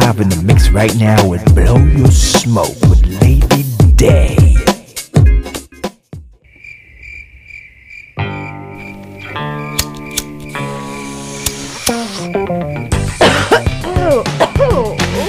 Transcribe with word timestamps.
live 0.00 0.20
in 0.20 0.28
the 0.28 0.42
mix 0.42 0.70
right 0.70 0.96
now 0.96 1.28
with 1.28 1.44
Blow 1.54 1.76
Your 1.76 2.10
Smoke 2.10 2.74
with 2.90 3.06
Lady 3.22 3.62
Day. 3.94 4.34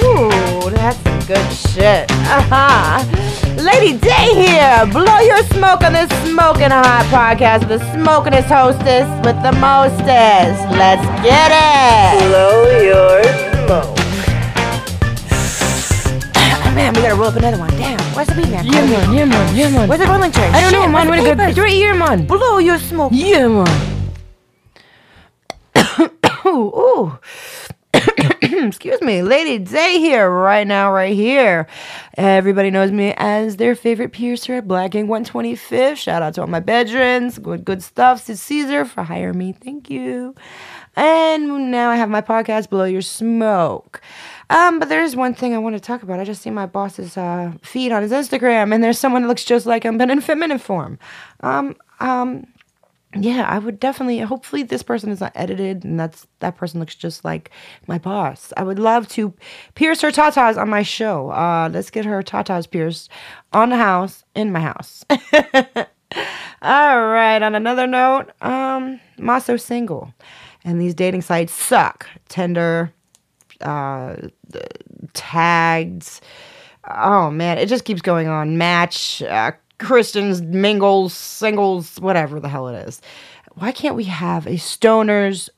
Ooh, 0.02 0.70
that's 0.70 0.98
some 0.98 1.20
good 1.30 1.52
shit. 1.52 2.10
Uh-huh. 2.26 3.04
Lady 3.62 3.96
Day 3.96 4.34
here. 4.34 4.84
Blow 4.90 5.20
your 5.20 5.44
smoke 5.54 5.82
on 5.82 5.92
this 5.92 6.10
smoking 6.28 6.70
hot 6.70 7.06
podcast 7.14 7.68
with 7.68 7.78
the 7.78 7.84
smokingest 7.92 8.48
hostess 8.48 9.06
with 9.24 9.40
the 9.44 9.52
mostest. 9.60 10.58
Let's 10.74 11.06
get 11.22 11.52
it. 11.54 12.28
Blow 12.28 12.80
your 12.80 13.22
smoke. 13.68 14.05
Man, 16.76 16.92
we 16.92 17.00
gotta 17.00 17.14
roll 17.14 17.28
up 17.28 17.36
another 17.36 17.56
one. 17.56 17.70
Damn, 17.70 17.98
where's 18.14 18.28
the 18.28 18.34
beat 18.34 18.50
man? 18.50 18.66
Yeah, 18.66 18.84
man, 18.84 19.14
yeah, 19.14 19.24
man, 19.24 19.56
yeah, 19.56 19.70
man. 19.70 19.88
Where's 19.88 19.98
the 19.98 20.06
rolling 20.06 20.30
chair? 20.30 20.50
I 20.52 20.60
don't 20.60 20.72
know, 20.72 20.86
man. 20.86 21.08
What 21.08 21.16
the 21.16 21.30
a 21.30 21.34
good. 21.34 21.48
It's 21.48 21.58
right 21.58 21.72
here, 21.72 21.94
man. 21.94 22.26
Blow 22.26 22.58
your 22.58 22.78
smoke. 22.78 23.12
Yeah, 23.14 23.48
man. 23.48 24.10
Ooh, 26.46 26.72
ooh. 26.76 27.18
Excuse 28.66 29.00
me, 29.00 29.22
Lady 29.22 29.58
Day 29.58 29.98
here, 29.98 30.28
right 30.30 30.66
now, 30.66 30.92
right 30.92 31.14
here. 31.14 31.66
Everybody 32.18 32.70
knows 32.70 32.92
me 32.92 33.14
as 33.16 33.56
their 33.56 33.74
favorite 33.74 34.12
piercer 34.12 34.56
at 34.56 34.68
Black 34.68 34.94
Ink 34.94 35.08
125th. 35.08 35.96
Shout 35.96 36.20
out 36.20 36.34
to 36.34 36.42
all 36.42 36.46
my 36.46 36.60
veterans. 36.60 37.38
Good, 37.38 37.64
good 37.64 37.82
stuff. 37.82 38.26
To 38.26 38.32
Ceaser 38.32 38.86
for 38.86 39.02
hiring 39.02 39.38
me. 39.38 39.52
Thank 39.52 39.88
you. 39.88 40.34
And 40.94 41.70
now 41.70 41.90
I 41.90 41.96
have 41.96 42.10
my 42.10 42.20
podcast, 42.22 42.68
Blow 42.68 42.84
Your 42.84 43.02
Smoke. 43.02 44.02
Um, 44.48 44.78
but 44.78 44.88
there's 44.88 45.16
one 45.16 45.34
thing 45.34 45.54
I 45.54 45.58
want 45.58 45.74
to 45.74 45.80
talk 45.80 46.02
about. 46.02 46.20
I 46.20 46.24
just 46.24 46.42
see 46.42 46.50
my 46.50 46.66
boss's 46.66 47.16
uh, 47.16 47.52
feed 47.62 47.92
on 47.92 48.02
his 48.02 48.12
Instagram, 48.12 48.72
and 48.72 48.82
there's 48.82 48.98
someone 48.98 49.22
that 49.22 49.28
looks 49.28 49.44
just 49.44 49.66
like 49.66 49.82
him, 49.82 49.98
but 49.98 50.10
in 50.10 50.20
feminine 50.20 50.58
form. 50.58 50.98
Um, 51.40 51.76
um, 52.00 52.46
yeah, 53.14 53.46
I 53.48 53.58
would 53.58 53.80
definitely. 53.80 54.18
Hopefully, 54.20 54.62
this 54.62 54.82
person 54.82 55.10
is 55.10 55.20
not 55.20 55.32
edited, 55.34 55.84
and 55.84 55.98
that's 55.98 56.26
that 56.40 56.56
person 56.56 56.80
looks 56.80 56.94
just 56.94 57.24
like 57.24 57.50
my 57.86 57.98
boss. 57.98 58.52
I 58.56 58.62
would 58.62 58.78
love 58.78 59.08
to 59.10 59.32
pierce 59.74 60.00
her 60.02 60.10
tatas 60.10 60.60
on 60.60 60.68
my 60.68 60.82
show. 60.82 61.30
Uh, 61.30 61.70
let's 61.72 61.90
get 61.90 62.04
her 62.04 62.22
tatas 62.22 62.70
pierced 62.70 63.10
on 63.52 63.70
the 63.70 63.76
house 63.76 64.24
in 64.34 64.52
my 64.52 64.60
house. 64.60 65.04
All 66.62 67.06
right. 67.06 67.42
On 67.42 67.54
another 67.54 67.86
note, 67.86 68.32
um, 68.42 69.00
I'm 69.18 69.58
single, 69.58 70.12
and 70.64 70.80
these 70.80 70.94
dating 70.94 71.22
sites 71.22 71.52
suck. 71.52 72.06
Tinder, 72.28 72.92
uh, 73.60 74.16
tagged. 75.12 76.20
Oh 76.88 77.30
man, 77.30 77.58
it 77.58 77.66
just 77.66 77.84
keeps 77.84 78.02
going 78.02 78.28
on. 78.28 78.58
Match, 78.58 79.22
uh, 79.22 79.52
Christians, 79.78 80.40
mingles, 80.40 81.12
singles, 81.14 81.96
whatever 82.00 82.40
the 82.40 82.48
hell 82.48 82.68
it 82.68 82.86
is. 82.86 83.00
Why 83.54 83.72
can't 83.72 83.96
we 83.96 84.04
have 84.04 84.46
a 84.46 84.52
stoners 84.52 85.48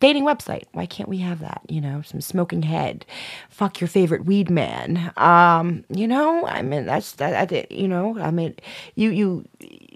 dating 0.00 0.24
website? 0.24 0.64
Why 0.72 0.86
can't 0.86 1.08
we 1.08 1.18
have 1.18 1.40
that? 1.40 1.60
You 1.68 1.80
know, 1.80 2.02
some 2.02 2.20
smoking 2.20 2.62
head, 2.62 3.04
fuck 3.50 3.80
your 3.80 3.88
favorite 3.88 4.24
weed 4.24 4.50
man. 4.50 5.12
Um, 5.16 5.84
you 5.90 6.08
know, 6.08 6.46
I 6.46 6.62
mean 6.62 6.86
that's 6.86 7.12
that. 7.12 7.52
I 7.52 7.66
you 7.70 7.86
know, 7.86 8.18
I 8.18 8.30
mean, 8.30 8.56
you 8.94 9.10
you 9.10 9.44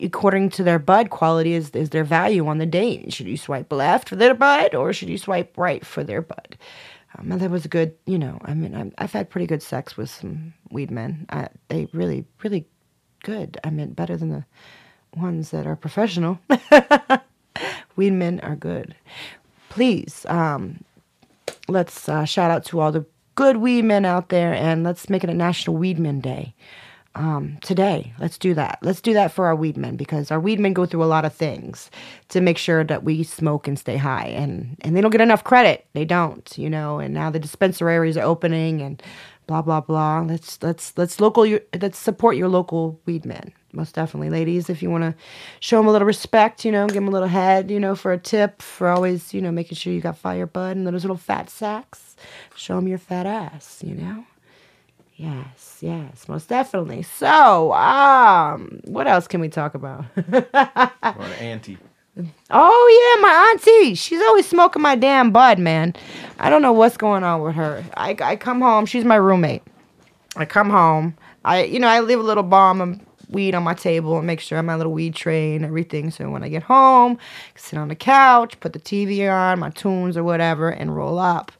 according 0.03 0.51
to 0.51 0.63
their 0.63 0.79
bud 0.79 1.11
quality 1.11 1.55
is 1.55 1.71
is 1.71 1.91
their 1.91 2.05
value 2.05 2.47
on 2.47 2.59
the 2.59 2.67
date. 2.67 3.13
Should 3.13 3.27
you 3.27 3.37
swipe 3.37 3.73
left 3.73 4.09
for 4.09 4.17
their 4.17 4.35
bud 4.35 4.75
or 4.75 4.93
should 4.93 5.09
you 5.09 5.19
swipe 5.19 5.57
right 5.57 5.85
for 5.85 6.05
their 6.05 6.23
bud? 6.23 6.57
Um, 7.17 7.33
and 7.33 7.41
that 7.41 7.51
was 7.51 7.67
good, 7.67 7.95
you 8.07 8.19
know. 8.19 8.39
I 8.45 8.55
mean, 8.55 8.75
I'm, 8.75 8.93
I've 8.99 9.13
had 9.13 9.31
pretty 9.31 9.47
good 9.47 9.63
sex 9.63 9.97
with 9.97 10.11
some 10.11 10.55
weed 10.71 10.91
men. 10.91 11.27
I, 11.31 11.49
they 11.69 11.87
really, 11.93 12.25
really 12.43 12.67
good. 13.23 13.59
I 13.65 13.71
mean, 13.71 13.93
better 13.93 14.17
than 14.17 14.31
the 14.31 14.45
ones 15.17 15.51
that 15.51 15.67
are 15.67 15.77
professional. 15.77 16.41
weed 17.97 18.13
men 18.13 18.41
are 18.41 18.57
good. 18.57 18.95
Please, 19.69 20.27
um, 20.29 20.85
let's 21.69 22.09
uh, 22.09 22.25
shout 22.25 22.51
out 22.51 22.65
to 22.67 22.81
all 22.81 22.93
the 22.93 23.05
good 23.35 23.57
weed 23.59 23.83
men 23.83 24.05
out 24.05 24.29
there, 24.29 24.55
and 24.55 24.85
let's 24.85 25.09
make 25.09 25.25
it 25.25 25.31
a 25.31 25.35
National 25.35 25.77
Weed 25.77 25.99
Men 25.99 26.21
Day 26.21 26.55
um, 27.15 27.59
today. 27.63 28.13
Let's 28.19 28.39
do 28.39 28.55
that. 28.55 28.79
Let's 28.83 29.01
do 29.01 29.13
that 29.15 29.33
for 29.33 29.47
our 29.47 29.57
weed 29.57 29.77
men 29.77 29.97
because 29.97 30.31
our 30.31 30.41
weed 30.41 30.61
men 30.61 30.73
go 30.73 30.87
through 30.87 31.05
a 31.05 31.07
lot 31.07 31.25
of 31.25 31.33
things 31.33 31.91
to 32.29 32.41
make 32.41 32.59
sure 32.59 32.85
that 32.85 33.05
we 33.05 33.23
smoke 33.23 33.69
and 33.69 33.79
stay 33.79 33.97
high, 33.97 34.27
and 34.27 34.77
and 34.81 34.97
they 34.97 35.01
don't 35.01 35.11
get 35.11 35.21
enough 35.21 35.45
credit. 35.45 35.87
They 35.93 36.05
don't, 36.05 36.53
you 36.59 36.69
know. 36.71 36.99
And 36.99 37.15
now 37.15 37.31
the 37.31 37.39
dispensaries 37.39 38.17
are 38.17 38.25
opening 38.25 38.81
and 38.81 39.03
blah 39.47 39.63
blah 39.63 39.81
blah. 39.81 40.21
Let's 40.21 40.63
let's 40.63 40.97
let's 40.97 41.21
local 41.21 41.47
your 41.47 41.61
let's 41.81 41.99
support 41.99 42.37
your 42.37 42.49
local 42.49 43.01
weed 43.07 43.25
men. 43.25 43.53
Most 43.73 43.95
definitely, 43.95 44.31
ladies. 44.31 44.71
If 44.71 44.83
you 44.83 44.91
want 44.91 45.03
to 45.03 45.15
show 45.61 45.79
them 45.79 45.89
a 45.89 45.93
little 45.93 46.07
respect, 46.07 46.65
you 46.65 46.71
know, 46.71 46.87
give 46.87 46.97
them 46.97 47.09
a 47.09 47.11
little 47.11 47.29
head, 47.29 47.71
you 47.71 47.81
know, 47.81 47.97
for 47.97 48.13
a 48.13 48.19
tip, 48.19 48.63
for 48.63 48.89
always, 48.89 49.35
you 49.35 49.41
know, 49.41 49.51
making 49.51 49.77
sure 49.77 49.93
you 49.93 50.01
got 50.01 50.17
fire 50.17 50.47
bud 50.47 50.77
and 50.77 50.87
those 50.87 51.03
little 51.03 51.17
fat 51.17 51.51
sacks. 51.51 52.15
Show 52.55 52.77
them 52.77 52.87
your 52.87 52.99
fat 52.99 53.27
ass, 53.27 53.83
you 53.85 53.95
know. 53.95 54.25
Yes, 55.17 55.79
yes, 55.81 56.29
most 56.29 56.49
definitely. 56.49 57.03
So, 57.03 57.73
um, 57.73 58.81
what 58.85 59.07
else 59.07 59.29
can 59.29 59.41
we 59.41 59.49
talk 59.49 59.75
about? 59.75 60.05
Or 60.17 61.25
auntie. 61.39 61.79
Oh 62.51 63.15
yeah, 63.17 63.21
my 63.23 63.51
auntie. 63.53 63.95
She's 63.95 64.21
always 64.21 64.47
smoking 64.49 64.83
my 64.83 64.97
damn 64.97 65.31
bud, 65.31 65.59
man. 65.59 65.95
I 66.39 66.51
don't 66.51 66.63
know 66.63 66.73
what's 66.73 66.97
going 66.97 67.25
on 67.25 67.43
with 67.43 67.55
her. 67.55 67.85
I, 67.97 68.17
I 68.21 68.37
come 68.37 68.61
home. 68.61 68.87
She's 68.87 69.05
my 69.05 69.17
roommate. 69.17 69.63
I 70.37 70.45
come 70.45 70.71
home. 70.71 71.17
I 71.45 71.65
you 71.65 71.79
know 71.79 71.89
I 71.89 72.01
leave 72.01 72.19
a 72.21 72.23
little 72.23 72.43
bomb 72.43 72.81
of 72.81 73.01
weed 73.31 73.55
on 73.55 73.63
my 73.63 73.75
table 73.75 74.17
and 74.17 74.27
make 74.27 74.41
sure 74.41 74.57
I 74.57 74.59
have 74.59 74.65
my 74.65 74.77
little 74.77 74.93
weed 74.93 75.15
tray 75.15 75.57
and 75.57 75.65
everything. 75.65 76.11
So 76.11 76.31
when 76.31 76.43
I 76.43 76.49
get 76.49 76.63
home, 76.63 77.19
I 77.55 77.59
sit 77.59 77.79
on 77.79 77.89
the 77.89 77.97
couch, 77.97 78.59
put 78.61 78.73
the 78.73 78.79
TV 78.81 79.31
on, 79.31 79.59
my 79.59 79.71
tunes 79.71 80.17
or 80.17 80.25
whatever, 80.25 80.69
and 80.71 80.95
roll 80.95 81.19
up. 81.19 81.53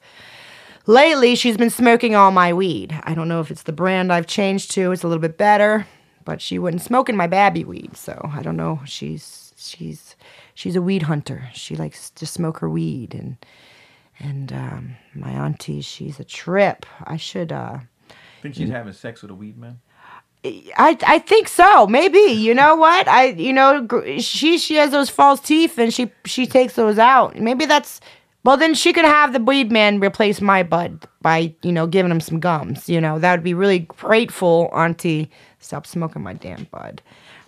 Lately, 0.87 1.35
she's 1.35 1.57
been 1.57 1.71
smoking 1.71 2.15
all 2.15 2.31
my 2.31 2.53
weed. 2.53 2.95
I 3.05 3.15
don't 3.15 3.29
know 3.29 3.41
if 3.41 3.51
it's 3.51 3.63
the 3.63 3.73
brand 3.73 4.13
I've 4.13 4.27
changed 4.27 4.71
to. 4.73 4.93
It's 4.93 5.03
a 5.03 5.09
little 5.09 5.21
bit 5.21 5.39
better, 5.39 5.87
but 6.25 6.43
she 6.43 6.59
wouldn't 6.59 6.83
smoke 6.83 7.09
in 7.09 7.17
my 7.17 7.27
babby 7.27 7.65
weed. 7.65 7.97
So 7.97 8.31
I 8.33 8.43
don't 8.43 8.57
know. 8.57 8.81
She's 8.85 9.55
she's 9.57 10.15
she's 10.55 10.77
a 10.77 10.83
weed 10.83 11.03
hunter. 11.05 11.49
She 11.55 11.75
likes 11.75 12.11
to 12.11 12.27
smoke 12.27 12.59
her 12.59 12.69
weed, 12.69 13.15
and 13.15 13.37
and 14.19 14.53
um, 14.53 14.97
my 15.15 15.31
auntie, 15.31 15.81
she's 15.81 16.21
a 16.21 16.25
trip. 16.25 16.85
I 17.05 17.17
should. 17.17 17.51
uh 17.51 17.79
Think 18.43 18.57
she's 18.57 18.69
having 18.69 18.93
sex 18.93 19.23
with 19.23 19.31
a 19.31 19.35
weed 19.35 19.57
man? 19.57 19.81
I 20.45 20.99
I 21.07 21.19
think 21.21 21.49
so. 21.49 21.87
Maybe 21.87 22.19
you 22.19 22.53
know 22.53 22.77
what 22.77 23.09
I 23.09 23.29
you 23.29 23.55
know 23.55 23.89
she 24.19 24.59
she 24.59 24.75
has 24.75 24.91
those 24.91 25.09
false 25.09 25.41
teeth 25.41 25.79
and 25.79 25.95
she 25.95 26.13
she 26.27 26.47
takes 26.47 26.75
those 26.75 26.99
out. 26.99 27.37
Maybe 27.37 27.65
that's 27.65 28.03
well 28.45 28.57
then 28.57 28.75
she 28.75 28.93
could 28.93 29.05
have 29.05 29.33
the 29.33 29.41
weed 29.41 29.73
man 29.73 30.01
replace 30.01 30.41
my 30.41 30.63
bud 30.63 31.07
by 31.23 31.55
you 31.63 31.73
know 31.73 31.87
giving 31.87 32.11
him 32.13 32.21
some 32.21 32.41
gums. 32.41 32.89
You 32.89 33.01
know 33.01 33.19
that 33.19 33.33
would 33.33 33.45
be 33.45 33.55
really 33.55 33.81
grateful, 33.81 34.71
Auntie. 34.73 35.31
Stop 35.59 35.87
smoking 35.87 36.23
my 36.23 36.35
damn 36.35 36.65
bud. 36.65 37.03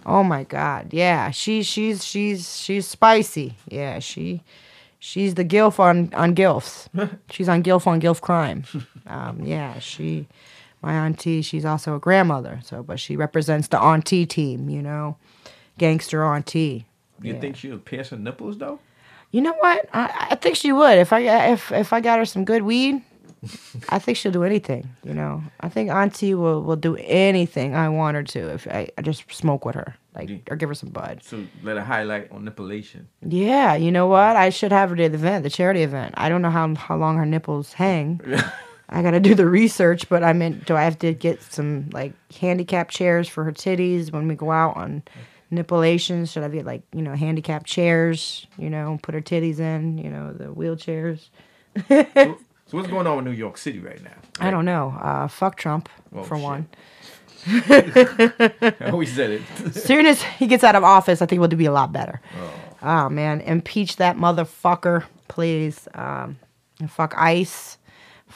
Oh 0.05 0.23
my 0.23 0.45
God, 0.45 0.93
yeah. 0.93 1.31
She 1.31 1.63
she's 1.63 2.05
she's 2.05 2.57
she's 2.59 2.87
spicy. 2.87 3.55
Yeah, 3.69 3.99
she 3.99 4.43
she's 4.99 5.35
the 5.35 5.45
gilf 5.45 5.79
on 5.79 6.13
on 6.15 6.35
gilfs. 6.35 6.89
she's 7.31 7.49
on 7.49 7.63
gilf 7.63 7.87
on 7.87 8.01
gilf 8.01 8.21
crime. 8.21 8.65
Um, 9.07 9.41
yeah, 9.43 9.79
she 9.79 10.27
my 10.83 10.93
auntie, 10.95 11.43
she's 11.43 11.65
also 11.65 11.97
a 11.97 11.99
grandmother. 11.99 12.61
So, 12.63 12.83
but 12.83 13.01
she 13.01 13.17
represents 13.17 13.69
the 13.69 13.81
auntie 13.81 14.27
team, 14.27 14.69
you 14.69 14.81
know, 14.83 15.17
gangster 15.79 16.23
auntie. 16.25 16.87
You 17.23 17.35
Yeah. 17.35 17.41
think 17.41 17.57
she 17.57 17.71
pierce 17.77 18.11
her 18.11 18.17
nipples 18.17 18.59
though? 18.59 18.79
You 19.37 19.43
know 19.43 19.53
what? 19.61 19.81
I, 19.93 20.29
I 20.31 20.35
think 20.37 20.57
she 20.57 20.73
would 20.73 20.97
if 20.99 21.13
I 21.13 21.21
if 21.53 21.71
if 21.71 21.93
I 21.93 22.01
got 22.01 22.19
her 22.19 22.25
some 22.25 22.45
good 22.47 22.63
weed. 22.63 23.03
I 23.91 23.99
think 23.99 24.17
she'll 24.17 24.33
do 24.33 24.45
anything. 24.45 24.89
You 25.05 25.13
know, 25.13 25.43
I 25.61 25.69
think 25.69 25.91
auntie 25.91 26.33
will 26.35 26.63
will 26.63 26.81
do 26.89 26.97
anything 26.97 27.75
I 27.75 27.91
want 27.91 28.15
her 28.17 28.23
to 28.23 28.55
if 28.55 28.67
I, 28.67 28.89
I 28.97 29.03
just 29.03 29.31
smoke 29.31 29.67
with 29.67 29.75
her, 29.75 29.95
like 30.15 30.31
Yeah. 30.31 30.39
or 30.51 30.57
give 30.57 30.71
her 30.71 30.75
some 30.75 30.89
bud. 30.89 31.21
So 31.23 31.45
let 31.63 31.77
her 31.77 31.85
highlight 31.85 32.33
on. 32.33 32.47
Yeah, 33.21 33.75
you 33.77 33.93
know 33.93 34.07
what? 34.07 34.37
I 34.37 34.49
should 34.49 34.73
have 34.73 34.89
her 34.91 34.97
to 34.97 35.09
the 35.11 35.15
event, 35.19 35.43
the 35.45 35.51
charity 35.51 35.83
event. 35.83 36.15
I 36.17 36.31
don't 36.31 36.41
know 36.41 36.51
how 36.51 36.75
how 36.75 36.97
long 36.97 37.19
her 37.19 37.27
nipples 37.27 37.75
hang. 37.75 38.21
I 38.89 39.03
gotta 39.03 39.21
do 39.21 39.35
the 39.35 39.47
research, 39.47 40.09
but 40.09 40.25
I 40.25 40.33
mean, 40.33 40.63
do 40.65 40.75
I 40.77 40.83
have 40.85 40.99
to 41.01 41.13
get 41.13 41.43
some 41.43 41.91
like 41.93 42.15
handicap 42.41 42.89
chairs 42.89 43.29
for 43.29 43.45
her 43.45 43.53
titties 43.53 44.11
when 44.13 44.29
we 44.29 44.35
go 44.35 44.51
out 44.51 44.77
on 44.77 45.03
nipulations? 45.51 46.33
Should 46.33 46.43
I 46.43 46.49
get 46.49 46.67
like 46.67 46.83
you 46.93 47.03
know 47.03 47.15
handicap 47.15 47.65
chairs? 47.65 48.47
You 48.59 48.71
know, 48.71 48.99
put 49.03 49.15
her 49.15 49.21
titties 49.21 49.59
in. 49.61 49.99
You 49.99 50.11
know, 50.11 50.33
the 50.33 50.45
wheelchairs. 50.47 51.29
so, 51.89 52.05
so 52.67 52.77
what's 52.77 52.89
going 52.89 53.07
on 53.07 53.17
with 53.17 53.25
New 53.27 53.33
York 53.33 53.59
City 53.59 53.79
right 53.81 54.03
now? 54.03 54.17
I 54.41 54.51
don't 54.51 54.65
know. 54.65 54.95
Uh, 55.01 55.29
fuck 55.29 55.57
Trump 55.57 55.89
Oh, 56.15 56.23
for 56.23 56.37
shit. 56.37 56.45
one. 56.45 56.69
I 57.49 58.75
always 58.91 59.15
said 59.15 59.31
it. 59.31 59.43
As 59.65 59.83
soon 59.85 60.05
as 60.07 60.23
he 60.23 60.47
gets 60.47 60.65
out 60.65 60.75
of 60.75 60.83
office, 60.85 61.23
I 61.23 61.27
think 61.27 61.41
we'll 61.41 61.49
be 61.49 61.65
a 61.67 61.73
lot 61.73 61.93
better. 61.93 62.21
Oh, 62.83 63.09
man, 63.09 63.41
impeach 63.41 63.97
that 63.97 64.17
motherfucker, 64.17 65.05
please. 65.29 65.87
Um, 65.95 66.39
fuck 66.89 67.15
ICE, 67.17 67.79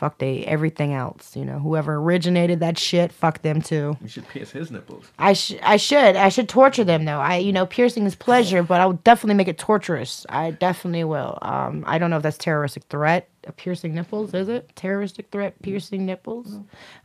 Fuck 0.01 0.17
they 0.17 0.47
everything 0.47 0.95
else. 0.95 1.37
You 1.37 1.45
know, 1.45 1.59
whoever 1.59 1.97
originated 1.97 2.61
that 2.61 2.79
shit, 2.79 3.13
fuck 3.13 3.43
them 3.43 3.61
too. 3.61 3.99
You 4.01 4.09
should 4.09 4.27
pierce 4.29 4.51
his 4.51 4.71
nipples. 4.71 5.05
I 5.19 5.35
sh- 5.35 5.59
I 5.63 5.77
should 5.77 6.17
I 6.17 6.31
should 6.31 6.49
torture 6.49 6.85
them 6.85 7.05
though. 7.05 7.19
I 7.21 7.37
you 7.37 7.53
know 7.53 7.67
piercing 7.67 8.07
is 8.07 8.15
pleasure, 8.15 8.63
but 8.63 8.81
I'll 8.81 8.95
definitely 8.95 9.35
make 9.35 9.49
it 9.49 9.59
torturous. 9.59 10.25
I 10.31 10.53
definitely 10.53 11.05
will. 11.05 11.39
Um, 11.43 11.85
I 11.87 11.99
don't 11.99 12.09
know 12.09 12.17
if 12.17 12.23
that's 12.23 12.39
terroristic 12.39 12.85
threat. 12.85 13.29
Uh, 13.47 13.51
piercing 13.59 13.95
nipples 13.95 14.33
is 14.33 14.49
it 14.49 14.75
terroristic 14.75 15.31
threat? 15.31 15.61
Piercing 15.61 16.07
nipples. 16.07 16.57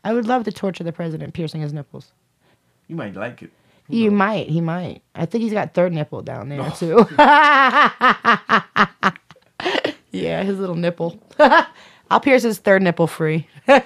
I 0.06 0.14
would 0.14 0.26
love 0.26 0.46
to 0.46 0.54
torture 0.54 0.86
the 0.86 0.94
president 0.94 1.34
piercing 1.34 1.60
his 1.60 1.74
nipples. 1.74 2.14
You 2.88 2.96
might 2.96 3.14
like 3.14 3.42
it. 3.44 3.52
He 3.90 4.08
might. 4.08 4.48
He 4.48 4.62
might. 4.62 5.02
I 5.14 5.26
think 5.26 5.42
he's 5.42 5.52
got 5.52 5.74
third 5.74 5.92
nipple 5.92 6.22
down 6.22 6.48
there 6.48 6.72
too. 6.72 7.06
yeah, 10.12 10.44
his 10.44 10.58
little 10.60 10.76
nipple. 10.76 11.22
I'll 12.12 12.20
pierce 12.20 12.44
his 12.44 12.60
third 12.60 12.82
nipple 12.82 13.08
free. 13.08 13.48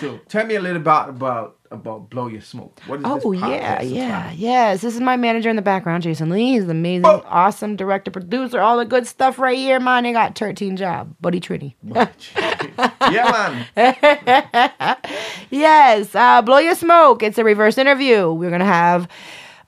So 0.00 0.18
tell 0.28 0.44
me 0.44 0.56
a 0.56 0.60
little 0.60 0.76
about 0.82 1.08
about 1.08 1.56
about 1.70 2.10
blow 2.10 2.26
your 2.26 2.40
smoke. 2.42 2.78
What 2.86 2.98
is 2.98 3.04
this 3.04 3.12
Oh 3.24 3.30
podcast 3.30 3.40
yeah, 3.50 3.72
about? 3.74 3.86
yeah, 3.86 4.32
yes. 4.32 4.80
This 4.82 4.94
is 4.94 5.00
my 5.00 5.16
manager 5.16 5.48
in 5.48 5.56
the 5.56 5.62
background, 5.62 6.02
Jason 6.02 6.28
Lee. 6.28 6.52
He's 6.52 6.64
an 6.64 6.70
amazing, 6.70 7.06
Oh. 7.06 7.22
awesome 7.26 7.76
director, 7.76 8.10
producer, 8.10 8.60
all 8.60 8.76
the 8.76 8.84
good 8.84 9.06
stuff 9.06 9.38
right 9.38 9.56
here, 9.56 9.80
man. 9.80 10.02
They 10.02 10.12
got 10.12 10.36
13 10.36 10.76
job, 10.76 11.14
Buddy 11.20 11.40
Trini. 11.40 11.74
yeah, 13.10 13.64
man. 13.76 14.96
Yes, 15.50 16.14
uh, 16.14 16.42
blow 16.42 16.58
your 16.58 16.74
smoke. 16.74 17.22
It's 17.22 17.38
a 17.38 17.44
reverse 17.44 17.78
interview. 17.78 18.30
We're 18.32 18.50
gonna 18.50 18.64
have 18.64 19.08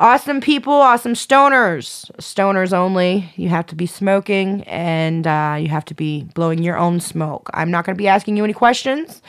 awesome 0.05 0.41
people, 0.41 0.75
awesome 0.75 1.15
stoners, 1.15 2.11
stoners 2.19 2.73
only. 2.73 3.33
You 3.37 3.49
have 3.49 3.67
to 3.67 3.75
be 3.75 3.87
smoking, 3.87 4.63
and 4.65 5.27
uh, 5.27 5.57
you 5.59 5.69
have 5.69 5.85
to 5.87 5.95
be 5.95 6.25
blowing 6.35 6.63
your 6.63 6.77
own 6.77 7.01
smoke. 7.01 7.49
I'm 7.55 7.71
not 7.71 7.85
gonna 7.87 7.97
be 7.97 8.07
asking 8.09 8.37
you 8.37 8.45
any 8.45 8.53
questions, 8.53 9.23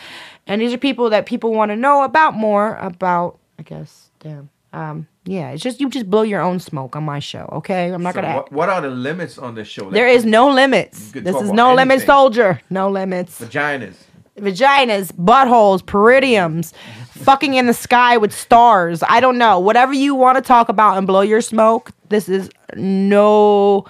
and 0.46 0.62
these 0.62 0.74
are 0.74 0.78
people 0.78 1.10
that 1.12 1.26
people 1.26 1.54
want 1.54 1.72
to 1.72 1.76
know 1.76 2.04
about 2.04 2.34
more 2.36 2.76
about. 2.76 3.40
I 3.58 3.64
guess, 3.64 4.10
damn. 4.20 4.50
Um, 4.74 5.08
yeah, 5.24 5.52
it's 5.52 5.64
just 5.64 5.80
you 5.80 5.90
just 5.90 6.10
blow 6.10 6.24
your 6.24 6.42
own 6.42 6.60
smoke 6.60 6.98
on 6.98 7.04
my 7.04 7.20
show, 7.20 7.48
okay? 7.54 7.88
I'm 7.94 8.04
not 8.04 8.14
So 8.14 8.22
gonna. 8.22 8.36
what, 8.36 8.52
what 8.52 8.70
are 8.70 8.82
the 8.82 8.90
limits 8.90 9.38
on 9.38 9.56
this 9.56 9.70
show? 9.70 9.86
Like 9.86 9.94
there 9.94 10.10
is 10.10 10.26
no 10.26 10.50
limits. 10.50 11.12
This 11.14 11.36
is 11.38 11.52
no 11.54 11.74
limit 11.74 12.02
soldier. 12.02 12.60
No 12.70 12.90
limits 12.90 13.40
vaginas. 13.40 13.96
vaginas, 14.38 15.14
buttholes, 15.14 15.82
peridiums, 15.82 16.74
fucking 17.16 17.56
in 17.56 17.66
the 17.66 17.74
sky 17.74 18.18
with 18.18 18.34
stars. 18.34 19.04
I 19.08 19.20
don't 19.20 19.38
know. 19.38 19.60
Whatever 19.60 19.94
you 19.94 20.16
want 20.16 20.38
to 20.38 20.42
talk 20.42 20.70
about 20.70 20.98
and 20.98 21.08
blow 21.08 21.22
your 21.22 21.42
smoke, 21.42 21.92
this 22.10 22.30
is 22.30 22.50
no. 22.76 23.86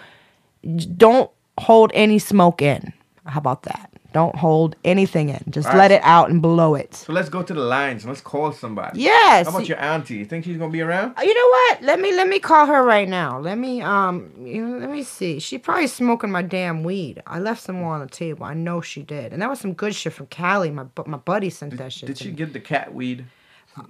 Don't 0.98 1.30
hold 1.57 1.92
any 1.94 2.19
smoke 2.19 2.62
in. 2.62 2.94
How 3.25 3.39
about 3.39 3.63
that? 3.63 3.92
Don't 4.15 4.38
hold 4.38 4.77
anything 4.85 5.27
in. 5.27 5.44
Just 5.50 5.67
All 5.67 5.75
let 5.75 5.91
it 5.91 6.00
out 6.01 6.29
and 6.29 6.41
blow 6.41 6.73
it. 6.73 6.95
So 6.95 7.12
let's 7.12 7.27
go 7.27 7.44
to 7.44 7.53
the 7.53 7.59
lines. 7.59 8.06
Let's 8.06 8.21
call 8.21 8.53
somebody. 8.53 9.01
Yes. 9.01 9.45
How 9.45 9.53
about 9.53 9.67
your 9.67 9.77
auntie? 9.77 10.15
You 10.15 10.23
think 10.23 10.45
she's 10.45 10.56
gonna 10.56 10.71
be 10.71 10.79
around? 10.79 11.15
You 11.21 11.33
know 11.33 11.50
what? 11.50 11.81
Let 11.81 12.00
me 12.00 12.15
let 12.15 12.29
me 12.29 12.39
call 12.39 12.65
her 12.65 12.81
right 12.81 13.09
now. 13.09 13.38
Let 13.39 13.57
me 13.57 13.81
um 13.81 14.31
you 14.41 14.65
know, 14.65 14.77
let 14.77 14.89
me 14.89 15.03
see. 15.03 15.39
She 15.39 15.57
probably 15.57 15.88
smoking 15.88 16.31
my 16.31 16.44
damn 16.44 16.85
weed. 16.85 17.21
I 17.27 17.39
left 17.39 17.62
some 17.62 17.75
more 17.75 17.94
on 17.94 18.00
the 18.00 18.07
table. 18.07 18.45
I 18.45 18.53
know 18.53 18.79
she 18.79 19.03
did. 19.03 19.33
And 19.33 19.41
that 19.41 19.50
was 19.50 19.59
some 19.59 19.73
good 19.73 19.94
shit 19.94 20.13
from 20.13 20.27
Cali. 20.27 20.71
My 20.71 20.85
my 21.06 21.18
buddy 21.18 21.50
sent 21.50 21.75
that 21.77 21.91
shit. 21.91 22.07
Did 22.07 22.18
she 22.18 22.29
me. 22.29 22.35
get 22.35 22.53
the 22.53 22.61
cat 22.61 22.94
weed? 22.94 23.25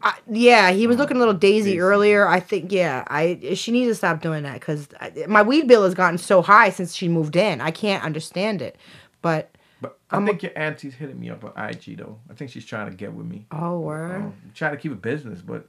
I, 0.01 0.15
yeah, 0.27 0.71
he 0.71 0.87
was 0.87 0.97
looking 0.97 1.17
a 1.17 1.19
little 1.19 1.35
daisy, 1.35 1.73
Daisy. 1.73 1.79
earlier. 1.81 2.27
I 2.27 2.39
think 2.39 2.71
yeah, 2.71 3.03
I 3.05 3.53
she 3.53 3.71
needs 3.71 3.91
to 3.91 3.95
stop 3.95 4.23
doing 4.23 4.41
that 4.41 4.55
because 4.55 4.87
my 5.27 5.43
weed 5.43 5.67
bill 5.67 5.83
has 5.83 5.93
gotten 5.93 6.17
so 6.17 6.41
high 6.41 6.71
since 6.71 6.95
she 6.95 7.09
moved 7.09 7.35
in. 7.35 7.61
I 7.61 7.69
can't 7.69 8.03
understand 8.03 8.63
it. 8.63 8.75
But 9.21 9.54
But 9.81 9.97
I 10.09 10.23
think 10.25 10.41
your 10.43 10.51
auntie's 10.55 10.95
hitting 10.95 11.19
me 11.19 11.29
up 11.29 11.43
on 11.43 11.51
IG 11.69 11.97
though. 11.97 12.17
I 12.29 12.33
think 12.33 12.51
she's 12.51 12.65
trying 12.65 12.89
to 12.89 12.95
get 12.95 13.13
with 13.13 13.25
me. 13.25 13.45
oh 13.51 13.79
word, 13.79 14.15
Um, 14.15 14.33
trying 14.53 14.71
to 14.71 14.77
keep 14.77 14.91
it 14.91 15.01
business, 15.01 15.41
but 15.41 15.67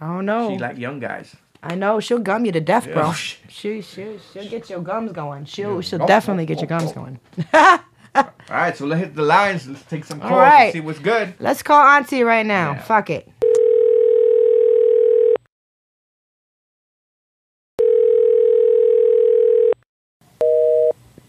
I 0.00 0.06
don't 0.08 0.26
know. 0.26 0.50
she 0.50 0.58
like 0.58 0.76
young 0.78 0.98
guys. 1.00 1.34
I 1.62 1.74
know 1.74 1.98
she'll 2.00 2.20
gum 2.20 2.44
you 2.44 2.52
to 2.52 2.60
death, 2.60 2.86
bro. 2.92 3.12
She 3.48 3.80
she 3.82 4.18
she'll 4.32 4.48
get 4.48 4.68
your 4.70 4.80
gums 4.80 5.12
going. 5.12 5.44
She'll 5.46 5.76
Yeah. 5.76 5.80
she'll 5.80 6.02
Oh, 6.02 6.06
definitely 6.06 6.44
oh, 6.44 6.46
get 6.46 6.58
your 6.58 6.66
oh, 6.72 6.78
gums 6.78 6.90
oh. 6.90 6.94
going. 6.94 7.20
All 8.14 8.30
right, 8.50 8.76
so 8.76 8.86
let's 8.86 9.00
hit 9.02 9.14
the 9.14 9.22
lines. 9.22 9.68
Let's 9.68 9.82
take 9.84 10.04
some 10.04 10.18
calls 10.20 10.32
right. 10.32 10.64
and 10.64 10.72
see 10.72 10.80
what's 10.80 10.98
good. 10.98 11.34
Let's 11.38 11.62
call 11.62 11.80
Auntie 11.84 12.22
right 12.22 12.46
now. 12.46 12.72
Yeah. 12.72 12.82
Fuck 12.82 13.10
it. 13.10 13.28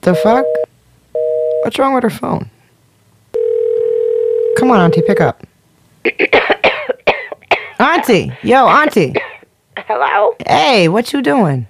The 0.01 0.15
fuck? 0.15 0.45
What's 1.63 1.77
wrong 1.77 1.93
with 1.93 2.03
her 2.03 2.09
phone? 2.09 2.49
Come 4.57 4.71
on, 4.71 4.79
Auntie, 4.79 5.01
pick 5.01 5.21
up. 5.21 5.43
auntie, 7.79 8.31
yo, 8.43 8.67
Auntie. 8.67 9.13
Hello? 9.77 10.35
Hey, 10.47 10.87
what 10.87 11.13
you 11.13 11.21
doing? 11.21 11.67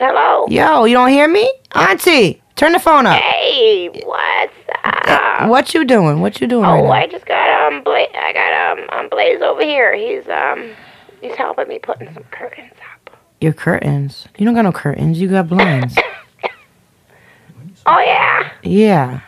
Hello? 0.00 0.46
Yo, 0.48 0.84
you 0.84 0.94
don't 0.94 1.10
hear 1.10 1.28
me? 1.28 1.52
Auntie, 1.74 2.42
turn 2.56 2.72
the 2.72 2.78
phone 2.78 3.06
up. 3.06 3.20
Hey, 3.20 3.88
what's 4.04 4.52
up? 4.84 5.48
What 5.48 5.74
you 5.74 5.84
doing? 5.84 6.20
What 6.20 6.40
you 6.40 6.46
doing 6.46 6.62
right 6.64 6.80
Oh, 6.80 6.84
now? 6.84 6.90
I 6.92 7.06
just 7.06 7.26
got 7.26 7.72
um, 7.72 7.82
Bla- 7.82 8.06
I 8.14 8.32
got 8.32 8.78
um, 8.78 8.98
um, 8.98 9.08
Blaze 9.10 9.40
over 9.42 9.62
here. 9.64 9.94
He's 9.94 10.26
um, 10.28 10.70
he's 11.20 11.34
helping 11.34 11.68
me 11.68 11.78
putting 11.78 12.12
some 12.14 12.24
curtains 12.24 12.72
up. 12.94 13.16
Your 13.40 13.52
curtains. 13.52 14.26
You 14.38 14.44
don't 14.46 14.54
got 14.54 14.62
no 14.62 14.72
curtains. 14.72 15.20
You 15.20 15.28
got 15.28 15.48
blinds. 15.48 15.96
Oh 17.86 17.98
yeah, 18.00 18.50
Yeah. 18.62 19.20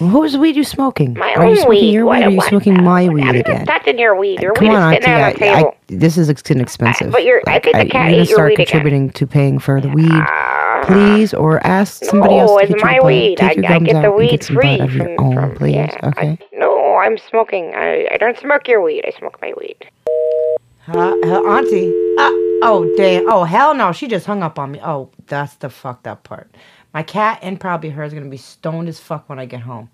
Well, 0.00 0.08
whose 0.10 0.36
weed 0.36 0.56
you 0.56 0.64
smoking? 0.64 1.12
my 1.14 1.34
are 1.34 1.42
own 1.44 1.50
you 1.50 1.56
smoking 1.56 1.70
weed. 1.70 1.90
your 1.92 2.06
weed 2.06 2.22
or 2.22 2.26
are 2.26 2.30
you 2.30 2.40
smoking 2.42 2.82
my 2.82 3.02
I'm 3.02 3.12
weed 3.12 3.24
not 3.24 3.36
again? 3.36 3.66
touching 3.66 3.98
your 3.98 4.16
weed. 4.16 4.40
Your 4.40 4.54
Come 4.54 4.68
weed 4.68 4.74
on, 4.74 4.94
is 4.94 4.96
sitting 5.04 5.10
Auntie. 5.12 5.24
on 5.24 5.32
the 5.32 5.44
I, 5.44 5.56
table. 5.58 5.74
I, 5.90 5.94
this 5.94 6.16
is 6.18 6.30
ex- 6.30 6.50
inexpensive. 6.50 7.12
but 7.12 7.22
you're- 7.24 7.42
I 7.46 7.58
think 7.58 7.76
the 7.76 7.84
cat 7.86 8.10
you 8.10 8.16
need 8.16 8.22
ate 8.22 8.24
to 8.24 8.28
your 8.30 8.36
start 8.36 8.48
weed 8.48 8.54
again. 8.54 8.66
contributing 8.66 9.10
to 9.10 9.26
paying 9.26 9.58
for 9.58 9.80
the 9.82 9.88
weed, 9.90 10.08
Ah, 10.10 10.84
please, 10.86 11.34
or 11.34 11.64
ask 11.66 12.02
somebody 12.04 12.38
else 12.38 12.52
to 12.52 12.58
it's 12.64 12.74
get 12.74 12.82
my 12.84 13.00
weed. 13.04 13.36
Take 13.36 13.50
I, 13.50 13.52
your 13.60 13.64
I 13.66 13.68
gums 13.68 13.86
get 13.86 13.96
out 13.96 14.02
the 14.02 14.12
weed 14.12 14.30
get 14.30 14.44
some 14.44 14.56
free 14.56 14.80
of 14.80 14.94
your 14.94 15.20
own, 15.20 15.34
from 15.34 15.56
please. 15.56 15.74
yeah. 15.74 15.98
okay. 16.02 16.28
I, 16.30 16.38
no, 16.54 16.96
I'm 16.96 17.18
smoking. 17.18 17.74
I, 17.74 18.08
I 18.10 18.16
don't 18.16 18.38
smoke 18.38 18.68
your 18.68 18.80
weed. 18.82 19.04
I 19.06 19.10
smoke 19.18 19.38
my 19.42 19.52
weed. 19.60 19.76
Huh, 20.90 21.14
Auntie. 21.22 21.90
Uh, 22.18 22.32
oh 22.62 22.90
damn. 22.96 23.28
Oh 23.28 23.44
hell 23.44 23.74
no. 23.74 23.92
She 23.92 24.08
just 24.08 24.24
hung 24.24 24.42
up 24.42 24.58
on 24.58 24.72
me. 24.72 24.80
Oh, 24.82 25.10
that's 25.26 25.54
the 25.56 25.68
fucked 25.68 26.06
up 26.06 26.24
part. 26.24 26.50
My 26.94 27.02
cat 27.02 27.40
and 27.42 27.60
probably 27.60 27.90
her 27.90 28.02
is 28.02 28.14
gonna 28.14 28.30
be 28.30 28.38
stoned 28.38 28.88
as 28.88 28.98
fuck 28.98 29.28
when 29.28 29.38
I 29.38 29.44
get 29.44 29.60
home. 29.60 29.90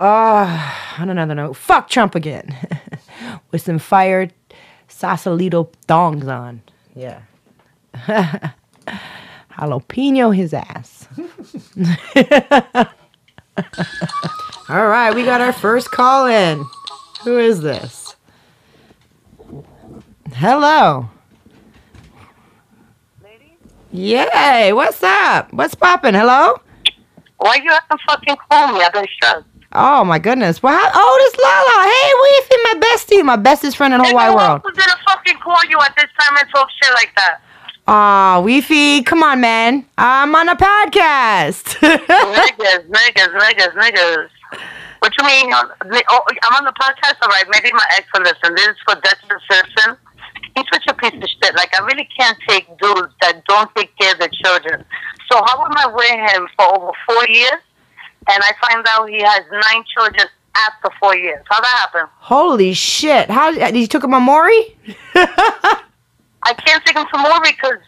Uh, 0.00 0.72
on 0.98 1.10
another 1.10 1.34
note, 1.34 1.56
fuck 1.56 1.90
Trump 1.90 2.14
again. 2.14 2.56
With 3.50 3.60
some 3.60 3.78
fired 3.78 4.32
Sausalito 4.86 5.70
thongs 5.86 6.26
on. 6.26 6.62
Yeah. 6.94 7.20
Jalapeno 9.52 10.34
his 10.34 10.54
ass. 10.54 11.06
All 14.70 14.86
right, 14.86 15.14
we 15.14 15.24
got 15.24 15.40
our 15.40 15.52
first 15.52 15.90
call 15.90 16.26
in. 16.26 16.64
Who 17.24 17.38
is 17.38 17.60
this? 17.60 18.07
Hello. 20.38 21.08
Lady? 23.24 23.56
Yay, 23.90 24.72
what's 24.72 25.02
up? 25.02 25.52
What's 25.52 25.74
popping? 25.74 26.14
Hello? 26.14 26.60
Why 27.38 27.56
you 27.56 27.70
have 27.72 27.88
to 27.88 27.98
fucking 28.08 28.36
call 28.48 28.72
me? 28.72 28.80
I've 28.82 28.92
been 28.92 29.06
stressed. 29.16 29.46
Oh 29.72 30.04
my 30.04 30.20
goodness. 30.20 30.62
Well, 30.62 30.72
how, 30.72 30.90
oh, 30.94 31.16
this 31.18 31.34
Lala. 31.42 31.90
Hey, 31.90 32.12
Weefy, 32.22 32.56
my 32.64 32.86
bestie, 32.86 33.24
my 33.24 33.34
bestest 33.36 33.76
friend 33.76 33.92
in 33.94 33.98
the 33.98 34.04
whole 34.06 34.14
wide 34.14 34.32
world. 34.34 34.60
Who's 34.64 34.76
gonna 34.76 35.00
fucking 35.08 35.38
call 35.38 35.58
you 35.68 35.78
at 35.80 35.92
this 35.96 36.06
time 36.20 36.36
and 36.38 36.48
talk 36.54 36.68
shit 36.82 36.94
like 36.94 37.12
that? 37.16 37.40
Aw, 37.88 38.40
Weefy, 38.42 39.04
come 39.04 39.24
on, 39.24 39.40
man. 39.40 39.84
I'm 39.98 40.32
on 40.36 40.48
a 40.48 40.54
podcast. 40.56 41.74
niggas, 41.82 42.86
niggas, 42.88 43.34
niggas, 43.34 43.72
niggas. 43.74 44.28
What 45.00 45.12
you 45.18 45.24
mean? 45.26 45.52
uh, 45.52 45.64
Oh, 46.10 46.22
I'm 46.44 46.54
on 46.54 46.64
the 46.64 46.72
podcast, 46.80 47.14
all 47.22 47.28
right. 47.28 47.44
Maybe 47.50 47.72
my 47.72 47.84
ex 47.96 48.06
will 48.14 48.22
listen. 48.22 48.54
This 48.54 48.68
is 48.68 48.76
for 48.86 48.94
Dexter 49.00 49.40
Simpson. 49.50 49.96
He's 50.58 50.66
such 50.72 50.86
a 50.88 50.94
piece 50.94 51.14
of 51.14 51.28
shit. 51.28 51.54
Like, 51.54 51.72
I 51.78 51.84
really 51.84 52.08
can't 52.18 52.36
take 52.48 52.66
dudes 52.78 53.12
that 53.22 53.42
don't 53.46 53.70
take 53.76 53.96
care 53.96 54.12
of 54.12 54.18
their 54.18 54.30
children. 54.42 54.84
So 55.30 55.40
how 55.46 55.64
am 55.64 55.72
I 55.76 55.86
with 55.94 56.32
him 56.32 56.48
for 56.56 56.76
over 56.76 56.92
four 57.06 57.28
years? 57.28 57.62
And 58.30 58.42
I 58.42 58.52
find 58.60 58.84
out 58.88 59.08
he 59.08 59.22
has 59.22 59.42
nine 59.50 59.84
children 59.94 60.26
after 60.56 60.90
four 60.98 61.16
years. 61.16 61.44
How 61.48 61.60
that 61.60 61.90
happen? 61.92 62.06
Holy 62.18 62.74
shit. 62.74 63.30
How 63.30 63.52
did 63.52 63.76
you 63.76 63.86
took 63.86 64.02
him 64.02 64.14
on 64.14 64.24
Maury? 64.24 64.76
I 65.14 66.54
can't 66.56 66.84
take 66.84 66.96
him 66.96 67.06
to 67.06 67.18
Maury 67.18 67.52
because 67.52 67.78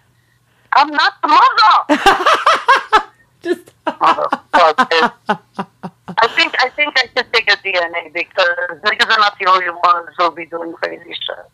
I'm 0.72 0.90
not 0.90 1.14
the 1.22 1.28
mother. 1.28 3.06
Just 3.42 3.72
Motherfucker. 3.86 5.12
I 5.28 6.28
think 6.36 6.54
I 6.58 6.68
think 6.76 6.94
I 6.96 7.08
should 7.14 7.32
take 7.32 7.50
a 7.50 7.56
DNA 7.56 8.12
because 8.12 8.80
niggas 8.84 9.10
are 9.10 9.18
not 9.18 9.38
the 9.38 9.46
only 9.46 9.70
ones 9.70 10.10
who'll 10.16 10.30
be 10.30 10.46
doing 10.46 10.72
crazy 10.74 11.10
shit. 11.10 11.46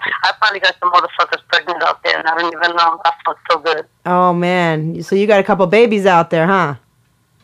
I 0.00 0.32
finally 0.40 0.60
got 0.60 0.76
some 0.80 0.90
motherfuckers 0.92 1.42
pregnant 1.48 1.82
out 1.82 2.02
there 2.02 2.18
and 2.18 2.26
I 2.26 2.38
don't 2.38 2.52
even 2.52 2.76
know. 2.76 3.00
I 3.04 3.12
fucked 3.24 3.40
so 3.50 3.58
good. 3.58 3.86
Oh 4.06 4.32
man. 4.32 5.02
So 5.02 5.14
you 5.14 5.26
got 5.26 5.40
a 5.40 5.44
couple 5.44 5.66
babies 5.66 6.06
out 6.06 6.30
there, 6.30 6.46
huh? 6.46 6.76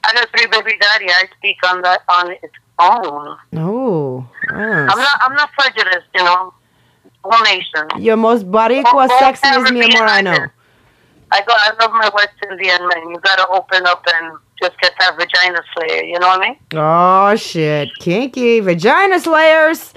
I 0.05 0.13
got 0.13 0.29
three 0.31 0.47
baby 0.47 0.79
daddy. 0.81 1.07
I 1.09 1.25
speak 1.39 1.57
on 1.67 1.83
that 1.83 2.03
on 2.09 2.33
its 2.33 2.55
own. 2.79 3.37
Oh. 3.57 4.29
I'm 4.49 4.87
not. 4.87 5.21
I'm 5.21 5.35
not 5.35 5.51
prejudiced. 5.53 6.07
You 6.15 6.25
know, 6.25 6.55
whole 7.25 7.45
nation. 7.45 7.89
Your 7.99 8.17
most 8.17 8.51
boricua, 8.51 9.09
sexy 9.19 9.73
mi 9.73 9.87
be 9.87 9.97
I 9.97 10.21
know. 10.21 10.47
I 11.33 11.41
go. 11.43 11.53
I 11.53 11.73
love 11.81 11.93
my 11.93 12.11
West 12.15 12.35
Indian 12.51 12.89
men. 12.89 13.11
You 13.11 13.19
gotta 13.21 13.49
open 13.49 13.85
up 13.87 14.05
and 14.15 14.39
just 14.63 14.79
get 14.81 14.93
that 15.01 15.17
vagina 15.17 15.61
slayer. 15.75 16.05
You 16.05 16.19
know 16.21 16.29
what 16.29 16.41
I 16.41 16.49
mean? 16.49 16.59
Oh, 16.75 17.37
shit. 17.37 17.89
Kinky. 17.99 18.61
Vagina 18.61 19.19
slayers. 19.21 19.93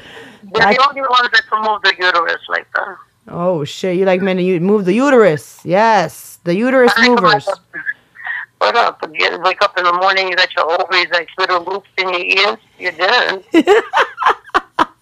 They're 0.53 0.67
I- 0.67 0.73
the 0.73 0.87
only 0.87 1.01
ones 1.01 1.29
that 1.31 1.43
can 1.49 1.61
move 1.63 1.81
the 1.83 1.93
uterus 1.99 2.41
like 2.49 2.67
that. 2.75 2.97
Oh, 3.27 3.63
shit. 3.63 3.97
You 3.97 4.05
like 4.05 4.21
men 4.21 4.37
to 4.37 4.59
move 4.59 4.85
the 4.85 4.93
uterus. 4.93 5.59
Yes. 5.63 6.39
The 6.43 6.55
uterus 6.55 6.91
I 6.95 7.07
movers. 7.09 7.47
about- 7.47 7.59
What 8.57 8.75
up? 8.75 9.03
You 9.13 9.39
wake 9.43 9.61
up 9.61 9.77
in 9.77 9.83
the 9.85 9.93
morning, 9.93 10.27
you 10.29 10.35
got 10.35 10.53
your 10.55 10.69
ovaries 10.81 11.07
like 11.11 11.29
little 11.37 11.63
loops 11.63 11.89
in 11.97 12.09
your 12.09 12.19
ears. 12.23 12.57
You're 12.79 12.91
done. 12.93 13.43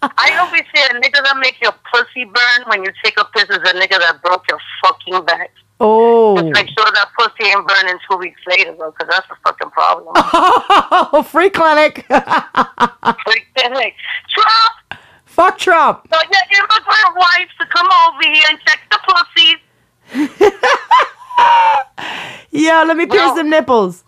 I 0.02 0.36
always 0.38 0.62
say 0.74 0.84
a 0.90 1.00
nigga 1.00 1.22
that 1.24 1.36
make 1.40 1.60
your 1.60 1.72
pussy 1.92 2.24
burn 2.24 2.64
when 2.66 2.84
you 2.84 2.90
take 3.04 3.18
a 3.18 3.24
piss 3.24 3.44
is 3.50 3.56
a 3.56 3.72
nigga 3.74 3.98
that 3.98 4.20
broke 4.22 4.44
your 4.48 4.60
fucking 4.84 5.24
back. 5.24 5.50
Oh. 5.80 6.36
Just 6.40 6.52
make 6.52 6.68
sure 6.68 6.84
that 6.92 7.08
pussy 7.18 7.50
ain't 7.50 7.66
burning 7.66 7.98
two 8.08 8.16
weeks 8.16 8.40
later, 8.48 8.74
though, 8.78 8.90
because 8.92 9.08
that's 9.08 9.26
a 9.30 9.36
fucking 9.44 9.70
problem. 9.70 10.14
Oh, 11.10 11.22
free 11.22 11.50
clinic. 11.50 12.04
free 12.08 13.44
clinic. 13.56 13.94
Trump, 14.30 14.72
Fuck 15.38 15.56
Trump. 15.58 16.08
so 16.12 16.18
your 16.18 16.42
immigrant 16.58 17.14
wives 17.16 17.52
to 17.60 17.66
come 17.66 17.86
over 18.08 18.22
here 18.24 18.42
and 18.50 18.58
check 18.66 18.80
the 18.90 18.98
pussies. 19.06 19.60
Yo, 22.50 22.82
let 22.84 22.96
me 22.96 23.06
pierce 23.06 23.28
No. 23.28 23.34
them 23.36 23.50
nipples. 23.50 24.02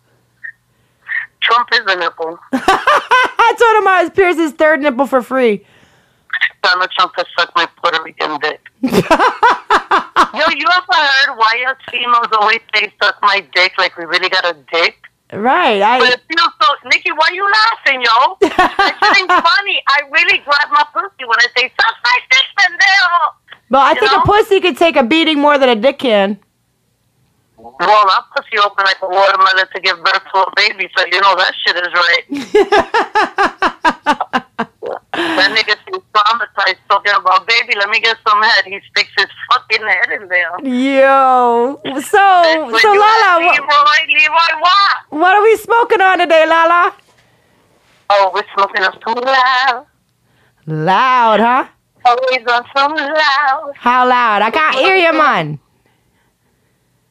Trump 1.40 1.68
is 1.72 1.82
a 1.87 1.96
nipple. 1.96 2.37
I 2.52 3.54
told 3.56 3.76
him 3.80 3.87
I 3.88 4.02
was 4.02 4.10
pierce 4.10 4.37
his 4.38 4.50
third 4.52 4.80
nipple 4.82 5.06
for 5.06 5.22
free. 5.22 5.64
Donald 6.64 6.90
Trump 6.90 7.12
has 7.16 7.26
sucked 7.38 7.54
my 7.54 7.66
Puerto 7.80 8.02
Rican 8.02 8.37
dick. 8.40 8.60
Yo, 8.82 8.90
you 8.92 10.66
ever 10.66 10.92
heard 10.92 11.37
why 11.37 11.64
us 11.68 11.76
females 11.92 12.26
always 12.32 12.60
say 12.75 12.92
suck 13.00 13.16
my 13.22 13.46
dick 13.54 13.72
like 13.78 13.96
we 13.96 14.04
really 14.04 14.28
got 14.28 14.44
a 14.44 14.56
dick? 14.72 14.96
Right. 15.32 15.78
But 15.78 16.02
I 16.02 16.12
it 16.12 16.20
feels 16.28 16.52
so. 16.60 16.75
Nikki, 16.88 17.12
why 17.12 17.28
you 17.32 17.44
laughing, 17.44 18.02
yo? 18.02 18.37
That 18.40 18.99
shit 19.00 19.18
ain't 19.18 19.30
funny. 19.30 19.82
I 19.87 20.00
really 20.10 20.38
grab 20.38 20.70
my 20.72 20.84
pussy 20.92 21.25
when 21.25 21.38
I 21.38 21.46
say 21.56 21.72
suck 21.80 21.94
my 22.02 22.18
dick, 22.30 22.46
pendejo. 22.58 23.34
But 23.70 23.78
I 23.78 23.92
you 23.92 24.00
think 24.00 24.12
know? 24.12 24.22
a 24.22 24.26
pussy 24.26 24.60
could 24.60 24.76
take 24.76 24.96
a 24.96 25.04
beating 25.04 25.38
more 25.38 25.56
than 25.56 25.68
a 25.68 25.76
dick 25.76 26.00
can. 26.00 26.38
Well, 27.56 27.76
my 27.78 28.20
pussy 28.34 28.58
open 28.58 28.84
like 28.84 28.96
a 29.02 29.06
watermelon 29.08 29.66
to 29.72 29.80
give 29.80 30.02
birth 30.02 30.25
to 30.32 30.38
a 30.40 30.52
baby, 30.56 30.88
so 30.96 31.04
you 31.06 31.20
know 31.20 31.37
that 31.37 31.54
shit 31.64 31.76
is 31.76 31.92
right. 34.58 34.66
that 35.36 35.50
nigga 35.56 35.76
seems 35.84 36.04
traumatized 36.14 36.80
talking 36.88 37.12
about 37.14 37.46
baby. 37.46 37.74
Let 37.76 37.88
me 37.90 38.00
get 38.00 38.16
some 38.26 38.42
head. 38.42 38.64
He 38.64 38.80
sticks 38.90 39.12
his 39.16 39.26
fucking 39.52 39.86
head 39.86 40.20
in 40.20 40.28
there. 40.28 40.50
Yo. 40.64 41.80
So, 41.84 42.00
so 42.00 42.88
Lala, 42.88 43.44
what, 43.44 43.60
Leroy, 43.60 44.00
Leroy, 44.08 44.60
what? 44.60 44.96
what 45.10 45.36
are 45.36 45.42
we 45.42 45.56
smoking 45.56 46.00
on 46.00 46.18
today, 46.18 46.46
Lala? 46.46 46.94
Oh, 48.10 48.30
we're 48.34 48.42
smoking 48.54 48.82
on 48.82 48.98
some 49.06 49.24
loud. 49.24 49.86
Loud, 50.66 51.40
huh? 51.40 51.68
Always 52.04 52.46
on 52.46 52.64
some 52.76 52.94
loud. 52.96 53.72
How 53.76 54.08
loud? 54.08 54.42
I 54.42 54.50
can't 54.50 54.76
hear 54.76 54.96
you, 54.96 55.12
man. 55.12 55.60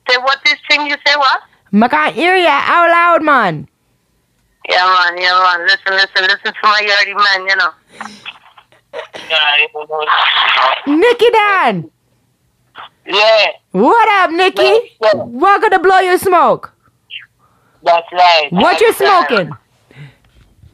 Say 0.09 0.17
what 0.17 0.39
this 0.43 0.55
thing 0.69 0.87
you 0.87 0.95
say 1.05 1.15
what? 1.15 1.41
I 1.71 1.87
can't 1.87 2.15
hear 2.15 2.35
you. 2.35 2.49
How 2.49 2.89
loud, 2.89 3.23
man? 3.23 3.68
Yeah, 4.67 4.85
man, 4.85 5.21
yeah, 5.21 5.57
man. 5.57 5.65
Listen, 5.65 5.93
listen, 5.93 6.23
listen 6.23 6.53
to 6.53 6.59
my 6.63 6.81
yardie 6.81 7.15
man, 7.15 7.47
you 7.47 7.55
know. 7.55 7.71
Nikki 10.87 11.29
Dan. 11.31 11.91
Yeah, 13.05 13.47
What 13.71 14.07
up, 14.23 14.31
Nikki? 14.31 14.95
Welcome 14.99 15.69
to 15.71 15.79
Blow 15.79 15.99
Your 15.99 16.17
Smoke. 16.17 16.71
that's 17.83 18.05
right. 18.11 18.49
What 18.51 18.79
you 18.81 18.93
smoking? 18.93 19.49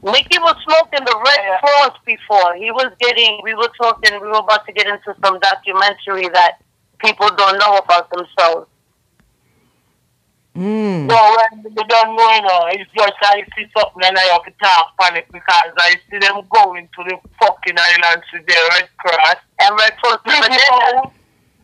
Nicky 0.03 0.37
was 0.39 0.55
smoking 0.67 1.05
the 1.05 1.23
Red 1.25 1.59
Cross 1.61 1.97
before. 2.05 2.55
He 2.55 2.71
was 2.71 2.91
getting, 2.99 3.39
we 3.43 3.55
were 3.55 3.71
talking, 3.81 4.19
we 4.21 4.27
were 4.27 4.37
about 4.39 4.65
to 4.67 4.73
get 4.73 4.85
into 4.87 5.15
some 5.23 5.39
documentary 5.39 6.27
that 6.29 6.59
people 6.99 7.27
don't 7.35 7.57
know 7.57 7.77
about 7.77 8.09
themselves. 8.11 8.67
Mm. 10.55 11.11
So 11.11 11.15
when 11.19 11.67
you 11.67 11.83
don't 11.83 12.15
know, 12.15 12.31
you 12.31 12.41
know, 12.41 12.61
it's 12.71 12.89
just 12.95 13.13
I 13.21 13.43
see 13.55 13.67
something 13.75 14.03
and 14.03 14.17
I 14.17 14.23
have 14.31 14.45
to 14.45 14.53
talk 14.63 14.93
on 15.03 15.17
it 15.17 15.27
because 15.31 15.71
I 15.77 15.95
see 16.09 16.17
them 16.17 16.41
going 16.49 16.87
to 16.95 17.03
the 17.03 17.19
fucking 17.39 17.75
islands 17.75 18.25
with 18.31 18.47
their 18.47 18.63
Red 18.69 18.87
Cross. 18.97 19.35
And 19.59 19.75
Red 19.77 19.97
Cross 19.97 20.19
They 20.23 20.31
never 20.31 20.47
give 20.47 20.57
did 20.57 20.71
that. 20.71 20.95
out, 20.95 21.13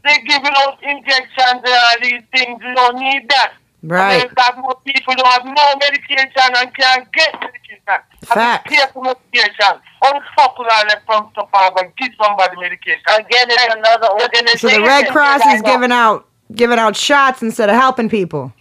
they 0.03 0.17
giving 0.27 0.55
out 0.57 0.77
injections 0.83 1.63
and 1.63 1.71
all 1.71 1.98
these 2.03 2.24
things. 2.36 2.60
You 2.62 2.75
don't 2.75 3.00
need 3.00 3.29
that. 3.29 3.53
Right. 3.83 4.29
Because 4.29 4.53
most 4.57 4.83
people 4.83 5.15
don't 5.15 5.25
have 5.25 5.45
no 5.45 5.65
medication 5.79 6.27
and 6.38 6.75
can't 6.75 7.12
get 7.13 7.33
medication. 7.39 8.03
Facts. 8.25 8.69
Pay 8.69 8.77
for 8.93 9.03
medication. 9.03 9.79
How 10.03 10.13
the 10.13 10.21
fuck 10.36 10.60
will 10.60 10.67
I 10.69 10.83
let 10.89 11.05
from 11.05 11.29
stuff 11.31 11.50
out 11.55 11.81
and 11.81 11.95
give 11.95 12.12
somebody 12.21 12.60
medication? 12.60 13.01
Again, 13.07 13.48
it's 13.50 13.74
another 13.74 14.57
So 14.57 14.67
the 14.67 14.81
Red 14.83 15.07
Cross 15.07 15.45
is 15.48 15.62
giving 15.62 15.91
out 15.91 16.27
giving 16.53 16.77
out 16.77 16.95
shots 16.98 17.41
instead 17.41 17.69
of 17.69 17.75
helping 17.75 18.10
people. 18.10 18.51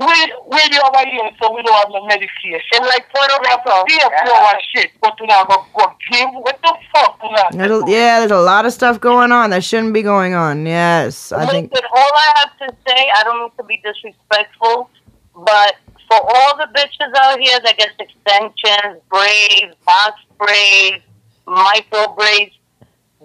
We, 0.00 0.06
we 0.06 0.60
over 0.86 1.10
here, 1.10 1.28
so 1.42 1.52
we 1.52 1.60
don't 1.62 1.74
have 1.74 1.88
no 1.90 2.06
medication. 2.06 2.60
In 2.74 2.82
like 2.84 3.06
Puerto 3.12 3.34
have 3.48 3.60
Rico. 3.66 3.84
pay 3.88 3.98
for 3.98 4.32
our 4.32 4.60
shit, 4.72 4.92
but 5.02 5.18
we 5.20 5.26
not 5.26 5.48
gonna 5.48 5.66
go 5.74 5.92
give. 6.12 6.28
What 6.34 6.56
the 6.62 6.72
fuck? 6.94 7.20
We 7.20 7.30
not- 7.32 7.50
There's 7.52 7.70
a- 7.82 7.84
yeah, 7.90 8.20
there's 8.20 8.30
a 8.30 8.38
lot 8.40 8.64
of 8.64 8.72
stuff 8.72 9.00
going 9.00 9.32
on 9.32 9.50
that 9.50 9.64
shouldn't 9.64 9.92
be 9.94 10.02
going 10.02 10.34
on. 10.34 10.64
Yes, 10.66 11.32
I 11.32 11.46
think. 11.46 11.72
Listen, 11.72 11.88
all 11.96 12.10
I 12.14 12.32
have 12.36 12.68
to 12.68 12.76
say, 12.86 13.10
I 13.16 13.24
don't 13.24 13.40
mean 13.40 13.50
to 13.58 13.64
be 13.64 13.82
disrespectful, 13.84 14.88
but 15.34 15.74
for 16.08 16.20
all 16.22 16.56
the 16.56 16.68
bitches 16.72 17.12
out 17.16 17.40
here 17.40 17.58
that 17.64 17.76
get 17.76 17.90
extensions, 17.98 19.02
braids, 19.10 19.74
box 19.84 20.20
braids, 20.38 21.02
micro 21.44 22.14
braids, 22.14 22.54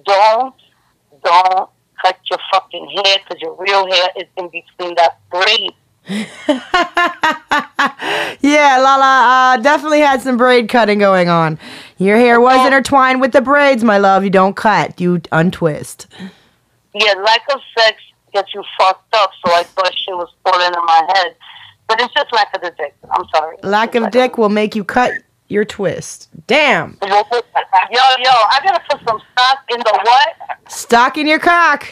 don't, 0.06 0.56
don't 1.24 1.70
cut 2.04 2.18
your 2.30 2.40
fucking 2.52 2.88
hair 2.90 3.18
because 3.24 3.42
your 3.42 3.56
real 3.58 3.90
hair 3.92 4.10
is 4.18 4.28
in 4.38 4.50
between 4.50 4.96
that 4.96 5.20
braid. 5.32 5.72
yeah, 8.42 8.78
Lala 8.78 9.56
uh, 9.56 9.58
definitely 9.62 10.02
had 10.02 10.22
some 10.22 10.36
braid 10.36 10.68
cutting 10.68 11.00
going 11.00 11.30
on. 11.30 11.58
Your 11.98 12.18
hair 12.18 12.42
was 12.42 12.66
intertwined 12.66 13.22
with 13.22 13.32
the 13.32 13.42
braids, 13.42 13.84
my 13.84 13.98
love. 13.98 14.24
You 14.24 14.30
don't 14.30 14.56
cut, 14.56 15.00
you 15.00 15.22
untwist. 15.32 16.08
Yeah, 16.94 17.14
lack 17.14 17.42
of 17.54 17.62
sex 17.78 18.02
gets 18.34 18.54
you 18.54 18.64
fucked 18.78 19.14
up, 19.16 19.32
so 19.46 19.54
I 19.54 19.64
thought 19.64 19.94
shit 19.96 20.16
was 20.16 20.30
falling 20.44 20.68
in 20.68 20.86
my 20.86 21.10
head. 21.16 21.36
But 21.88 22.02
it's 22.02 22.14
just 22.14 22.34
lack 22.34 22.54
of 22.56 22.62
the 22.62 22.72
dick. 22.78 22.96
I'm 23.12 23.26
sorry. 23.34 23.58
Lack 23.64 23.96
of 23.96 24.12
dick 24.12 24.38
will 24.38 24.50
make 24.50 24.76
you 24.76 24.84
cut 24.84 25.12
your 25.54 25.64
twist. 25.64 26.30
Damn. 26.48 26.98
Yo, 27.02 27.10
yo, 27.10 27.22
I 27.92 28.60
gotta 28.64 28.82
put 28.90 29.00
some 29.08 29.22
stock 29.32 29.60
in 29.70 29.80
the 29.80 30.00
what? 30.04 30.72
Stock 30.72 31.18
in 31.18 31.28
your 31.28 31.40
cock. 31.40 31.88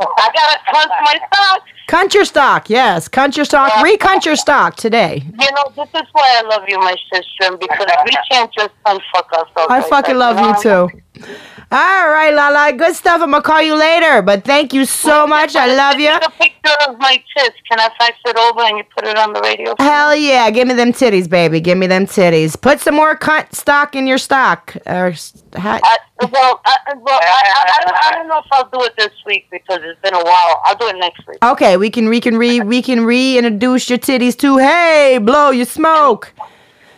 I 0.00 0.30
gotta 0.34 0.58
punch 0.72 0.90
my 1.04 1.20
stock. 1.32 1.62
Cunt 1.88 2.14
your 2.14 2.24
stock, 2.24 2.70
yes. 2.70 3.08
Cunt 3.08 3.36
your 3.36 3.44
stock. 3.44 3.82
Recunt 3.82 4.24
your 4.26 4.36
stock 4.36 4.74
today. 4.76 5.22
You 5.24 5.50
know, 5.52 5.72
this 5.76 5.88
is 5.94 6.08
why 6.12 6.42
I 6.42 6.48
love 6.48 6.64
you, 6.66 6.78
my 6.78 6.96
sister, 7.12 7.56
because 7.58 7.86
we 8.06 8.16
can't 8.30 8.50
just 8.52 8.70
unfuck 8.86 9.30
ourselves. 9.32 9.70
I 9.70 9.78
like 9.80 9.88
fucking 9.88 10.18
that, 10.18 10.34
love 10.34 10.64
you 10.64 10.70
know? 10.70 10.88
too. 10.88 11.00
All 11.16 12.08
right, 12.10 12.32
Lala. 12.34 12.72
Good 12.76 12.94
stuff. 12.94 13.20
I'm 13.22 13.32
to 13.32 13.42
call 13.42 13.62
you 13.62 13.76
later, 13.76 14.22
but 14.22 14.44
thank 14.44 14.72
you 14.72 14.84
so 14.84 15.26
much. 15.26 15.54
I 15.56 15.74
love 15.74 15.98
you. 15.98 16.10
Take 16.10 16.26
a 16.26 16.30
picture 16.30 16.76
of 16.88 16.98
my 16.98 17.22
tits. 17.36 17.56
Can 17.70 17.80
I 17.80 17.88
fax 17.98 18.18
it 18.24 18.36
over 18.36 18.62
and 18.62 18.78
you 18.78 18.84
put 18.96 19.06
it 19.06 19.16
on 19.16 19.32
the 19.32 19.40
radio? 19.40 19.74
Hell 19.78 20.14
yeah. 20.14 20.50
Give 20.50 20.68
me 20.68 20.74
them 20.74 20.92
titties, 20.92 21.28
baby. 21.28 21.60
Give 21.60 21.78
me 21.78 21.86
them 21.86 22.06
titties. 22.06 22.60
Put 22.60 22.80
some 22.80 22.96
more 22.96 23.16
cunt 23.16 23.54
stock 23.54 23.94
in 23.94 24.06
your 24.06 24.18
stock. 24.18 24.76
Or, 24.86 25.14
I, 25.54 25.98
well, 26.32 26.60
I, 26.64 26.76
well 26.96 27.20
I, 27.22 27.52
I, 27.56 27.82
I, 27.86 28.08
I 28.08 28.14
don't 28.16 28.28
know 28.28 28.38
if 28.38 28.46
I'll 28.52 28.68
do 28.70 28.84
it 28.84 28.94
this 28.96 29.12
week 29.24 29.46
because 29.50 29.80
it's 29.82 30.00
been 30.00 30.14
a 30.14 30.24
while. 30.24 30.62
I'll 30.64 30.76
do 30.76 30.88
it 30.88 30.96
next 30.96 31.26
week. 31.26 31.38
Okay, 31.44 31.76
we 31.76 31.90
can 31.90 32.08
we 32.08 32.20
can 32.20 32.36
re 32.36 32.60
we 32.60 32.82
can 32.82 33.04
reintroduce 33.04 33.88
your 33.88 33.98
titties 33.98 34.36
to 34.38 34.58
hey, 34.58 35.18
blow 35.22 35.50
your 35.50 35.66
smoke. 35.66 36.32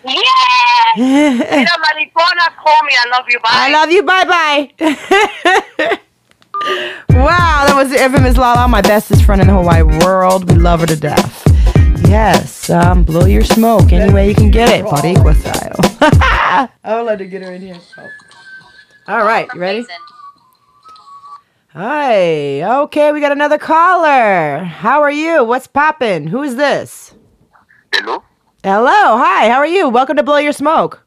Yeah! 0.06 0.96
Mira, 0.96 1.66
maricona, 1.66 2.54
call 2.56 2.82
me. 2.84 2.94
I 2.98 3.08
love 3.10 3.26
you. 3.28 3.38
Bye. 3.40 3.48
I 3.50 3.72
love 3.72 3.90
you. 3.90 4.02
Bye 4.02 4.24
bye. 4.24 4.72
wow, 7.10 7.64
that 7.66 7.74
was 7.74 7.90
the 7.90 8.02
infamous 8.02 8.36
Lala, 8.36 8.68
my 8.68 8.82
bestest 8.82 9.24
friend 9.24 9.40
in 9.40 9.48
the 9.48 9.52
whole 9.52 9.64
wide 9.64 10.02
world. 10.02 10.50
We 10.50 10.56
love 10.56 10.80
her 10.80 10.86
to 10.86 10.96
death. 10.96 11.42
Yes, 12.08 12.70
um, 12.70 13.02
blow 13.02 13.26
your 13.26 13.42
smoke 13.42 13.92
any 13.92 14.12
way 14.12 14.28
you 14.28 14.34
can 14.34 14.50
get 14.50 14.68
it, 14.68 14.84
Boricua 14.84 15.34
style. 15.34 15.74
I 16.84 16.96
would 16.96 17.06
like 17.06 17.18
to 17.18 17.26
get 17.26 17.42
her 17.42 17.52
in 17.52 17.62
here. 17.62 17.78
All 19.08 19.24
right, 19.24 19.48
you 19.52 19.60
ready? 19.60 19.86
Hi. 21.68 22.62
Okay, 22.82 23.12
we 23.12 23.20
got 23.20 23.32
another 23.32 23.58
caller. 23.58 24.64
How 24.64 25.02
are 25.02 25.10
you? 25.10 25.44
What's 25.44 25.66
poppin'? 25.66 26.28
Who's 26.28 26.54
this? 26.54 27.14
Hello? 27.92 28.22
Hello, 28.66 29.16
hi, 29.16 29.48
how 29.48 29.58
are 29.58 29.66
you? 29.66 29.88
Welcome 29.88 30.16
to 30.16 30.24
Blow 30.24 30.38
Your 30.38 30.50
Smoke. 30.52 31.00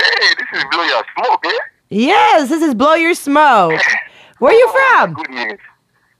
Hey, 0.00 0.26
this 0.38 0.58
is 0.58 0.64
Blow 0.70 0.82
Your 0.84 1.02
Smoke, 1.14 1.44
eh? 1.44 1.58
Yes, 1.90 2.48
this 2.48 2.62
is 2.62 2.74
Blow 2.74 2.94
Your 2.94 3.12
Smoke. 3.12 3.78
Where 4.38 4.54
are 4.54 4.56
you 4.56 4.72
from? 4.72 5.12
Good 5.12 5.28
news. 5.28 5.58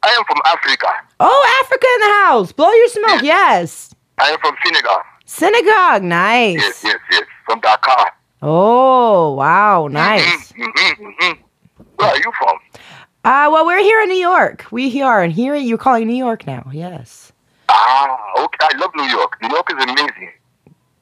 I 0.02 0.10
am 0.10 0.24
from 0.26 0.36
Africa. 0.44 0.88
Oh, 1.20 1.62
Africa 1.64 1.86
in 1.94 2.00
the 2.02 2.14
house. 2.26 2.52
Blow 2.52 2.70
Your 2.70 2.88
Smoke, 2.88 3.22
yes. 3.22 3.94
I 4.18 4.28
am 4.28 4.38
from 4.40 4.54
Senegal. 4.62 4.98
Synagogue, 5.24 6.02
nice. 6.02 6.56
Yes, 6.56 6.84
yes, 6.84 6.98
yes. 7.10 7.22
From 7.46 7.60
Dakar. 7.60 8.12
Oh, 8.42 9.32
wow, 9.36 9.88
nice. 9.88 10.52
Mm-hmm, 10.52 11.02
mm-hmm. 11.06 11.82
Where 11.96 12.10
are 12.10 12.18
you 12.18 12.32
from? 12.38 12.58
Uh, 13.24 13.48
well, 13.50 13.64
we're 13.64 13.82
here 13.82 14.02
in 14.02 14.10
New 14.10 14.20
York. 14.20 14.66
We 14.70 15.00
are, 15.00 15.22
and 15.22 15.32
here 15.32 15.54
you're 15.54 15.78
calling 15.78 16.06
New 16.06 16.14
York 16.14 16.46
now. 16.46 16.70
Yes. 16.74 17.32
Ah, 17.70 18.18
okay. 18.36 18.58
I 18.60 18.76
love 18.76 18.90
New 18.94 19.04
York. 19.04 19.38
New 19.40 19.48
York 19.48 19.72
is 19.72 19.82
amazing. 19.82 20.32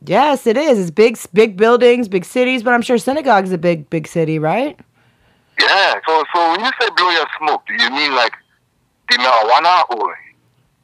Yes, 0.05 0.47
it 0.47 0.57
is. 0.57 0.79
It's 0.79 0.91
big, 0.91 1.19
big 1.33 1.57
buildings, 1.57 2.09
big 2.09 2.25
cities, 2.25 2.63
but 2.63 2.73
I'm 2.75 2.83
sure 2.83 2.99
Synagogue's 2.99 3.53
a 3.53 3.59
big, 3.59 3.89
big 3.91 4.07
city, 4.09 4.39
right? 4.39 4.79
Yeah. 5.61 5.95
So, 6.09 6.25
so 6.35 6.51
when 6.51 6.61
you 6.61 6.71
say 6.81 6.89
blow 6.97 7.11
your 7.11 7.27
smoke, 7.39 7.63
do 7.67 7.75
you 7.75 7.91
mean 7.91 8.15
like 8.15 8.33
the 9.11 9.17
marijuana 9.19 9.89
or? 9.91 10.19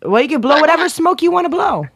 Well, 0.03 0.23
you 0.23 0.29
can 0.29 0.41
blow 0.41 0.61
whatever 0.61 0.89
smoke 0.89 1.21
you 1.23 1.31
want 1.33 1.47
to 1.47 1.49
blow. 1.49 1.87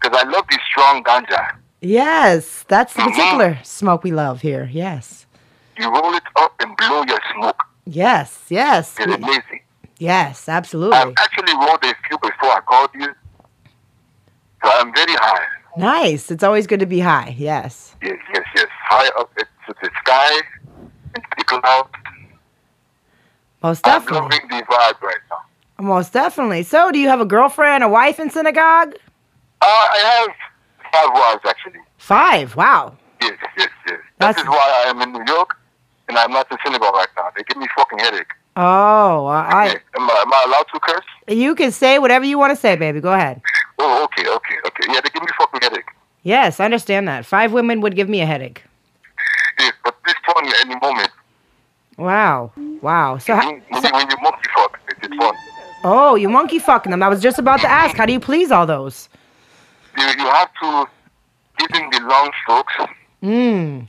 Because 0.00 0.18
I 0.22 0.28
love 0.28 0.44
the 0.50 0.58
strong 0.70 1.02
ganja. 1.04 1.56
Yes, 1.80 2.64
that's 2.68 2.92
the 2.94 3.02
Mhm. 3.02 3.06
particular 3.14 3.58
smoke 3.62 4.04
we 4.04 4.10
love 4.12 4.42
here. 4.42 4.68
Yes. 4.70 5.26
You 5.78 5.88
roll 5.88 6.14
it 6.14 6.22
up 6.36 6.54
and 6.60 6.76
blow 6.76 7.02
your 7.04 7.18
smoke. 7.34 7.62
Yes, 7.86 8.38
yes. 8.50 8.94
It's 8.98 9.06
amazing. 9.14 9.60
yes, 9.98 10.48
absolutely. 10.48 10.98
I've 10.98 11.14
actually 11.18 11.54
rolled 11.54 11.82
a 11.84 11.94
few 12.06 12.18
before 12.18 12.50
I 12.50 12.60
called 12.60 12.90
you. 12.94 13.08
So 14.62 14.70
I'm 14.70 14.92
very 14.94 15.14
high. 15.14 15.46
Nice. 15.76 16.30
It's 16.30 16.42
always 16.42 16.66
good 16.66 16.80
to 16.80 16.86
be 16.86 17.00
high. 17.00 17.34
Yes. 17.38 17.96
Yes, 18.02 18.18
yes, 18.34 18.44
yes. 18.56 18.66
High 18.88 19.08
up 19.18 19.30
into 19.38 19.80
the 19.82 19.90
sky, 20.00 20.40
into 21.14 21.28
the 21.38 21.44
clouds. 21.44 21.88
Most 23.62 23.84
definitely. 23.84 24.18
I'm 24.18 24.24
loving 24.24 24.48
the 24.48 24.64
vibe 24.66 25.00
right 25.00 25.16
now. 25.30 25.84
Most 25.84 26.12
definitely. 26.12 26.62
So, 26.64 26.90
do 26.92 26.98
you 26.98 27.08
have 27.08 27.20
a 27.20 27.24
girlfriend, 27.24 27.82
a 27.84 27.88
wife 27.88 28.20
in 28.20 28.28
synagogue? 28.30 28.94
Uh, 29.60 29.66
I 29.66 30.26
have 30.26 30.90
five 30.92 31.10
wives 31.14 31.42
actually. 31.48 31.80
Five. 31.96 32.56
Wow. 32.56 32.96
Yes, 33.20 33.32
yes, 33.56 33.68
yes. 33.86 33.98
That's- 34.18 34.36
That 34.36 34.42
is 34.42 34.48
why 34.48 34.82
I 34.86 34.90
am 34.90 35.00
in 35.00 35.12
New 35.12 35.24
York 35.26 35.56
and 36.08 36.18
I'm 36.18 36.32
not 36.32 36.50
in 36.50 36.58
synagogue 36.64 36.94
right 36.94 37.08
now. 37.16 37.28
They 37.36 37.42
give 37.44 37.56
me 37.56 37.66
fucking 37.76 37.98
headache. 38.00 38.26
Oh, 38.56 39.26
I. 39.26 39.68
Okay. 39.68 39.78
Am, 39.96 40.10
I, 40.10 40.14
am 40.26 40.32
I 40.32 40.44
allowed 40.46 40.66
to 40.74 40.80
curse? 40.80 41.04
You 41.28 41.54
can 41.54 41.72
say 41.72 41.98
whatever 41.98 42.24
you 42.26 42.38
want 42.38 42.50
to 42.50 42.56
say, 42.56 42.76
baby. 42.76 43.00
Go 43.00 43.12
ahead. 43.12 43.40
Oh, 43.84 44.04
okay, 44.04 44.28
okay, 44.28 44.54
okay. 44.66 44.84
Yeah, 44.92 45.00
they 45.00 45.10
give 45.10 45.22
me 45.22 45.28
fucking 45.36 45.60
headache. 45.60 45.88
Yes, 46.22 46.60
I 46.60 46.66
understand 46.66 47.08
that. 47.08 47.26
Five 47.26 47.52
women 47.52 47.80
would 47.80 47.96
give 47.96 48.08
me 48.08 48.20
a 48.20 48.26
headache. 48.26 48.62
Yes, 49.58 49.72
but 49.84 49.96
this 50.06 50.14
fun 50.24 50.46
at 50.46 50.54
any 50.64 50.76
moment. 50.80 51.10
Wow. 51.98 52.52
Wow. 52.80 53.18
So, 53.18 53.36
When, 53.36 53.60
when, 53.70 53.82
you, 53.82 53.90
when 53.92 54.10
you 54.10 54.16
monkey 54.22 54.48
fuck, 54.54 54.80
it- 54.88 54.96
it's 55.02 55.16
fun. 55.16 55.34
oh, 55.84 56.14
you 56.14 56.28
monkey 56.28 56.58
fucking 56.60 56.90
them. 56.90 57.02
I 57.02 57.08
was 57.08 57.20
just 57.20 57.38
about 57.40 57.60
to 57.60 57.68
ask, 57.68 57.96
how 57.96 58.06
do 58.06 58.12
you 58.12 58.20
please 58.20 58.52
all 58.52 58.66
those? 58.66 59.08
You, 59.98 60.04
you 60.04 60.26
have 60.26 60.48
to 60.62 60.86
give 61.58 61.68
them 61.70 61.90
the 61.90 62.00
long 62.08 62.30
strokes 62.44 62.72
Mmm. 63.22 63.86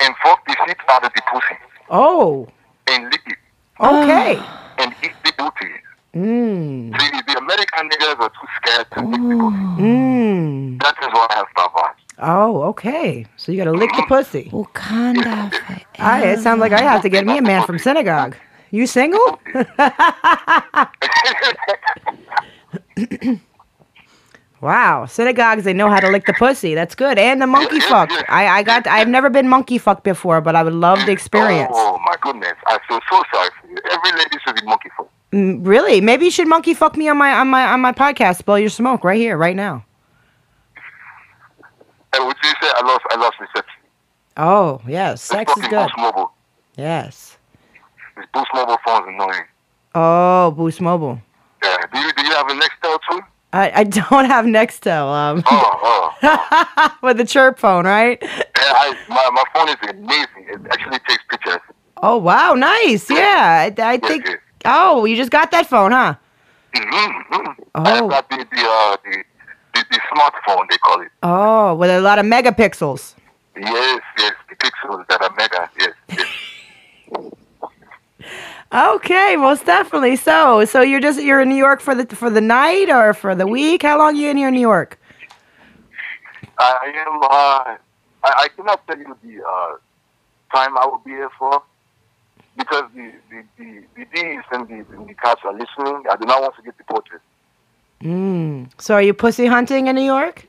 and 0.00 0.14
fuck 0.22 0.44
the 0.46 0.56
shit 0.66 0.76
out 0.88 1.04
of 1.04 1.12
the 1.14 1.22
pussy 1.32 1.56
Oh. 1.88 2.48
and 2.88 3.04
lick 3.04 3.22
it 3.26 3.38
Okay. 3.80 4.42
and 4.78 4.94
eat 5.02 5.12
the 5.24 5.32
booty. 5.38 5.72
Mmm. 6.14 7.00
See, 7.00 7.20
the 7.26 7.38
American 7.38 7.88
niggas 7.88 8.18
are 8.18 8.30
too 8.30 8.46
scared 8.56 8.86
to 8.92 9.00
lick 9.06 9.20
the 9.20 9.36
pussy. 9.36 9.78
Mmm. 9.78 10.82
That 10.82 10.96
is 11.02 11.08
why 11.12 11.26
I 11.30 11.34
have 11.36 11.46
five 11.56 11.70
wives. 11.74 11.98
Oh, 12.18 12.62
okay. 12.64 13.26
So 13.36 13.52
you 13.52 13.58
gotta 13.58 13.72
lick 13.72 13.90
the 13.94 14.04
pussy. 14.08 14.50
Wakanda. 14.52 15.50
I, 15.98 16.24
it 16.26 16.40
sounds 16.40 16.60
like 16.60 16.72
I 16.72 16.80
have 16.80 17.02
to 17.02 17.08
get 17.08 17.24
me 17.26 17.38
a 17.38 17.42
man 17.42 17.64
from 17.64 17.78
synagogue. 17.78 18.36
You 18.72 18.86
single? 18.86 19.40
wow, 24.60 25.06
synagogues 25.06 25.64
they 25.64 25.72
know 25.72 25.88
how 25.88 26.00
to 26.00 26.08
lick 26.10 26.26
the 26.26 26.34
pussy. 26.34 26.74
That's 26.74 26.94
good, 26.94 27.18
and 27.18 27.40
the 27.40 27.46
monkey 27.46 27.76
Yeah, 27.76 27.82
yeah, 27.82 27.88
fuck. 28.06 28.10
I, 28.28 28.58
I 28.58 28.62
got. 28.62 28.86
I've 28.86 29.08
never 29.08 29.30
been 29.30 29.48
monkey 29.48 29.78
fucked 29.78 30.04
before, 30.04 30.40
but 30.40 30.54
I 30.54 30.62
would 30.62 30.74
love 30.74 31.04
the 31.06 31.12
experience. 31.12 31.72
Oh 31.74 31.98
my 32.04 32.16
goodness, 32.20 32.54
I 32.66 32.78
feel 32.86 33.00
so 33.10 33.22
sorry 33.32 33.48
for 33.60 33.68
you. 33.68 33.76
Every 33.90 34.18
lady 34.18 34.36
should 34.46 34.56
be 34.56 34.66
monkey 34.66 34.90
fuck. 34.96 35.08
Really? 35.32 36.00
Maybe 36.00 36.24
you 36.24 36.30
should 36.30 36.48
monkey 36.48 36.74
fuck 36.74 36.96
me 36.96 37.08
on 37.08 37.16
my 37.16 37.32
on 37.32 37.48
my 37.48 37.64
on 37.72 37.80
my 37.80 37.92
podcast. 37.92 38.44
Blow 38.44 38.56
your 38.56 38.70
smoke 38.70 39.04
right 39.04 39.18
here, 39.18 39.36
right 39.36 39.54
now. 39.56 39.84
And 42.12 42.24
what 42.26 42.36
you 42.42 42.48
say, 42.60 42.68
I 42.74 42.82
lost, 42.84 43.04
I 43.10 43.16
lost 43.16 43.38
reception. 43.40 43.80
Oh 44.36 44.80
yes, 44.88 45.22
sex 45.22 45.52
is 45.56 45.66
good. 45.68 45.86
Boost 45.86 45.94
Mobile. 45.98 46.32
Yes. 46.76 47.36
This 48.16 48.26
Boost 48.34 48.48
Mobile 48.54 48.78
phone's 48.84 49.06
annoying. 49.08 49.44
Oh, 49.94 50.50
Boost 50.50 50.80
Mobile. 50.80 51.20
Yeah. 51.62 51.76
Do 51.92 51.98
you, 52.00 52.12
do 52.14 52.24
you 52.26 52.32
have 52.34 52.48
a 52.48 52.54
Nextel 52.54 52.98
too? 53.10 53.20
I, 53.52 53.72
I 53.80 53.84
don't 53.84 54.24
have 54.26 54.44
Nextel. 54.46 55.12
Um, 55.12 55.42
Oh, 55.46 56.12
oh. 56.22 56.96
with 57.02 57.16
the 57.18 57.24
chirp 57.24 57.58
phone, 57.58 57.84
right? 57.84 58.18
Yeah, 58.22 58.28
I, 58.56 58.96
my, 59.08 59.30
my 59.32 59.44
phone 59.54 59.68
is 59.68 59.76
amazing. 59.88 60.46
It 60.48 60.60
actually 60.72 60.98
takes 61.08 61.22
pictures. 61.28 61.60
Oh 62.02 62.16
wow, 62.16 62.54
nice. 62.54 63.08
Yeah, 63.10 63.70
I, 63.78 63.82
I 63.92 63.98
think. 63.98 64.26
yes. 64.26 64.38
Oh, 64.64 65.04
you 65.04 65.16
just 65.16 65.30
got 65.30 65.50
that 65.50 65.66
phone, 65.66 65.92
huh? 65.92 66.14
Mm-hmm. 66.74 67.62
Oh. 67.74 67.82
I 67.82 68.00
got 68.00 68.28
the, 68.30 68.36
the, 68.36 68.60
uh, 68.60 68.96
the, 69.04 69.24
the, 69.74 69.84
the 69.90 70.00
smartphone, 70.12 70.68
they 70.70 70.78
call 70.78 71.00
it. 71.00 71.08
Oh, 71.22 71.74
with 71.74 71.90
a 71.90 72.00
lot 72.00 72.18
of 72.18 72.26
megapixels. 72.26 73.14
Yes, 73.56 74.00
yes, 74.18 74.32
the 74.48 74.56
pixels 74.56 75.06
that 75.08 75.22
are 75.22 75.34
mega. 75.36 75.70
Yes, 75.78 75.94
yes. 76.10 77.32
Okay, 78.72 79.34
most 79.34 79.66
definitely. 79.66 80.14
So, 80.14 80.64
so 80.64 80.80
you're 80.80 81.00
just 81.00 81.20
you're 81.20 81.40
in 81.40 81.48
New 81.48 81.56
York 81.56 81.80
for 81.80 81.92
the 81.92 82.06
for 82.14 82.30
the 82.30 82.40
night 82.40 82.88
or 82.88 83.14
for 83.14 83.34
the 83.34 83.46
week? 83.46 83.82
How 83.82 83.98
long 83.98 84.14
are 84.14 84.20
you 84.20 84.28
in 84.30 84.36
here 84.36 84.46
in 84.46 84.54
New 84.54 84.60
York? 84.60 84.96
I 86.56 86.92
am. 86.94 87.20
Uh, 87.20 87.76
I, 88.22 88.44
I 88.44 88.48
cannot 88.54 88.86
tell 88.86 88.96
you 88.96 89.16
the 89.24 89.42
uh, 89.42 89.76
time 90.54 90.78
I 90.78 90.86
will 90.86 90.98
be 91.04 91.10
here 91.10 91.30
for 91.36 91.62
because 92.60 92.84
the 92.94 93.06
the 93.30 93.38
the, 93.58 93.68
the 93.96 94.04
D's 94.14 94.44
and 94.52 94.68
the, 94.68 94.78
and 94.96 95.08
the 95.08 95.14
cops 95.14 95.42
are 95.44 95.52
listening. 95.52 96.04
I 96.10 96.16
do 96.20 96.26
not 96.26 96.40
want 96.42 96.54
to 96.56 96.62
get 96.62 96.76
deported. 96.78 97.20
Mm. 98.02 98.70
So, 98.78 98.94
are 98.94 99.02
you 99.02 99.12
pussy 99.14 99.46
hunting 99.46 99.86
in 99.88 99.96
New 99.96 100.02
York? 100.16 100.46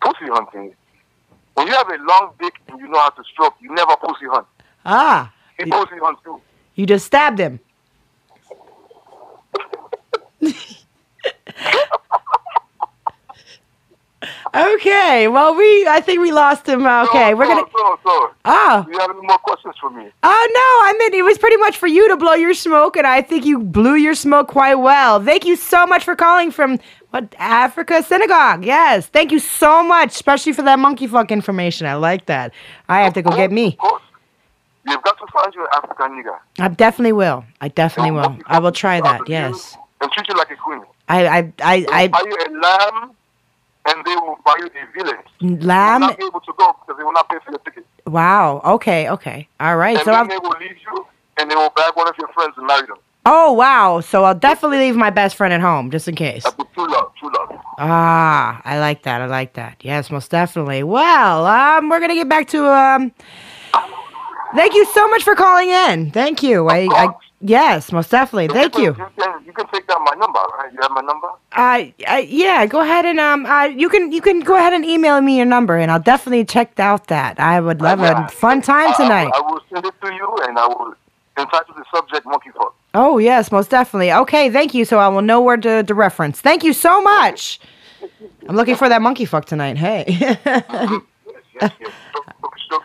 Pussy 0.00 0.26
hunting. 0.30 0.74
When 1.54 1.66
you 1.66 1.72
have 1.74 1.88
a 1.88 1.96
long 2.08 2.32
dick 2.40 2.54
and 2.68 2.78
you 2.80 2.88
know 2.88 2.98
how 2.98 3.10
to 3.10 3.22
stroke, 3.32 3.54
you 3.60 3.72
never 3.74 3.96
pussy 3.96 4.26
hunt. 4.26 4.46
Ah, 4.84 5.32
He 5.58 5.64
pussy 5.64 5.96
hunts 6.02 6.20
too. 6.24 6.40
you 6.74 6.84
just 6.86 7.06
stabbed 7.06 7.38
him. 7.38 7.60
Okay, 14.54 15.28
well, 15.28 15.54
we 15.54 15.86
I 15.88 16.00
think 16.00 16.20
we 16.20 16.32
lost 16.32 16.68
him. 16.68 16.86
Okay, 16.86 17.30
so, 17.30 17.36
we're 17.36 17.46
gonna. 17.46 17.66
So, 17.72 17.78
so, 17.78 17.98
so, 18.04 18.32
Oh, 18.44 18.82
do 18.86 18.92
you 18.92 18.98
have 18.98 19.10
any 19.10 19.26
more 19.26 19.38
questions 19.38 19.74
for 19.80 19.90
me? 19.90 20.08
Oh 20.22 20.48
no, 20.52 20.88
I 20.88 20.94
mean 20.98 21.14
it 21.14 21.24
was 21.24 21.38
pretty 21.38 21.56
much 21.56 21.76
for 21.76 21.86
you 21.86 22.08
to 22.08 22.16
blow 22.16 22.34
your 22.34 22.54
smoke, 22.54 22.96
and 22.96 23.06
I 23.06 23.22
think 23.22 23.44
you 23.44 23.58
blew 23.58 23.94
your 23.94 24.14
smoke 24.14 24.48
quite 24.48 24.74
well. 24.76 25.22
Thank 25.22 25.44
you 25.44 25.56
so 25.56 25.86
much 25.86 26.04
for 26.04 26.14
calling 26.16 26.50
from 26.50 26.78
what 27.10 27.34
Africa 27.38 28.02
Synagogue. 28.02 28.64
Yes, 28.64 29.06
thank 29.06 29.32
you 29.32 29.38
so 29.38 29.82
much, 29.82 30.10
especially 30.12 30.52
for 30.52 30.62
that 30.62 30.78
monkey 30.78 31.06
fuck 31.06 31.30
information. 31.30 31.86
I 31.86 31.94
like 31.94 32.26
that. 32.26 32.52
I 32.88 33.00
have 33.02 33.14
to 33.14 33.22
go 33.22 33.30
get 33.34 33.50
me. 33.52 33.68
Of 33.72 33.78
course. 33.78 34.02
You've 34.86 35.02
got 35.02 35.16
to 35.18 35.26
find 35.32 35.54
you 35.54 35.62
an 35.62 35.68
African 35.74 36.22
nigga. 36.22 36.38
I 36.58 36.68
definitely 36.68 37.12
will. 37.12 37.44
I 37.60 37.68
definitely 37.68 38.10
will. 38.10 38.36
I 38.46 38.58
will 38.58 38.72
try 38.72 39.00
that. 39.00 39.26
Yes. 39.28 39.76
And 40.00 40.12
treat 40.12 40.28
you 40.28 40.34
like 40.36 40.50
a 40.50 40.56
queen. 40.56 40.82
I 41.08 41.26
I 41.26 41.52
I, 41.62 41.86
I 41.90 42.22
you 42.24 42.36
a 42.46 42.50
lamb, 42.60 43.10
and 43.86 44.04
they 44.04 44.14
will 44.16 44.38
buy 44.44 44.56
you 44.58 44.66
a 44.66 44.92
village. 45.02 45.26
You 45.40 45.56
will 45.56 45.66
lamb. 45.66 46.00
not 46.00 46.18
be 46.18 46.24
able 46.24 46.40
to 46.40 46.52
go 46.56 46.72
because 46.80 46.96
they 46.98 47.04
will 47.04 47.12
not 47.12 47.28
pay 47.28 47.36
for 47.44 47.50
your 47.50 47.58
ticket. 47.60 47.86
Wow. 48.06 48.60
Okay. 48.64 49.08
Okay. 49.10 49.48
All 49.60 49.76
right. 49.76 49.96
And 49.96 50.04
So 50.04 50.12
then 50.12 50.20
I'm. 50.20 50.28
they 50.28 50.38
will 50.38 50.54
leave 50.60 50.76
you, 50.76 51.06
and 51.38 51.50
they 51.50 51.54
will 51.54 51.70
bag 51.70 51.94
one 51.96 52.08
of 52.08 52.14
your 52.18 52.28
friends 52.28 52.54
and 52.56 52.66
marry 52.66 52.86
them. 52.86 52.96
Oh 53.26 53.52
wow. 53.52 54.00
So 54.00 54.24
I'll 54.24 54.34
definitely 54.34 54.78
leave 54.78 54.96
my 54.96 55.10
best 55.10 55.36
friend 55.36 55.52
at 55.54 55.60
home 55.60 55.90
just 55.90 56.08
in 56.08 56.14
case. 56.14 56.44
True 56.74 56.90
love, 56.90 57.12
true 57.18 57.30
love. 57.32 57.58
Ah, 57.78 58.60
I 58.64 58.78
like 58.78 59.02
that. 59.04 59.20
I 59.22 59.26
like 59.26 59.54
that. 59.54 59.76
Yes, 59.80 60.10
most 60.10 60.30
definitely. 60.30 60.82
Well, 60.82 61.46
um, 61.46 61.88
we're 61.88 62.00
gonna 62.00 62.14
get 62.14 62.28
back 62.28 62.48
to 62.48 62.66
um. 62.66 63.12
Thank 64.54 64.74
you 64.74 64.84
so 64.86 65.08
much 65.08 65.24
for 65.24 65.34
calling 65.34 65.68
in. 65.68 66.10
Thank 66.12 66.42
you. 66.42 66.68
I, 66.68 66.86
I 66.92 67.08
yes, 67.44 67.92
most 67.92 68.10
definitely. 68.10 68.48
Thank 68.48 68.76
you. 68.76 68.84
You 68.86 68.94
can, 68.94 69.44
you 69.46 69.52
can 69.52 69.66
take 69.68 69.86
down 69.86 70.02
my 70.04 70.14
number, 70.18 70.38
right? 70.58 70.72
You 70.72 70.78
have 70.82 70.90
my 70.90 71.00
number? 71.02 71.28
Uh, 71.52 71.84
uh, 72.12 72.16
yeah. 72.26 72.66
Go 72.66 72.80
ahead 72.80 73.04
and 73.04 73.20
um, 73.20 73.46
uh, 73.46 73.64
you 73.64 73.88
can 73.88 74.10
you 74.10 74.20
can 74.20 74.40
go 74.40 74.56
ahead 74.56 74.72
and 74.72 74.84
email 74.84 75.20
me 75.20 75.36
your 75.36 75.46
number, 75.46 75.76
and 75.76 75.90
I'll 75.90 76.00
definitely 76.00 76.44
check 76.44 76.78
out 76.80 77.06
that. 77.08 77.38
I 77.38 77.60
would 77.60 77.80
love 77.80 78.00
Yeah. 78.00 78.26
a 78.26 78.28
fun 78.28 78.62
time 78.62 78.88
I- 78.88 78.92
I- 78.92 78.96
tonight. 78.96 79.30
I, 79.34 79.40
will 79.40 79.60
send 79.72 79.84
it 79.86 79.94
to 80.02 80.12
you, 80.12 80.38
and 80.48 80.58
I 80.58 80.66
will 80.66 80.94
entitle 81.38 81.74
the 81.76 81.84
subject 81.94 82.26
monkey 82.26 82.50
fuck. 82.56 82.74
Oh 82.94 83.18
yes, 83.18 83.50
most 83.52 83.70
definitely. 83.70 84.12
Okay, 84.12 84.50
thank 84.50 84.72
you. 84.74 84.84
So 84.84 84.98
I 84.98 85.08
will 85.08 85.22
know 85.22 85.40
where 85.40 85.56
to, 85.56 85.82
to 85.82 85.94
reference. 85.94 86.40
Thank 86.40 86.64
you 86.64 86.72
so 86.72 87.00
much. 87.02 87.60
I'm 88.48 88.56
looking 88.56 88.76
for 88.76 88.88
that 88.88 89.02
monkey 89.02 89.24
fuck 89.24 89.44
tonight. 89.46 89.76
Hey. 89.78 90.04
Yes, 91.60 91.70
yes, 91.80 91.92
yes. 92.70 92.80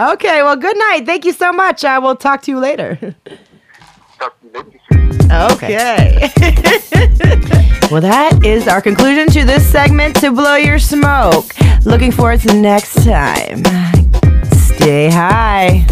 So, 0.00 0.06
so, 0.06 0.12
okay. 0.14 0.42
Well, 0.42 0.56
good 0.56 0.78
night. 0.78 1.04
Thank 1.04 1.24
you 1.24 1.32
so 1.32 1.52
much. 1.52 1.84
I 1.84 1.98
will 1.98 2.16
talk 2.16 2.42
to 2.42 2.50
you 2.50 2.58
later. 2.58 3.14
talk 4.18 4.40
to 4.40 4.46
you 4.46 4.52
later. 4.52 4.80
Okay. 5.30 6.30
well, 7.90 8.00
that 8.00 8.40
is 8.44 8.66
our 8.66 8.80
conclusion 8.80 9.28
to 9.28 9.44
this 9.44 9.66
segment 9.70 10.16
to 10.20 10.32
blow 10.32 10.56
your 10.56 10.78
smoke. 10.78 11.54
Looking 11.84 12.12
forward 12.12 12.40
to 12.40 12.54
next 12.54 13.04
time. 13.04 13.62
Stay 14.52 15.10
high. 15.10 15.84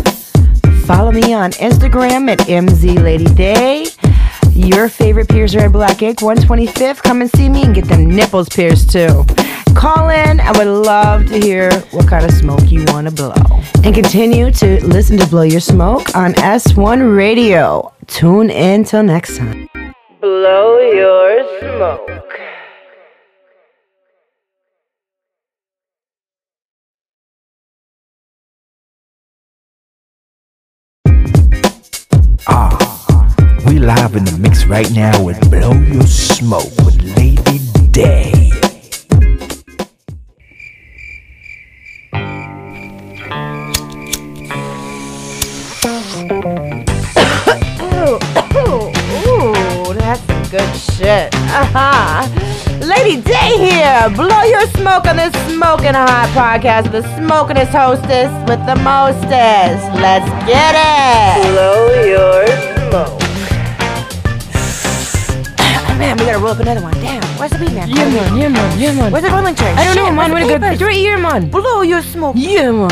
Follow 0.87 1.13
me 1.13 1.35
on 1.35 1.51
Instagram 1.53 2.31
at 2.31 2.39
MZLadyDay. 2.41 3.95
Your 4.57 4.89
favorite 4.89 5.29
piercer 5.29 5.61
at 5.61 5.73
Black 5.73 6.03
Ink 6.03 6.19
125th. 6.19 7.03
Come 7.03 7.21
and 7.21 7.31
see 7.31 7.49
me 7.49 7.63
and 7.63 7.75
get 7.75 7.85
them 7.85 8.09
nipples 8.09 8.49
pierced 8.49 8.91
too. 8.91 9.25
Call 9.79 10.09
in. 10.09 10.41
I 10.41 10.51
would 10.59 10.67
love 10.67 11.27
to 11.27 11.39
hear 11.39 11.71
what 11.93 12.09
kind 12.09 12.25
of 12.25 12.33
smoke 12.33 12.69
you 12.71 12.85
want 12.89 13.09
to 13.09 13.15
blow. 13.15 13.33
And 13.85 13.95
continue 13.95 14.51
to 14.51 14.85
listen 14.85 15.17
to 15.19 15.27
Blow 15.29 15.43
Your 15.43 15.61
Smoke 15.61 16.17
on 16.17 16.33
S1 16.35 17.17
Radio. 17.17 17.93
Tune 18.09 18.51
in 18.51 18.83
till 18.83 19.05
next 19.05 19.37
time. 19.39 19.69
Blow 20.21 20.79
your 20.81 21.61
smoke. 21.61 22.11
Ah, 32.47 32.77
We 33.67 33.79
live 33.79 34.17
in 34.17 34.25
the 34.25 34.37
mix 34.39 34.65
right 34.67 34.91
now 34.93 35.23
with 35.23 35.39
Blow 35.51 35.73
Your 35.73 36.07
Smoke 36.07 36.75
with 36.85 37.01
Lady 37.17 37.59
Day. 37.91 38.48
Ooh, 46.19 48.19
ooh, 48.59 48.91
ooh, 49.29 49.95
that's 49.95 50.21
some 50.27 50.43
good 50.51 50.75
shit. 50.77 51.33
Uh-huh. 51.55 52.27
Lady 52.85 53.21
Day 53.23 53.55
here. 53.57 54.11
Blow 54.17 54.43
your 54.43 54.67
smoke 54.75 55.07
on 55.07 55.15
this 55.17 55.33
smoking 55.47 55.95
hot 55.95 56.29
podcast 56.35 56.91
with 56.93 57.05
the 57.05 57.09
smokingest 57.21 57.71
hostess 57.71 58.33
with 58.49 58.59
the 58.67 58.75
mostest. 58.83 59.85
Let's 60.03 60.29
get 60.45 60.75
it. 60.75 61.53
Blow 61.53 61.87
your 62.03 62.47
smoke. 62.91 63.21
man, 65.99 66.17
we 66.17 66.25
gotta 66.25 66.39
roll 66.39 66.49
up 66.51 66.59
another 66.59 66.83
one. 66.83 66.95
Damn, 66.95 67.23
where's 67.39 67.53
the 67.53 67.59
beat 67.59 67.73
man? 67.75 67.89
Yeah, 67.89 68.09
man. 68.09 68.37
Yeah, 68.37 68.49
man. 68.49 68.79
Yeah, 68.81 68.93
man. 68.95 69.13
Where's 69.13 69.25
the 69.25 69.31
rolling 69.31 69.55
tray? 69.55 69.71
I 69.73 69.85
don't 69.85 69.95
know, 69.95 70.11
man. 70.11 70.33
where's 70.33 70.33
What 70.33 70.41
the 70.49 70.55
a 70.55 70.59
good. 70.59 70.63
papers? 70.63 70.75
It's 70.75 70.83
right 70.83 70.97
here, 70.97 71.19
man. 71.19 71.49
Blow 71.49 71.83
your 71.83 72.03
smoke. 72.03 72.35
Yeah, 72.37 72.73
man. 72.73 72.91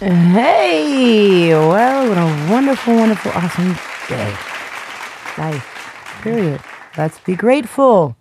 Hey, 0.00 1.50
well, 1.50 2.08
what 2.08 2.16
a 2.16 2.50
wonderful, 2.50 2.94
wonderful, 2.94 3.32
awesome 3.32 3.74
day. 4.08 4.30
Life, 5.36 6.18
period. 6.22 6.62
Let's 6.96 7.18
be 7.20 7.36
grateful 7.36 8.16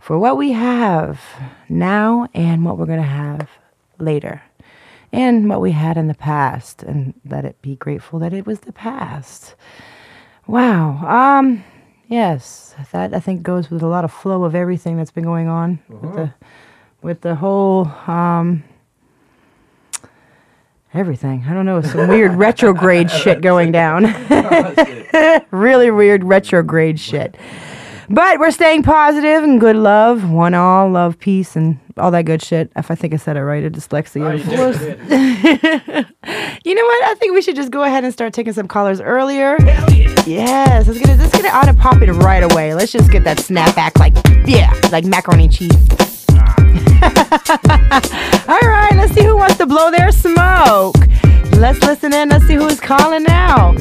for 0.00 0.18
what 0.18 0.36
we 0.36 0.50
have 0.50 1.20
now 1.68 2.26
and 2.34 2.64
what 2.64 2.78
we're 2.78 2.86
going 2.86 2.98
to 2.98 3.04
have 3.04 3.48
later. 4.00 4.42
And 5.12 5.48
what 5.48 5.60
we 5.60 5.70
had 5.70 5.96
in 5.96 6.08
the 6.08 6.14
past, 6.14 6.82
and 6.82 7.14
let 7.24 7.44
it 7.44 7.62
be 7.62 7.76
grateful 7.76 8.18
that 8.18 8.32
it 8.32 8.44
was 8.44 8.60
the 8.60 8.72
past. 8.72 9.54
Wow. 10.48 10.96
Um, 11.06 11.62
yes, 12.08 12.74
that 12.90 13.14
I 13.14 13.20
think 13.20 13.44
goes 13.44 13.70
with 13.70 13.84
a 13.84 13.86
lot 13.86 14.04
of 14.04 14.10
flow 14.12 14.42
of 14.42 14.56
everything 14.56 14.96
that's 14.96 15.12
been 15.12 15.22
going 15.22 15.46
on 15.46 15.78
with 15.88 16.16
the 16.16 16.34
with 17.02 17.20
the 17.20 17.36
whole 17.36 17.86
um 18.08 18.64
everything. 20.94 21.44
I 21.46 21.52
don't 21.52 21.66
know, 21.66 21.82
some 21.82 22.08
weird 22.08 22.34
retrograde 22.34 23.10
shit 23.10 23.40
going 23.40 23.72
down. 23.72 24.04
really 25.50 25.90
weird 25.90 26.24
retrograde 26.24 26.98
shit. 26.98 27.36
But 28.10 28.38
we're 28.38 28.50
staying 28.50 28.82
positive 28.82 29.42
and 29.42 29.58
good 29.58 29.76
love, 29.76 30.30
one 30.30 30.52
all, 30.52 30.90
love, 30.90 31.18
peace, 31.18 31.56
and 31.56 31.78
all 31.96 32.10
that 32.10 32.26
good 32.26 32.42
shit. 32.42 32.70
If 32.76 32.90
I 32.90 32.94
think 32.94 33.14
I 33.14 33.16
said 33.16 33.36
it 33.36 33.42
right, 33.42 33.64
a 33.64 33.70
dyslexia. 33.70 34.34
of 34.34 34.44
course. 34.44 34.78
you 36.64 36.74
know 36.74 36.84
what? 36.84 37.04
I 37.04 37.14
think 37.14 37.34
we 37.34 37.40
should 37.40 37.56
just 37.56 37.70
go 37.70 37.82
ahead 37.82 38.04
and 38.04 38.12
start 38.12 38.34
taking 38.34 38.52
some 38.52 38.68
callers 38.68 39.00
earlier. 39.00 39.56
Yes, 40.26 40.86
let's 40.86 40.98
get 40.98 41.08
it. 41.08 41.18
Let's 41.18 41.32
get 41.32 41.46
it 41.46 41.54
on 41.54 41.68
and 41.68 41.78
popping 41.78 42.12
right 42.12 42.42
away. 42.42 42.74
Let's 42.74 42.92
just 42.92 43.10
get 43.10 43.24
that 43.24 43.40
snap 43.40 43.74
back, 43.74 43.98
like 43.98 44.14
yeah, 44.46 44.72
like 44.92 45.04
macaroni 45.04 45.48
cheese. 45.48 45.70
All 48.46 48.60
right, 48.60 48.92
let's 48.94 49.14
see 49.14 49.24
who 49.24 49.38
wants 49.38 49.56
to 49.56 49.64
blow 49.64 49.90
their 49.90 50.12
smoke. 50.12 50.96
Let's 51.52 51.82
listen 51.82 52.12
in. 52.12 52.28
Let's 52.28 52.46
see 52.46 52.56
who's 52.56 52.78
calling 52.78 53.22
now. 53.22 53.72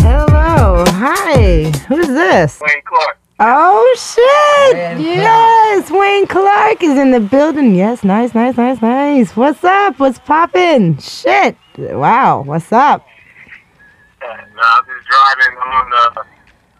Hello, 0.00 0.84
hi. 0.88 1.70
Who's 1.86 2.08
this? 2.08 2.60
Wayne 2.60 2.82
Clark. 2.84 3.18
Oh 3.38 3.96
shit! 3.96 5.00
yes, 5.00 5.90
Wayne 5.92 6.26
Clark 6.26 6.82
is 6.82 6.98
in 6.98 7.12
the 7.12 7.20
building. 7.20 7.76
Yes, 7.76 8.02
nice, 8.02 8.34
nice, 8.34 8.56
nice, 8.56 8.82
nice. 8.82 9.36
What's 9.36 9.62
up? 9.62 10.00
What's 10.00 10.18
popping? 10.18 10.98
Shit! 10.98 11.56
Wow, 11.78 12.42
what's 12.42 12.72
up? 12.72 13.06
Uh, 14.20 14.26
no, 14.26 14.62
I'm 14.62 14.84
just 14.86 15.06
driving. 15.08 15.56
I'm 15.60 15.72
on 15.72 15.90
the 15.90 16.24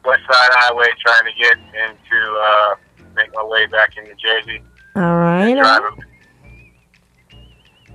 West 0.05 0.23
Side 0.23 0.51
Highway 0.51 0.89
trying 0.99 1.33
to 1.33 1.39
get 1.39 1.59
into, 1.59 2.41
uh, 2.41 2.75
make 3.15 3.33
my 3.35 3.45
way 3.45 3.67
back 3.67 3.97
into 3.97 4.15
Jersey. 4.17 4.63
All 4.95 5.17
right. 5.17 5.57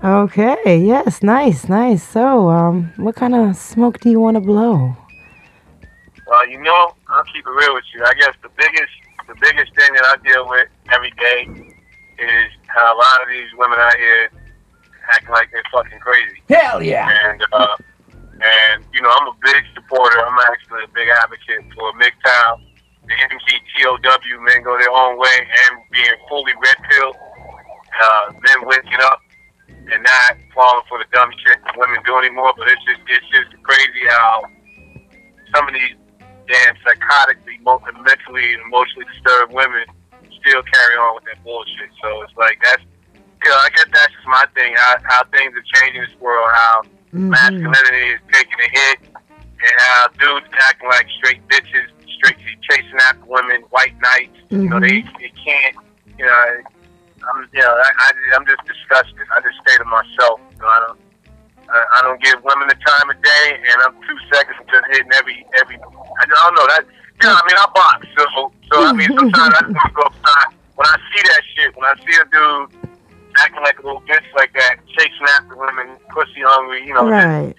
Okay. 0.04 0.78
Yes. 0.78 1.22
Nice. 1.24 1.70
Nice. 1.70 2.08
So, 2.08 2.50
um, 2.50 2.92
what 2.98 3.16
kind 3.16 3.36
of 3.36 3.56
smoke 3.56 4.00
do 4.00 4.10
you 4.10 4.20
want 4.20 4.36
to 4.36 4.42
blow? 4.42 4.96
Well, 6.28 6.48
you 6.50 6.62
know, 6.62 6.94
I'll 7.08 7.24
keep 7.24 7.46
it 7.46 7.50
real 7.50 7.74
with 7.74 7.86
you. 7.94 8.04
I 8.04 8.14
guess 8.14 8.34
the 8.44 8.50
biggest, 8.58 8.92
the 9.28 9.36
biggest 9.40 9.74
thing 9.76 9.94
that 9.94 10.06
I 10.06 10.28
deal 10.28 10.48
with 10.48 10.68
every 10.92 11.12
day 11.12 11.74
is 12.20 12.52
how 12.68 12.96
a 12.96 12.98
lot 12.98 13.22
of 13.22 13.30
these 13.30 13.48
women 13.58 13.80
out 13.80 13.96
here 13.96 14.30
acting 15.10 15.30
like 15.32 15.50
they're 15.52 15.64
fucking 15.72 16.00
crazy. 16.00 16.42
Hell 16.50 16.82
yeah. 16.82 17.10
And 17.30 17.42
uh, 17.54 17.76
and 18.12 18.84
you 18.94 19.02
know, 19.02 19.10
I'm 19.10 19.28
a 19.28 19.36
big 19.44 19.64
supporter. 19.74 20.20
I'm 20.26 20.38
actually 20.52 20.84
a 20.84 20.88
big 20.94 21.08
advocate 21.10 21.74
for 21.74 21.92
MGTOW, 21.94 22.62
the 23.08 23.16
MGTOW 23.16 24.44
men 24.44 24.64
go 24.64 24.78
their 24.78 24.92
own 24.92 25.18
way 25.18 25.38
and 25.40 25.80
being 25.92 26.16
fully 26.28 26.54
red 26.62 26.78
pill, 26.92 27.12
uh, 27.16 28.34
men 28.34 28.68
waking 28.68 29.00
up 29.02 29.22
and 29.68 30.04
not 30.04 30.36
falling 30.54 30.84
for 30.90 31.00
the 31.00 31.08
dumb 31.14 31.32
shit 31.44 31.58
women 31.78 32.00
do 32.06 32.18
anymore. 32.20 32.54
But 32.58 32.68
it's 32.68 32.84
just 32.84 33.02
it's 33.08 33.28
just 33.32 33.64
crazy 33.64 34.04
how 34.10 34.44
some 35.56 35.68
of 35.68 35.74
these 35.74 35.96
damn 36.48 36.76
psychotically, 36.84 37.60
mentally, 37.64 38.54
and 38.54 38.62
emotionally 38.68 39.06
disturbed 39.12 39.54
women 39.54 39.84
still 40.40 40.64
carry 40.64 40.96
on 40.96 41.16
with 41.16 41.24
that 41.32 41.44
bullshit. 41.44 41.92
So 42.04 42.24
it's 42.24 42.36
like 42.38 42.60
that's 42.64 42.84
you 43.44 43.50
know, 43.50 43.60
I 43.64 43.70
guess 43.70 43.88
that's 43.94 44.14
just 44.14 44.28
my 44.28 44.46
thing. 44.56 44.74
How, 44.76 44.96
how 45.04 45.24
things 45.32 45.54
are 45.56 45.68
changing 45.80 46.02
this 46.02 46.16
world. 46.20 46.50
How 46.52 46.82
masculinity 47.12 48.18
is 48.18 48.22
taking 48.32 48.60
a 48.60 48.70
hit, 48.72 48.98
and 49.16 49.76
how 49.78 50.08
dudes 50.20 50.48
acting 50.60 50.90
like 50.90 51.08
straight 51.18 51.42
bitches, 51.48 51.88
straight 52.18 52.38
chasing 52.70 53.00
after 53.10 53.26
women, 53.26 53.62
white 53.70 53.96
knights. 54.02 54.38
You 54.50 54.70
know, 54.70 54.80
they 54.80 55.02
mm-hmm. 55.02 55.22
they 55.22 55.32
can't. 55.38 55.76
You 56.18 56.26
know, 56.26 56.62
I'm 57.30 57.48
you 57.54 57.62
know 57.62 57.74
I, 57.74 57.90
I 57.90 58.08
I'm 58.36 58.46
just 58.46 58.64
disgusted. 58.66 59.26
I 59.36 59.42
just 59.42 59.58
say 59.66 59.78
to 59.78 59.86
myself, 59.86 60.42
you 60.52 60.62
know, 60.62 60.68
I 60.68 60.80
don't. 60.88 61.00
I 61.70 61.78
I 61.78 62.00
don't 62.04 62.22
give 62.22 62.44
women 62.44 62.68
the 62.68 62.80
time 62.80 63.10
of 63.10 63.18
day, 63.22 63.46
and 63.60 63.78
I'm 63.84 63.96
two 64.08 64.18
seconds 64.32 64.58
into 64.62 64.82
hitting 64.92 65.12
every 65.16 65.46
every. 65.60 65.78
I 65.78 66.26
don't 66.26 66.56
know 66.56 66.68
that. 66.76 66.86
You 67.22 67.30
know, 67.30 67.34
I 67.34 67.42
mean, 67.50 67.58
I 67.58 67.66
box, 67.74 68.08
so 68.14 68.52
so 68.72 68.86
I 68.86 68.94
mean, 68.94 69.10
sometimes 69.18 69.54
I 69.58 69.62
just 69.62 69.74
want 69.74 69.90
to 69.90 69.96
go 69.96 70.04
outside. 70.06 70.54
When 70.76 70.86
I 70.86 70.98
see 71.10 71.22
that 71.26 71.42
shit, 71.56 71.76
when 71.76 71.86
I 71.86 71.96
see 71.98 72.14
a 72.22 72.26
dude 72.30 72.88
acting 73.40 73.64
like 73.64 73.80
a 73.80 73.86
little 73.86 74.02
bitch 74.02 74.26
like 74.36 74.54
that, 74.54 74.78
chasing 74.98 75.28
after 75.36 75.58
women, 75.58 75.98
pussy 76.10 76.42
hungry, 76.46 76.86
you 76.86 76.94
know, 76.94 77.10
just 77.10 77.26
Right. 77.26 77.56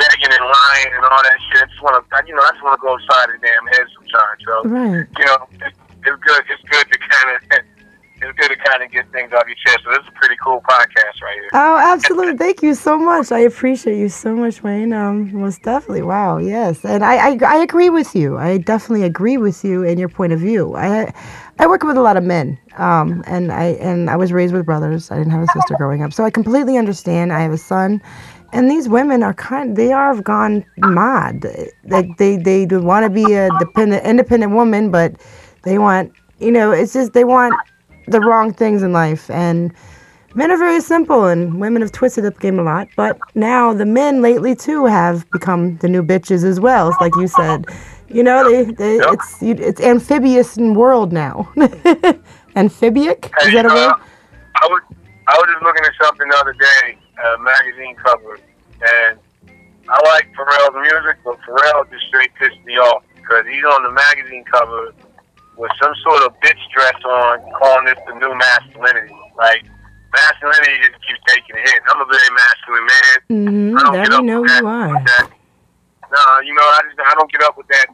Begging 0.00 0.32
and 0.32 0.44
lying 0.48 0.90
and 0.96 1.04
all 1.04 1.20
that 1.22 1.38
shit. 1.52 1.62
I 1.62 1.66
just 1.68 1.82
want 1.84 1.94
to, 2.00 2.02
you 2.26 2.34
know, 2.34 2.40
I 2.42 2.50
just 2.56 2.64
want 2.64 2.80
to 2.80 2.82
go 2.82 2.96
inside 2.96 3.28
the 3.28 3.38
damn 3.44 3.66
head 3.76 3.86
sometimes. 3.92 4.38
So, 4.48 4.54
Right. 4.64 5.04
you 5.20 5.24
know, 5.28 5.40
it, 5.68 5.72
it's 6.08 6.18
good. 6.24 6.42
It's 6.48 6.64
good 6.72 6.86
to 6.88 6.98
kind 6.98 7.28
of, 7.36 7.40
it's 8.22 8.38
good 8.38 8.48
to 8.48 8.56
kind 8.64 8.82
of 8.82 8.90
get 8.90 9.10
things 9.12 9.32
off 9.32 9.44
your 9.46 9.56
chest. 9.64 9.80
So 9.84 9.90
this 9.90 10.00
is 10.00 10.08
a 10.08 10.16
pretty 10.18 10.36
cool 10.42 10.60
podcast 10.68 11.16
right 11.22 11.36
here. 11.40 11.50
Oh, 11.52 11.76
absolutely. 11.78 12.36
Thank 12.36 12.62
you 12.62 12.74
so 12.74 12.98
much. 12.98 13.32
I 13.32 13.40
appreciate 13.40 13.98
you 13.98 14.08
so 14.08 14.34
much, 14.34 14.62
Wayne. 14.62 14.92
Um, 14.92 15.32
most 15.32 15.62
definitely. 15.62 16.02
Wow. 16.02 16.38
Yes. 16.38 16.84
And 16.84 17.04
I, 17.04 17.32
I, 17.32 17.38
I 17.46 17.56
agree 17.62 17.90
with 17.90 18.14
you. 18.14 18.36
I 18.38 18.58
definitely 18.58 19.04
agree 19.04 19.36
with 19.36 19.64
you 19.64 19.84
and 19.84 19.98
your 19.98 20.08
point 20.08 20.32
of 20.32 20.40
view. 20.40 20.74
I, 20.76 21.12
I 21.58 21.66
work 21.66 21.82
with 21.82 21.96
a 21.96 22.02
lot 22.02 22.16
of 22.16 22.24
men. 22.24 22.58
Um, 22.76 23.22
and 23.26 23.52
I, 23.52 23.64
and 23.80 24.08
I 24.08 24.16
was 24.16 24.32
raised 24.32 24.54
with 24.54 24.64
brothers. 24.64 25.10
I 25.10 25.16
didn't 25.18 25.32
have 25.32 25.42
a 25.42 25.46
sister 25.52 25.74
growing 25.76 26.02
up. 26.02 26.12
So 26.12 26.24
I 26.24 26.30
completely 26.30 26.76
understand. 26.78 27.32
I 27.32 27.40
have 27.40 27.52
a 27.52 27.58
son. 27.58 28.00
And 28.52 28.70
these 28.70 28.88
women 28.88 29.22
are 29.22 29.34
kind, 29.34 29.76
they 29.76 29.92
are 29.92 30.12
have 30.14 30.24
gone 30.24 30.64
mad. 30.76 31.46
Like 31.84 32.16
they, 32.16 32.36
they 32.36 32.66
do 32.66 32.80
want 32.82 33.04
to 33.04 33.10
be 33.10 33.34
a 33.34 33.50
dependent, 33.50 34.04
independent 34.04 34.52
woman, 34.52 34.90
but 34.90 35.14
they 35.62 35.78
want, 35.78 36.12
you 36.40 36.50
know, 36.50 36.72
it's 36.72 36.92
just 36.92 37.12
they 37.12 37.24
want 37.24 37.60
the 38.06 38.20
wrong 38.20 38.52
things 38.52 38.82
in 38.82 38.92
life. 38.92 39.30
And 39.30 39.72
men 40.34 40.50
are 40.50 40.56
very 40.56 40.80
simple, 40.80 41.26
and 41.26 41.60
women 41.60 41.82
have 41.82 41.92
twisted 41.92 42.24
up 42.24 42.34
the 42.34 42.40
game 42.40 42.58
a 42.58 42.62
lot. 42.62 42.88
But 42.96 43.20
now 43.36 43.72
the 43.72 43.86
men 43.86 44.20
lately 44.22 44.56
too 44.56 44.86
have 44.86 45.30
become 45.32 45.76
the 45.78 45.88
new 45.88 46.02
bitches 46.02 46.44
as 46.44 46.58
well. 46.60 46.88
It's 46.88 47.00
like 47.00 47.14
you 47.16 47.28
said, 47.28 47.66
you 48.08 48.22
know, 48.24 48.42
they, 48.44 48.64
they 48.64 48.96
Yep. 48.98 49.12
it's 49.12 49.40
you- 49.42 49.54
it's 49.58 49.80
amphibious 49.80 50.56
in 50.56 50.74
world 50.74 51.12
now. 51.12 51.48
Amphibic 52.56 53.32
is 53.42 53.52
that 53.52 53.64
a 53.64 53.68
uh, 53.68 53.74
word? 53.74 53.94
I 54.56 54.66
was 54.68 54.82
I 55.28 55.34
was 55.38 55.48
just 55.52 55.62
looking 55.62 55.84
at 55.84 55.92
something 56.02 56.28
the 56.28 56.36
other 56.36 56.52
day, 56.54 56.98
magazine 57.40 57.94
cover, 57.96 58.38
and 58.80 59.18
I 59.88 59.98
like 60.14 60.28
Pharrell's 60.36 60.76
music, 60.80 61.18
but 61.24 61.38
Pharrell 61.46 61.90
just 61.90 62.06
straight 62.06 62.30
pissed 62.36 62.62
me 62.64 62.74
off 62.78 63.02
because 63.16 63.44
he's 63.46 63.64
on 63.64 63.82
the 63.82 63.90
magazine 63.92 64.44
cover 64.44 64.92
with 65.56 65.70
some 65.82 65.92
sort 66.02 66.22
of 66.22 66.32
bitch 66.40 66.60
dress 66.74 66.96
on, 67.04 67.40
calling 67.58 67.84
this 67.86 67.98
the 68.06 68.14
new 68.14 68.32
masculinity. 68.36 69.14
Like 69.36 69.64
masculinity 70.12 70.78
just 70.88 70.98
keeps 71.06 71.20
taking 71.28 71.56
a 71.56 71.60
hit. 71.60 71.82
I'm 71.88 72.00
a 72.00 72.06
very 72.06 72.30
masculine 72.32 72.86
man. 72.86 73.16
Mm-hmm. 73.30 73.78
I 73.78 73.82
don't 73.82 73.92
That 73.94 74.06
get 74.08 74.12
up 74.18 74.24
know 74.24 74.40
with 74.42 74.50
that. 74.50 74.60
you 74.62 74.68
are. 74.68 74.88
that 75.04 75.28
no, 76.10 76.22
you 76.44 76.54
know, 76.54 76.62
I 76.62 76.80
just 76.88 76.98
I 76.98 77.14
don't 77.14 77.30
get 77.30 77.42
up 77.42 77.56
with 77.56 77.68
that 77.68 77.86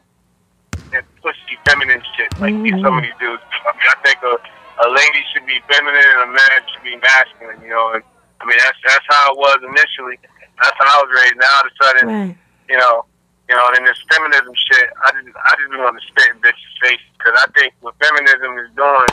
that 0.91 1.03
pussy 1.21 1.57
feminine 1.67 2.01
shit 2.15 2.31
like 2.39 2.53
Mm-hmm. 2.53 2.81
some 2.83 2.97
of 2.97 3.03
these 3.03 3.13
dudes. 3.19 3.43
I 3.51 3.71
mean, 3.75 3.89
I 3.91 3.95
think 4.05 4.17
a 4.23 4.37
a 4.77 4.87
lady 4.89 5.21
should 5.33 5.45
be 5.45 5.57
feminine 5.67 5.97
and 5.97 6.29
a 6.29 6.33
man 6.33 6.59
should 6.71 6.83
be 6.83 6.95
masculine. 6.97 7.61
You 7.61 7.69
know, 7.69 7.93
and 7.95 8.03
I 8.41 8.45
mean 8.45 8.57
that's 8.63 8.77
that's 8.85 9.05
how 9.09 9.33
it 9.33 9.37
was 9.37 9.59
initially. 9.63 10.17
That's 10.61 10.77
how 10.77 10.89
I 10.89 11.03
was 11.05 11.11
raised. 11.21 11.37
Now 11.37 11.51
all 11.57 11.65
of 11.65 11.71
a 11.71 11.75
sudden, 11.83 12.05
Right. 12.07 12.37
you 12.69 12.77
know, 12.77 13.05
you 13.49 13.55
know, 13.55 13.65
and 13.77 13.85
this 13.87 13.99
feminism 14.11 14.53
shit, 14.55 14.89
I 15.05 15.11
just 15.15 15.29
I 15.37 15.51
just 15.57 15.71
want 15.77 15.95
to 15.99 16.03
spit 16.07 16.29
in 16.35 16.41
bitches' 16.41 16.77
face 16.81 17.03
because 17.17 17.33
I 17.37 17.45
think 17.57 17.73
what 17.81 17.95
feminism 18.01 18.57
is 18.59 18.69
doing 18.75 19.11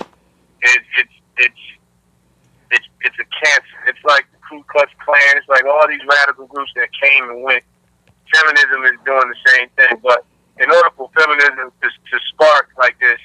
is 0.62 0.82
it's 0.98 1.16
it's 1.38 1.62
it's 2.70 2.88
it's 3.02 3.18
a 3.20 3.28
cancer. 3.44 3.78
It's 3.86 4.02
like 4.04 4.26
the 4.32 4.38
Ku 4.48 4.64
Klux 4.68 4.90
Klan. 5.04 5.36
It's 5.36 5.48
like 5.48 5.64
all 5.64 5.86
these 5.88 6.02
radical 6.08 6.46
groups 6.46 6.72
that 6.76 6.88
came 7.00 7.28
and 7.30 7.42
went. 7.42 7.64
Feminism 8.34 8.82
is 8.90 8.98
doing 9.04 9.28
the 9.30 9.40
same 9.52 9.68
thing, 9.76 10.00
but 10.02 10.24
in 10.58 10.70
order 10.70 10.88
for 10.96 11.10
feminism 11.14 11.70
to, 11.82 11.88
to 11.88 12.16
spark 12.32 12.70
like 12.78 12.98
this, 12.98 13.18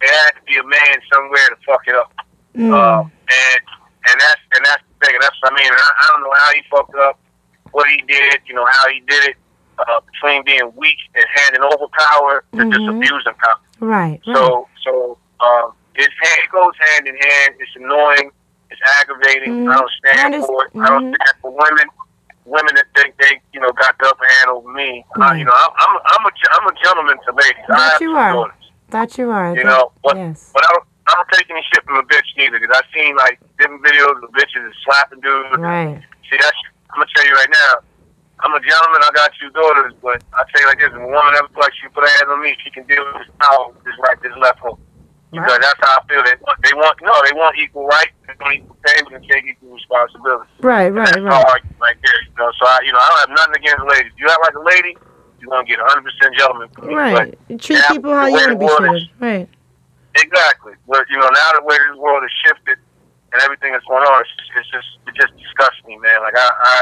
there 0.00 0.10
had 0.24 0.30
to 0.32 0.42
be 0.46 0.56
a 0.56 0.64
man 0.64 0.96
somewhere 1.12 1.48
to 1.50 1.56
fuck 1.66 1.82
it 1.86 1.94
up. 1.94 2.10
Mm. 2.56 2.72
Uh, 2.72 3.02
and 3.04 3.60
and 4.08 4.16
that's 4.18 4.40
and 4.56 4.64
that's 5.20 5.36
thing. 5.40 5.48
That's 5.50 5.52
I 5.52 5.56
mean 5.56 5.70
I, 5.72 5.92
I 6.00 6.06
don't 6.12 6.22
know 6.22 6.34
how 6.38 6.50
he 6.52 6.62
fucked 6.70 6.94
up, 6.96 7.18
what 7.72 7.86
he 7.88 8.02
did, 8.02 8.40
you 8.46 8.54
know 8.54 8.66
how 8.70 8.88
he 8.88 9.00
did 9.06 9.30
it 9.30 9.36
uh, 9.78 10.00
between 10.12 10.44
being 10.44 10.72
weak 10.76 10.96
and 11.14 11.24
handing 11.34 11.62
over 11.62 11.86
power 11.92 12.44
to 12.56 12.64
just 12.70 12.80
Mhm. 12.80 12.96
abusing 12.96 13.34
power. 13.34 13.60
Right. 13.80 14.20
Right. 14.26 14.36
So 14.36 14.68
so 14.84 15.18
um, 15.40 15.72
it's 15.94 16.14
it 16.22 16.50
goes 16.50 16.72
hand 16.78 17.06
in 17.08 17.16
hand. 17.16 17.54
It's 17.60 17.76
annoying. 17.76 18.30
It's 18.70 18.80
aggravating. 19.00 19.64
Mhm. 19.64 19.72
I 19.72 19.76
don't 19.78 19.90
stand 19.98 20.34
I 20.34 20.40
for 20.40 20.64
it. 20.66 20.70
I 20.74 20.88
don't 20.88 21.06
understand. 21.06 21.16
stand 21.22 21.36
for 21.42 21.50
women. 21.52 21.88
Women 22.46 22.76
that 22.76 22.84
think 22.94 23.16
they, 23.18 23.40
you 23.52 23.58
know, 23.58 23.72
got 23.72 23.98
the 23.98 24.06
upper 24.06 24.24
hand 24.24 24.50
over 24.50 24.72
me. 24.72 25.04
Uh, 25.20 25.32
you 25.32 25.44
know, 25.44 25.50
I'm, 25.52 25.70
I'm, 25.78 25.96
I'm 26.06 26.26
a, 26.26 26.30
I'm 26.52 26.66
a 26.68 26.78
gentleman 26.80 27.16
to 27.26 27.32
ladies. 27.34 27.56
I 27.68 27.74
That 27.74 27.92
have 27.94 28.00
you 28.00 28.12
are. 28.16 28.32
daughters, 28.32 28.54
that 28.90 29.18
you 29.18 29.30
are. 29.32 29.48
You 29.56 29.64
That- 29.64 29.68
know, 29.68 29.90
but 30.04 30.16
yes. 30.16 30.52
but 30.54 30.62
I 30.64 30.72
don't, 30.74 30.84
I 31.08 31.14
don't 31.14 31.28
take 31.32 31.48
any 31.50 31.62
shit 31.72 31.84
from 31.84 31.96
a 31.96 32.02
bitch 32.04 32.26
neither. 32.36 32.58
Because 32.58 32.76
I've 32.76 32.90
seen 32.94 33.16
like 33.16 33.38
different 33.58 33.84
videos 33.84 34.22
of 34.22 34.30
bitches 34.34 34.70
slapping 34.84 35.20
dudes. 35.20 35.56
Right. 35.58 36.02
See, 36.30 36.36
that's, 36.40 36.56
I'm 36.90 37.00
gonna 37.00 37.10
tell 37.14 37.26
you 37.26 37.34
right 37.34 37.50
now. 37.52 37.72
I'm 38.44 38.52
a 38.52 38.60
gentleman. 38.60 39.00
I 39.00 39.10
got 39.14 39.30
two 39.40 39.48
daughters, 39.50 39.94
but 40.02 40.20
I 40.36 40.44
tell 40.52 40.60
you 40.60 40.68
like 40.68 40.78
this: 40.78 40.92
if 40.92 41.00
a 41.00 41.08
woman 41.08 41.32
ever 41.40 41.48
like 41.56 41.72
she 41.80 41.88
put 41.88 42.04
her 42.04 42.10
hands 42.20 42.28
on 42.28 42.42
me, 42.42 42.52
she 42.62 42.68
can 42.70 42.84
deal 42.84 43.00
with 43.00 43.24
this 43.24 43.32
power, 43.40 43.72
this 43.84 43.96
right, 44.04 44.18
this 44.20 44.32
left 44.36 44.60
hook. 44.60 44.78
Because 45.32 45.48
Right. 45.56 45.60
that's 45.62 45.80
how 45.80 45.96
I 45.96 46.00
feel. 46.06 46.22
They 46.22 46.36
want, 46.44 46.58
they 46.62 46.74
want 46.76 46.94
no, 47.00 47.14
they 47.24 47.32
want 47.32 47.56
equal 47.58 47.86
rights, 47.88 48.12
they 48.28 48.34
want 48.40 48.56
equal 48.60 48.76
pay, 48.84 49.00
and 49.00 49.24
take 49.24 49.44
equal 49.48 49.72
responsibility. 49.72 50.48
Right. 50.60 50.92
Right. 50.92 51.06
That's 51.08 51.16
Right. 51.24 51.32
all 51.32 51.42
right, 51.48 51.64
right 51.80 51.96
there. 52.04 52.20
You 52.28 52.36
know, 52.36 52.52
so 52.60 52.66
I, 52.68 52.78
you 52.84 52.92
know, 52.92 52.98
I 53.00 53.08
don't 53.08 53.20
have 53.24 53.32
nothing 53.40 53.56
against 53.64 53.84
ladies. 53.88 54.12
You 54.18 54.28
act 54.28 54.40
like 54.44 54.54
a 54.54 54.60
lady, 54.68 54.92
you're 55.40 55.50
gonna 55.50 55.64
get 55.64 55.78
100 55.80 56.04
percent 56.04 56.36
gentleman. 56.36 56.68
Right. 56.92 57.38
But 57.48 57.60
treat 57.60 57.80
people 57.88 58.12
how 58.12 58.26
you 58.26 58.32
want 58.36 58.52
to 58.52 58.56
be 58.60 58.68
treated. 58.68 59.08
Right. 59.18 59.48
Exactly. 60.16 60.74
But 60.88 61.04
you 61.10 61.16
know, 61.18 61.28
now 61.28 61.48
the 61.58 61.64
way 61.64 61.76
this 61.76 61.96
world 61.98 62.22
has 62.22 62.32
shifted 62.44 62.78
and 63.32 63.38
everything 63.42 63.72
that's 63.72 63.84
going 63.84 64.04
on, 64.04 64.22
it's, 64.22 64.32
it's 64.56 64.70
just 64.72 64.88
it 65.08 65.14
just 65.14 65.32
disgusts 65.36 65.82
me, 65.86 65.96
man. 65.98 66.20
Like 66.22 66.36
I, 66.36 66.46
I 66.48 66.74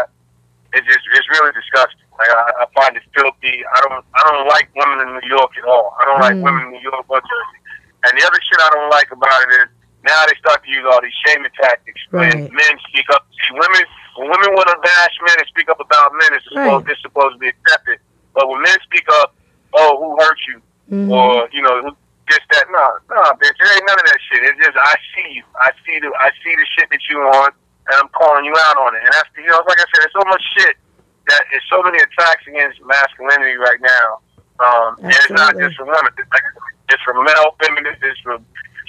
it's 0.75 0.87
just 0.87 1.03
it's 1.15 1.29
really 1.31 1.53
disgusting. 1.53 2.07
Like 2.19 2.31
I, 2.31 2.63
I 2.63 2.65
find 2.79 2.95
it 2.97 3.03
filthy. 3.15 3.65
I 3.67 3.79
don't 3.87 4.05
I 4.15 4.21
don't 4.31 4.47
like 4.49 4.71
women 4.79 5.03
in 5.03 5.09
New 5.19 5.29
York 5.29 5.51
at 5.59 5.65
all. 5.67 5.97
I 5.99 6.05
don't 6.07 6.21
like 6.21 6.37
Mm. 6.39 6.47
women 6.47 6.63
in 6.71 6.71
New 6.79 6.85
York 6.85 7.05
or 7.09 7.19
Jersey. 7.21 7.59
And 8.07 8.13
the 8.19 8.23
other 8.27 8.39
shit 8.45 8.61
I 8.61 8.71
don't 8.71 8.91
like 8.91 9.11
about 9.11 9.39
it 9.49 9.51
is 9.65 9.69
now 10.05 10.21
they 10.29 10.37
start 10.37 10.61
to 10.63 10.71
use 10.71 10.85
all 10.85 11.01
these 11.01 11.17
shaming 11.25 11.51
tactics 11.59 12.01
when 12.13 12.53
men 12.53 12.75
speak 12.93 13.09
up. 13.17 13.27
See, 13.41 13.51
women 13.57 13.83
when 14.21 14.31
women 14.31 14.55
want 14.55 14.69
to 14.71 14.79
bash 14.79 15.15
men 15.27 15.37
and 15.43 15.49
speak 15.49 15.67
up 15.73 15.81
about 15.81 16.13
men, 16.15 16.39
it's 16.39 16.45
supposed 16.47 16.87
it's 16.89 17.03
supposed 17.03 17.35
to 17.35 17.39
be 17.41 17.49
accepted. 17.49 17.99
But 18.35 18.47
when 18.49 18.63
men 18.63 18.77
speak 18.85 19.07
up, 19.25 19.35
oh, 19.75 19.99
who 19.99 20.15
hurt 20.23 20.39
you? 20.47 20.61
Mhm. 20.93 21.09
or 21.11 21.49
you 21.51 21.63
know 21.63 21.81
who- 21.81 21.97
this 22.29 22.41
that 22.53 22.67
no 22.73 22.85
no 23.13 23.21
bitch. 23.37 23.57
It 23.57 23.69
ain't 23.77 23.87
none 23.87 24.01
of 24.01 24.07
that 24.07 24.21
shit. 24.31 24.41
It's 24.45 24.61
just 24.61 24.77
I 24.77 24.95
see 25.13 25.41
you. 25.41 25.45
I 25.61 25.71
see 25.85 26.01
the 26.01 26.09
I 26.17 26.33
see 26.41 26.55
the 26.57 26.67
shit 26.77 26.89
that 26.89 27.03
you 27.09 27.21
on 27.21 27.51
and 27.53 27.97
I'm 28.01 28.09
calling 28.17 28.45
you 28.45 28.55
out 28.71 28.81
on 28.81 28.97
it. 28.97 29.05
And 29.05 29.13
that's 29.13 29.29
you 29.37 29.49
know 29.49 29.61
like 29.69 29.81
I 29.81 29.87
said 29.93 30.01
there's 30.09 30.17
so 30.17 30.27
much 30.29 30.45
shit 30.57 30.75
that 31.29 31.43
there's 31.53 31.69
so 31.69 31.85
many 31.85 32.01
attacks 32.01 32.45
against 32.49 32.81
masculinity 32.85 33.61
right 33.61 33.81
now. 33.81 34.09
Um 34.61 34.91
and 35.05 35.13
it's 35.13 35.33
not 35.33 35.57
just 35.59 35.77
from 35.77 35.93
women. 35.93 36.13
It's, 36.17 36.31
like, 36.33 36.47
it's 36.93 37.03
from 37.05 37.21
male 37.25 37.53
feminists. 37.61 38.01
It's 38.01 38.21
from 38.25 38.41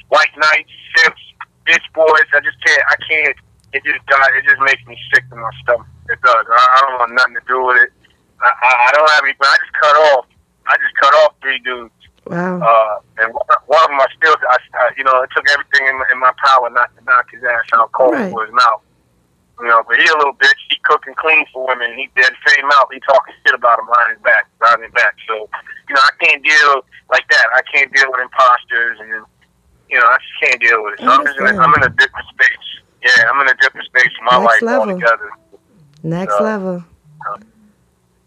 white 0.07 0.31
knights 0.39 0.71
simps 0.95 1.23
bitch 1.67 1.87
boys. 1.91 2.29
I 2.31 2.39
just 2.39 2.59
can't 2.63 2.83
I 2.87 2.95
can't. 3.03 3.35
It 3.75 3.83
just 3.83 3.99
God 4.07 4.31
it 4.39 4.47
just 4.47 4.61
makes 4.63 4.83
me 4.87 4.95
sick 5.11 5.27
to 5.29 5.35
my 5.35 5.51
stomach. 5.63 5.87
It 6.07 6.21
does. 6.23 6.45
I, 6.47 6.55
I 6.55 6.77
don't 6.87 6.95
want 7.03 7.11
nothing 7.11 7.35
to 7.35 7.45
do 7.49 7.59
with 7.67 7.83
it. 7.83 7.91
I, 8.39 8.47
I, 8.47 8.71
I 8.87 8.89
don't 8.95 9.09
have 9.11 9.23
any 9.27 9.35
but 9.35 9.51
I 9.51 9.57
just 9.59 9.75
cut 9.75 9.95
off. 10.15 10.25
I 10.67 10.77
just 10.79 10.95
cut 10.95 11.13
off 11.23 11.35
three 11.41 11.59
dudes 11.59 11.93
Wow. 12.25 12.57
uh, 12.61 12.97
and 13.21 13.33
one 13.33 13.45
one 13.67 13.81
of 13.85 13.89
them 13.89 14.01
I 14.01 14.07
still, 14.17 14.35
I, 14.49 14.57
I, 14.81 14.89
you 14.97 15.03
know, 15.03 15.21
it 15.21 15.29
took 15.35 15.45
everything 15.49 15.87
in 15.87 15.99
my, 15.99 16.05
in 16.11 16.19
my 16.19 16.33
power 16.45 16.69
not 16.69 16.89
to 16.97 17.03
knock 17.05 17.29
his 17.31 17.43
ass 17.43 17.65
out 17.73 17.91
cold 17.93 18.13
Right. 18.13 18.31
for 18.31 18.45
his 18.45 18.53
mouth. 18.53 18.81
You 19.61 19.67
know, 19.67 19.83
but 19.87 19.95
he 19.97 20.05
a 20.07 20.17
little 20.17 20.33
bitch. 20.35 20.59
He 20.69 20.75
cook 20.83 21.07
and 21.07 21.15
clean 21.15 21.45
for 21.53 21.65
women. 21.67 21.93
He 21.95 22.09
dead 22.19 22.33
same 22.45 22.67
mouth. 22.67 22.89
He 22.91 22.99
talking 23.07 23.33
shit 23.45 23.55
about 23.55 23.79
him 23.79 23.85
behind 23.87 24.11
his 24.17 24.21
back, 24.21 24.49
behind 24.59 24.83
his 24.83 24.91
back. 24.91 25.15
So, 25.29 25.47
you 25.87 25.95
know, 25.95 26.01
I 26.01 26.11
can't 26.25 26.43
deal 26.43 26.81
like 27.09 27.23
that. 27.29 27.45
I 27.55 27.61
can't 27.71 27.87
deal 27.93 28.11
with 28.11 28.19
imposters, 28.19 28.99
and 28.99 29.23
you 29.87 29.95
know, 29.99 30.07
I 30.07 30.17
just 30.19 30.35
can't 30.43 30.59
deal 30.59 30.83
with 30.83 30.95
it. 30.99 31.05
So 31.05 31.07
I'm 31.09 31.25
just, 31.25 31.37
in 31.39 31.45
a, 31.45 31.55
I'm 31.61 31.73
in 31.75 31.83
a 31.83 31.89
different 31.95 32.27
space. 32.35 32.67
Yeah, 33.05 33.29
I'm 33.31 33.39
in 33.41 33.47
a 33.47 33.55
different 33.61 33.85
space 33.87 34.11
in 34.19 34.25
my 34.25 34.39
Next 34.43 34.51
life 34.53 34.61
level. 34.63 34.89
altogether. 34.89 35.29
Next 36.03 36.33
uh, 36.39 36.43
level. 36.43 36.83
uh, 37.31 37.37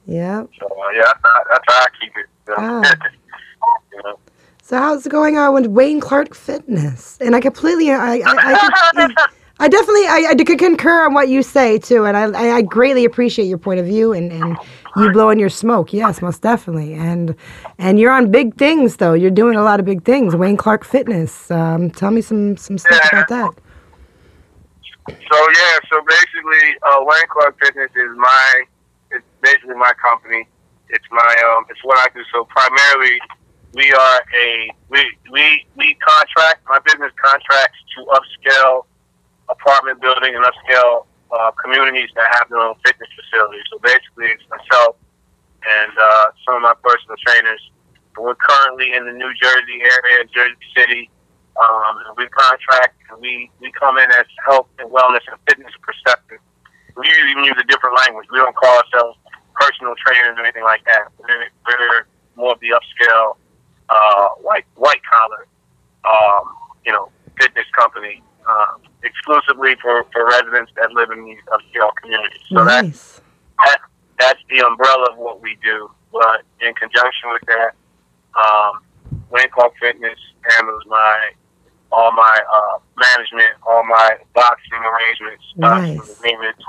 Yep. 0.06 0.48
So 0.58 0.64
uh, 0.66 0.88
yeah, 0.96 1.02
that's 1.02 1.20
how, 1.22 1.42
that's 1.50 1.64
how 1.68 1.84
I 1.84 1.86
keep 2.00 2.12
it. 2.16 2.26
You 2.48 2.56
know? 2.56 2.82
You 3.92 4.02
know? 4.04 4.18
So 4.62 4.76
how's 4.76 5.06
it 5.06 5.10
going 5.10 5.36
on 5.38 5.54
with 5.54 5.66
Wayne 5.66 6.00
Clark 6.00 6.34
Fitness? 6.34 7.18
And 7.20 7.34
I 7.34 7.40
completely, 7.40 7.90
I, 7.90 8.16
I, 8.16 8.52
I, 8.52 8.58
could, 8.94 9.16
I 9.58 9.68
definitely, 9.68 10.06
I, 10.06 10.26
I 10.30 10.34
could 10.34 10.58
concur 10.58 11.06
on 11.06 11.14
what 11.14 11.28
you 11.28 11.42
say 11.42 11.78
too, 11.78 12.04
and 12.04 12.16
I, 12.16 12.24
I, 12.24 12.56
I 12.56 12.62
greatly 12.62 13.04
appreciate 13.04 13.46
your 13.46 13.58
point 13.58 13.80
of 13.80 13.86
view 13.86 14.12
and, 14.12 14.30
and 14.30 14.58
you 14.94 15.08
blowing 15.10 15.38
your 15.38 15.48
smoke. 15.48 15.92
Yes, 15.92 16.20
most 16.20 16.42
definitely. 16.42 16.92
And 16.94 17.34
and 17.78 17.98
you're 17.98 18.12
on 18.12 18.30
big 18.30 18.56
things 18.56 18.96
though. 18.96 19.14
You're 19.14 19.30
doing 19.30 19.56
a 19.56 19.62
lot 19.62 19.80
of 19.80 19.86
big 19.86 20.04
things. 20.04 20.36
Wayne 20.36 20.56
Clark 20.56 20.84
Fitness. 20.84 21.50
Um, 21.50 21.90
tell 21.90 22.10
me 22.10 22.20
some 22.20 22.56
some 22.56 22.76
stuff 22.76 23.00
Yeah. 23.00 23.20
about 23.20 23.28
that. 23.28 23.50
So 25.08 25.38
yeah, 25.56 25.78
so 25.90 26.02
basically, 26.06 26.76
uh, 26.82 26.98
Wayne 27.00 27.28
Clark 27.30 27.58
Fitness 27.58 27.90
is 27.96 28.16
my, 28.16 28.62
it's 29.12 29.24
basically 29.42 29.74
my 29.74 29.92
company. 30.02 30.46
It's 30.90 31.04
my, 31.10 31.36
um, 31.54 31.64
it's 31.70 31.82
what 31.84 31.98
I 31.98 32.08
do. 32.14 32.22
So 32.32 32.44
primarily, 32.44 33.18
we 33.78 33.92
are 33.94 34.18
a, 34.34 34.70
we 34.90 34.98
we 35.30 35.64
we 35.78 35.94
contract. 36.02 36.66
My 36.66 36.82
business 36.82 37.14
contracts 37.14 37.78
to 37.94 37.98
upscale 38.10 38.90
apartment 39.48 40.02
building 40.02 40.34
and 40.34 40.44
upscale 40.44 41.06
uh, 41.30 41.52
communities 41.62 42.10
that 42.16 42.26
have 42.34 42.50
their 42.50 42.58
own 42.58 42.74
fitness 42.84 43.08
facilities. 43.14 43.62
So 43.70 43.78
basically, 43.78 44.34
it's 44.34 44.42
myself 44.50 44.96
and 45.62 45.92
uh, 45.94 46.26
some 46.44 46.56
of 46.58 46.62
my 46.62 46.74
personal 46.82 47.14
trainers. 47.24 47.62
We're 48.18 48.34
currently 48.34 48.94
in 48.94 49.06
the 49.06 49.12
New 49.12 49.30
Jersey 49.38 49.78
area, 49.78 50.26
Jersey 50.34 50.66
City. 50.76 51.10
Um, 51.58 51.94
and 52.06 52.14
we 52.16 52.26
contract 52.28 52.98
and 53.10 53.20
we, 53.20 53.50
we 53.60 53.72
come 53.72 53.98
in 53.98 54.06
as 54.14 54.26
health 54.46 54.68
and 54.78 54.90
wellness 54.90 55.26
and 55.26 55.38
fitness 55.48 55.74
perspective. 55.82 56.38
We 56.96 57.06
even 57.06 57.44
use 57.44 57.58
a 57.58 57.66
different 57.66 57.96
language. 57.98 58.26
We 58.30 58.38
don't 58.38 58.54
call 58.54 58.78
ourselves 58.78 59.18
personal 59.58 59.94
trainers 60.06 60.38
or 60.38 60.42
anything 60.42 60.62
like 60.62 60.84
that. 60.86 61.10
We're, 61.18 61.50
we're 61.66 62.06
more 62.36 62.52
of 62.52 62.60
the 62.60 62.70
upscale, 62.78 63.34
uh, 63.88 64.28
white 64.40 64.64
white 64.76 65.00
collar, 65.10 65.46
um, 66.04 66.44
you 66.84 66.92
know, 66.92 67.10
fitness 67.40 67.66
company, 67.76 68.22
um, 68.48 68.80
exclusively 69.02 69.76
for, 69.80 70.04
for 70.12 70.26
residents 70.26 70.72
that 70.76 70.92
live 70.92 71.10
in 71.10 71.24
these 71.24 71.38
upscale 71.48 71.90
communities. 72.00 72.40
So 72.52 72.64
that, 72.64 72.84
nice. 72.84 73.20
that 73.64 73.78
that's 74.18 74.40
the 74.50 74.66
umbrella 74.66 75.12
of 75.12 75.18
what 75.18 75.40
we 75.42 75.56
do. 75.62 75.90
But 76.12 76.42
in 76.60 76.74
conjunction 76.74 77.30
with 77.32 77.42
that, 77.46 77.72
um, 78.38 78.82
Wayne 79.30 79.50
Clark 79.50 79.74
Fitness 79.80 80.18
handles 80.56 80.82
my 80.86 81.30
all 81.90 82.12
my 82.12 82.38
uh, 82.52 82.78
management, 82.98 83.52
all 83.66 83.82
my 83.84 84.16
boxing 84.34 84.74
arrangements, 84.84 85.44
boxing 85.56 85.96
Nice. 85.96 86.10
agreements. 86.18 86.62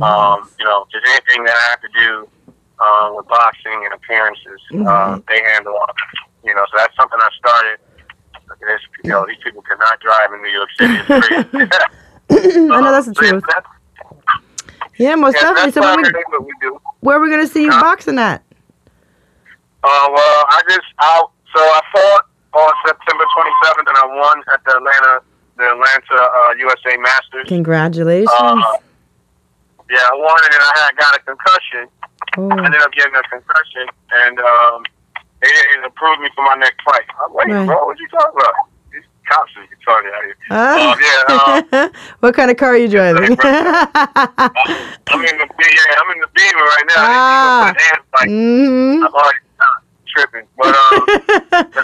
Um, 0.00 0.50
you 0.58 0.64
know, 0.64 0.86
just 0.90 1.06
anything 1.06 1.44
that 1.44 1.54
I 1.54 1.70
have 1.70 1.80
to 1.82 1.88
do 1.98 2.28
uh, 2.80 3.12
with 3.14 3.28
boxing 3.28 3.84
and 3.84 3.94
appearances, 3.94 4.60
uh, 4.72 4.76
Mhm. 5.16 5.26
they 5.28 5.42
handle. 5.52 5.74
all. 5.76 5.86
You 6.44 6.54
know, 6.54 6.64
so 6.70 6.76
that's 6.76 6.94
something 6.96 7.18
I 7.20 7.28
started. 7.38 7.78
This, 8.60 8.80
you 9.04 9.10
know, 9.10 9.24
these 9.26 9.38
people 9.42 9.62
cannot 9.62 9.98
drive 10.00 10.32
in 10.34 10.42
New 10.42 10.50
York 10.50 10.68
City. 10.78 10.98
Crazy. 11.48 11.70
I 12.70 12.80
know 12.80 12.92
that's 12.92 13.06
the 13.06 13.14
yeah, 13.22 13.28
truth. 13.30 13.44
that's- 13.46 13.72
Yeah, 14.98 15.14
most 15.14 15.34
yeah, 15.36 15.42
definitely. 15.42 15.72
So 15.72 15.80
when 15.82 16.02
we, 16.02 16.46
we 16.46 16.52
do. 16.60 16.80
where 17.00 17.16
are 17.16 17.20
we 17.20 17.30
gonna 17.30 17.46
see 17.46 17.62
you 17.64 17.70
Huh? 17.72 17.80
boxing 17.80 18.18
at? 18.18 18.42
Uh, 19.84 20.08
well, 20.14 20.44
I 20.48 20.62
just 20.68 20.86
I 20.98 21.24
so 21.54 21.60
I 21.60 21.80
fought 21.92 22.26
on 22.54 22.72
September 22.86 23.24
27th, 23.24 23.88
and 23.88 23.96
I 23.98 24.06
won 24.06 24.42
at 24.52 24.60
the 24.64 24.76
Atlanta 24.76 25.22
the 25.56 25.64
Atlanta 25.72 26.14
uh, 26.22 26.54
USA 26.58 26.96
Masters. 26.98 27.48
Congratulations. 27.48 28.28
Uh, 28.38 28.76
yeah, 29.90 29.98
I 30.08 30.14
won, 30.14 30.38
and 30.44 30.52
then 30.52 30.60
I 30.60 30.72
had 30.86 30.96
got 30.96 31.16
a 31.16 31.18
concussion. 31.20 31.88
I 32.32 32.38
oh, 32.38 32.64
ended 32.64 32.80
up 32.80 32.92
getting 32.92 33.14
a 33.14 33.22
concussion, 33.24 33.86
and 34.24 34.38
um, 34.40 34.82
they 35.42 35.48
didn't 35.48 35.84
approve 35.84 36.18
me 36.20 36.28
for 36.34 36.44
my 36.44 36.54
next 36.54 36.80
fight. 36.84 37.02
I'm 37.22 37.34
like, 37.34 37.46
wait, 37.46 37.54
Right. 37.54 37.66
bro, 37.66 37.86
what 37.86 37.98
you 37.98 38.08
talking 38.08 38.40
about? 38.40 38.54
These 38.92 39.02
cops 39.28 39.50
are 39.58 39.66
retarded 39.66 40.12
out 40.14 40.24
here. 40.24 40.36
Ah. 40.50 40.92
Uh, 40.92 40.96
yeah, 41.02 41.82
uh, 41.82 41.88
what 42.20 42.34
kind 42.34 42.50
of 42.50 42.56
car 42.56 42.70
are 42.70 42.76
you 42.76 42.88
driving? 42.88 43.24
I'm 43.42 45.20
in 45.24 45.36
the 45.38 45.46
yeah, 45.58 45.98
I'm 45.98 46.10
in 46.14 46.20
the 46.20 46.28
Beamer 46.34 46.64
right 46.64 46.86
now. 46.88 46.94
Ah. 46.96 47.08
They 47.10 47.18
keep 47.28 47.42
on 47.42 47.52
putting 47.60 47.82
hands 47.82 48.06
like 48.14 48.28
hmm 48.30 49.02
I'm 49.04 49.14
already 49.14 49.38
uh, 49.60 49.64
tripping, 50.14 50.46
but 50.56 50.72
um. 50.74 51.06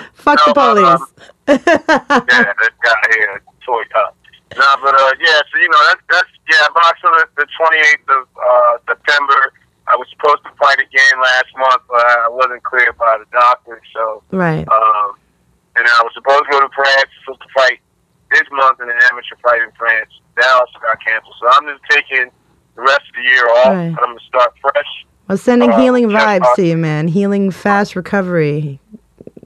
Fuck 0.15 0.39
the 0.45 0.53
No, 0.53 0.55
but, 0.55 0.79
um, 0.79 0.99
police. 0.99 1.03
yeah, 1.49 2.53
this 2.63 2.75
guy 2.83 3.03
here, 3.11 3.43
toy 3.65 3.83
top. 3.93 4.15
Nah, 4.57 4.77
but 4.83 4.95
uh, 4.95 5.13
yeah, 5.21 5.41
so 5.53 5.59
you 5.61 5.69
know 5.69 5.79
that's 5.89 6.03
that's 6.11 6.29
yeah, 6.51 6.67
boxed 6.75 7.03
the, 7.03 7.29
the 7.37 7.47
28th 7.59 8.09
of 8.23 8.29
uh, 8.37 8.79
September. 8.89 9.53
I 9.99 10.07
was 10.07 10.11
supposed 10.15 10.45
to 10.45 10.55
fight 10.63 10.79
again 10.79 11.19
last 11.19 11.51
month, 11.59 11.83
but 11.89 11.99
I 11.99 12.29
wasn't 12.31 12.63
cleared 12.63 12.97
by 12.97 13.19
the 13.19 13.27
doctor. 13.33 13.83
So, 13.93 14.23
right. 14.31 14.63
um, 14.63 15.19
and 15.75 15.85
I 15.87 16.03
was 16.07 16.15
supposed 16.15 16.45
to 16.45 16.51
go 16.53 16.61
to 16.61 16.69
France, 16.73 17.11
supposed 17.25 17.43
to 17.43 17.49
fight 17.53 17.81
this 18.31 18.47
month 18.53 18.79
in 18.81 18.89
an 18.89 18.97
amateur 19.11 19.35
fight 19.43 19.61
in 19.61 19.73
France. 19.77 20.11
That 20.37 20.47
also 20.55 20.79
got 20.79 21.03
canceled. 21.03 21.35
So 21.41 21.49
I'm 21.51 21.67
just 21.67 21.83
taking 21.91 22.31
the 22.77 22.83
rest 22.83 23.03
of 23.11 23.15
the 23.17 23.23
year 23.23 23.49
off. 23.51 23.67
Right. 23.67 23.91
And 23.91 23.99
I'm 23.99 24.15
gonna 24.15 24.21
start 24.29 24.55
fresh. 24.61 24.87
Well, 25.27 25.37
sending 25.37 25.73
uh, 25.73 25.81
healing 25.81 26.07
vibes 26.11 26.47
uh, 26.47 26.55
to 26.55 26.65
you, 26.65 26.77
man. 26.77 27.09
Healing, 27.09 27.51
fast 27.51 27.97
recovery. 27.97 28.79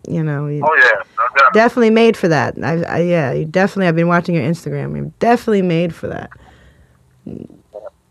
You 0.07 0.23
know, 0.23 0.49
you 0.49 0.61
Oh 0.63 0.75
yeah, 0.75 1.03
no 1.17 1.45
definitely 1.55 1.91
made 1.91 2.15
for 2.15 2.29
that. 2.29 2.63
I, 2.63 2.83
I, 2.83 2.99
yeah, 3.01 3.33
you 3.33 3.47
definitely. 3.47 3.87
I've 3.87 3.97
been 3.97 4.09
watching 4.09 4.35
your 4.35 4.45
Instagram. 4.45 4.97
You're 4.97 5.13
definitely 5.19 5.63
made 5.63 5.95
for 5.95 6.09
that. 6.09 6.31
Yeah, 7.25 7.47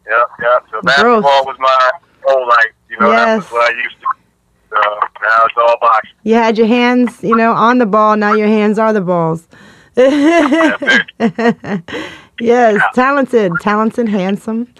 yeah. 0.07 0.59
So 0.71 0.81
basketball 0.81 1.45
was 1.45 1.57
my 1.59 1.91
whole 2.25 2.47
life. 2.47 2.71
You 2.89 2.99
know, 2.99 3.09
that 3.11 3.35
was 3.35 3.43
Yes. 3.45 3.51
what 3.51 3.71
I 3.71 3.75
used 3.77 3.95
to. 4.01 4.07
So 4.69 4.77
now 5.21 5.45
it's 5.45 5.55
all 5.57 5.77
boxing. 5.81 6.11
You 6.23 6.35
had 6.35 6.57
your 6.57 6.67
hands, 6.67 7.21
you 7.23 7.35
know, 7.35 7.51
on 7.53 7.77
the 7.77 7.85
ball. 7.85 8.15
Now 8.15 8.33
your 8.33 8.47
hands 8.47 8.79
are 8.79 8.93
the 8.93 9.01
balls. 9.01 9.47
yes, 12.39 12.81
talented, 12.93 13.51
talented, 13.61 14.07
handsome. 14.09 14.73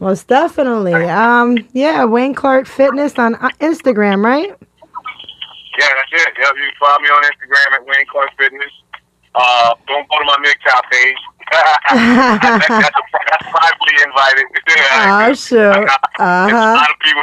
Most 0.00 0.26
definitely. 0.28 0.94
Um, 0.94 1.58
yeah, 1.72 2.04
Wayne 2.04 2.34
Clark 2.34 2.66
Fitness 2.66 3.18
on 3.18 3.34
uh, 3.36 3.48
Instagram, 3.60 4.24
right? 4.24 4.48
Yeah, 4.48 5.88
that's 5.96 6.12
it. 6.12 6.32
Yep, 6.38 6.52
you 6.56 6.62
can 6.62 6.72
follow 6.80 6.98
me 7.00 7.08
on 7.08 7.22
Instagram 7.24 7.74
at 7.74 7.86
Wayne 7.86 8.06
Clark 8.10 8.30
Fitness. 8.38 8.70
Uh, 9.34 9.74
don't 9.86 10.08
go 10.08 10.18
to 10.18 10.24
my 10.24 10.36
page. 10.90 11.16
that, 11.50 11.78
that's, 12.42 12.70
a, 12.70 13.18
that's 13.30 13.50
privately 13.50 13.94
invited. 14.06 14.44
Oh, 14.96 15.34
sure. 15.34 15.72
I 15.72 15.84
got- 15.84 16.00
A 16.18 16.22
Uh-huh. 16.22 16.74
lot 16.74 16.90
of 16.90 16.98
people 17.00 17.22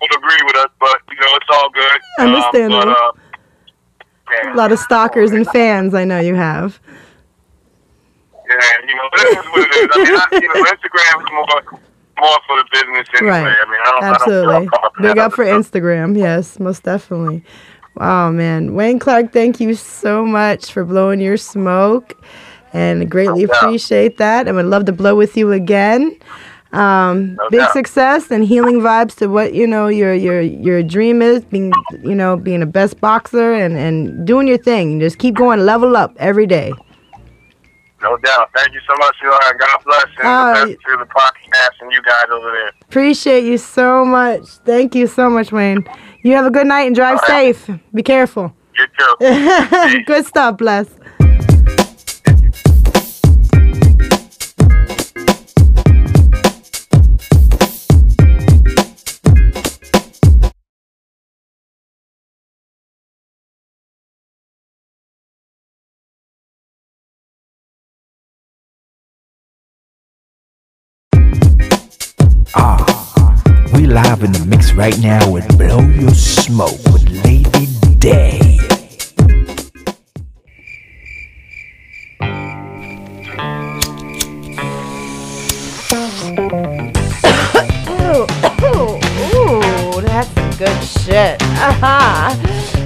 don't 0.00 0.14
agree 0.16 0.42
with 0.46 0.56
us, 0.56 0.70
but 0.80 0.98
you 1.10 1.16
know 1.16 1.36
it's 1.36 1.46
all 1.52 1.70
good. 1.70 2.00
Um, 2.18 2.32
but, 2.70 2.88
uh, 2.88 3.12
yeah, 4.32 4.54
A 4.54 4.56
lot 4.56 4.72
of 4.72 4.78
stalkers 4.78 5.32
and 5.32 5.46
fans, 5.48 5.94
I 5.94 6.04
know 6.04 6.18
you 6.20 6.34
have. 6.34 6.80
Yeah, 8.48 8.56
you 8.86 8.94
know, 8.96 9.08
it 9.12 9.38
is 9.38 9.44
what 9.46 9.60
it 9.60 9.74
is. 9.76 9.88
I 9.92 9.98
mean, 10.04 10.16
I, 10.16 10.26
you 10.40 10.48
know, 10.48 10.70
Instagram 10.70 11.22
is 11.22 11.30
more 11.32 11.80
more 12.18 12.38
for 12.46 12.56
the 12.58 12.64
business 12.72 13.08
anyway. 13.16 13.30
Right. 13.44 13.56
I 13.66 13.70
mean, 13.70 13.80
I 13.82 13.90
don't, 13.92 14.04
Absolutely. 14.04 14.68
I 14.72 14.88
Big 15.00 15.18
up 15.18 15.32
for 15.32 15.44
stuff. 15.46 15.72
Instagram. 15.72 16.18
Yes, 16.18 16.58
most 16.58 16.82
definitely. 16.82 17.44
Wow, 17.96 18.30
man. 18.30 18.74
Wayne 18.74 18.98
Clark, 18.98 19.32
thank 19.32 19.60
you 19.60 19.74
so 19.74 20.24
much 20.24 20.72
for 20.72 20.84
blowing 20.84 21.20
your 21.20 21.36
smoke 21.36 22.22
and 22.72 23.10
greatly 23.10 23.44
No 23.44 23.52
appreciate 23.52 24.16
that. 24.18 24.46
And 24.46 24.56
would 24.56 24.66
love 24.66 24.84
to 24.86 24.92
blow 24.92 25.14
with 25.16 25.36
you 25.36 25.52
again. 25.52 26.16
Um, 26.72 27.34
No 27.34 27.50
big 27.50 27.60
doubt. 27.60 27.72
success 27.72 28.30
and 28.30 28.44
healing 28.44 28.76
vibes 28.80 29.16
to 29.16 29.26
what 29.26 29.54
you 29.54 29.66
know 29.66 29.88
your 29.88 30.14
your 30.14 30.40
your 30.40 30.84
dream 30.84 31.20
is 31.20 31.44
being 31.44 31.72
you 32.04 32.14
know 32.14 32.36
being 32.36 32.62
a 32.62 32.66
best 32.66 33.00
boxer 33.00 33.52
and 33.54 33.76
and 33.76 34.24
doing 34.24 34.46
your 34.46 34.56
thing. 34.58 35.00
Just 35.00 35.18
keep 35.18 35.34
going, 35.34 35.58
level 35.66 35.96
up 35.96 36.14
every 36.18 36.46
day. 36.46 36.72
No 38.02 38.16
doubt. 38.18 38.48
Thank 38.56 38.72
you 38.72 38.80
so 38.88 38.94
much, 38.98 39.16
Eli. 39.22 39.38
God 39.58 39.78
bless 39.84 40.04
and 40.20 40.26
Oh, 40.26 40.66
the 40.66 40.72
to 40.76 40.96
the 40.96 41.04
podcast 41.06 41.82
and 41.82 41.92
you 41.92 42.00
guys 42.02 42.24
over 42.32 42.50
there. 42.52 42.70
Appreciate 42.82 43.44
you 43.44 43.58
so 43.58 44.04
much. 44.04 44.46
Thank 44.64 44.94
you 44.94 45.06
so 45.08 45.28
much, 45.28 45.50
Wayne. 45.52 45.84
You 46.22 46.32
have 46.32 46.46
a 46.46 46.50
good 46.50 46.66
night 46.66 46.82
and 46.82 46.94
drive 46.94 47.18
right. 47.28 47.56
safe. 47.56 47.70
Be 47.94 48.02
careful. 48.02 48.54
You 48.76 48.86
too. 48.98 50.04
good 50.06 50.26
stuff, 50.26 50.58
bless. 50.58 50.86
We 74.20 74.26
live 74.26 74.36
in 74.36 74.42
the 74.42 74.56
mix 74.56 74.72
right 74.74 74.98
now 74.98 75.30
with 75.30 75.46
Blow 75.56 75.80
Your 75.80 76.10
Smoke 76.10 76.78
with 76.92 77.08
Lady 77.24 77.66
Day. 77.98 78.58
Ooh, 87.88 88.26
ooh, 88.66 88.98
ooh, 89.32 90.00
that's 90.02 90.28
some 90.34 90.50
good 90.58 90.84
shit. 90.84 91.40
Uh-huh. 91.40 92.36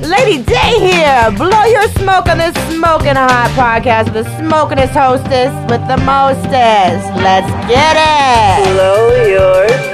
Lady 0.06 0.40
Day 0.42 0.78
here. 0.78 1.32
Blow 1.36 1.64
your 1.64 1.88
smoke 1.94 2.28
on 2.28 2.38
this 2.38 2.54
smoking 2.72 3.16
hot 3.16 3.50
podcast 3.56 4.14
with 4.14 4.24
the 4.24 4.30
smokingest 4.38 4.92
hostess 4.92 5.52
with 5.68 5.84
the 5.88 5.96
mostest. 6.04 7.08
Let's 7.16 7.50
get 7.68 7.96
it. 7.96 8.74
Blow 8.74 9.24
your 9.26 9.93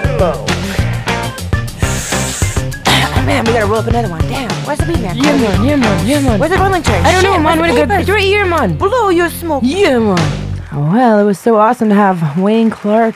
man, 3.30 3.44
we 3.44 3.52
gotta 3.52 3.66
roll 3.66 3.76
up 3.78 3.86
another 3.86 4.08
one. 4.10 4.20
Damn, 4.22 4.50
where's 4.66 4.78
the 4.78 4.86
beat 4.86 5.00
man? 5.00 5.16
Yeah, 5.16 5.22
man. 5.36 5.64
Yeah, 5.64 5.76
man. 5.76 6.06
Yeah, 6.06 6.20
man. 6.20 6.40
Where's 6.40 6.52
the 6.52 6.58
rolling 6.58 6.82
chair? 6.82 7.00
I 7.04 7.12
don't 7.12 7.22
know, 7.22 7.38
man. 7.38 7.60
where's 7.60 7.60
What 7.60 7.66
the 7.76 7.82
a 7.82 7.86
good. 7.86 7.88
papers? 7.88 8.00
It's 8.02 8.10
right 8.10 8.22
here, 8.22 8.44
man. 8.44 8.76
Blow 8.76 9.08
your 9.08 9.30
smoke. 9.30 9.62
Yeah, 9.64 9.98
man. 9.98 10.62
Well, 10.72 11.18
it 11.18 11.24
was 11.24 11.38
so 11.38 11.56
awesome 11.56 11.88
to 11.88 11.94
have 11.94 12.38
Wayne 12.38 12.70
Clark 12.70 13.14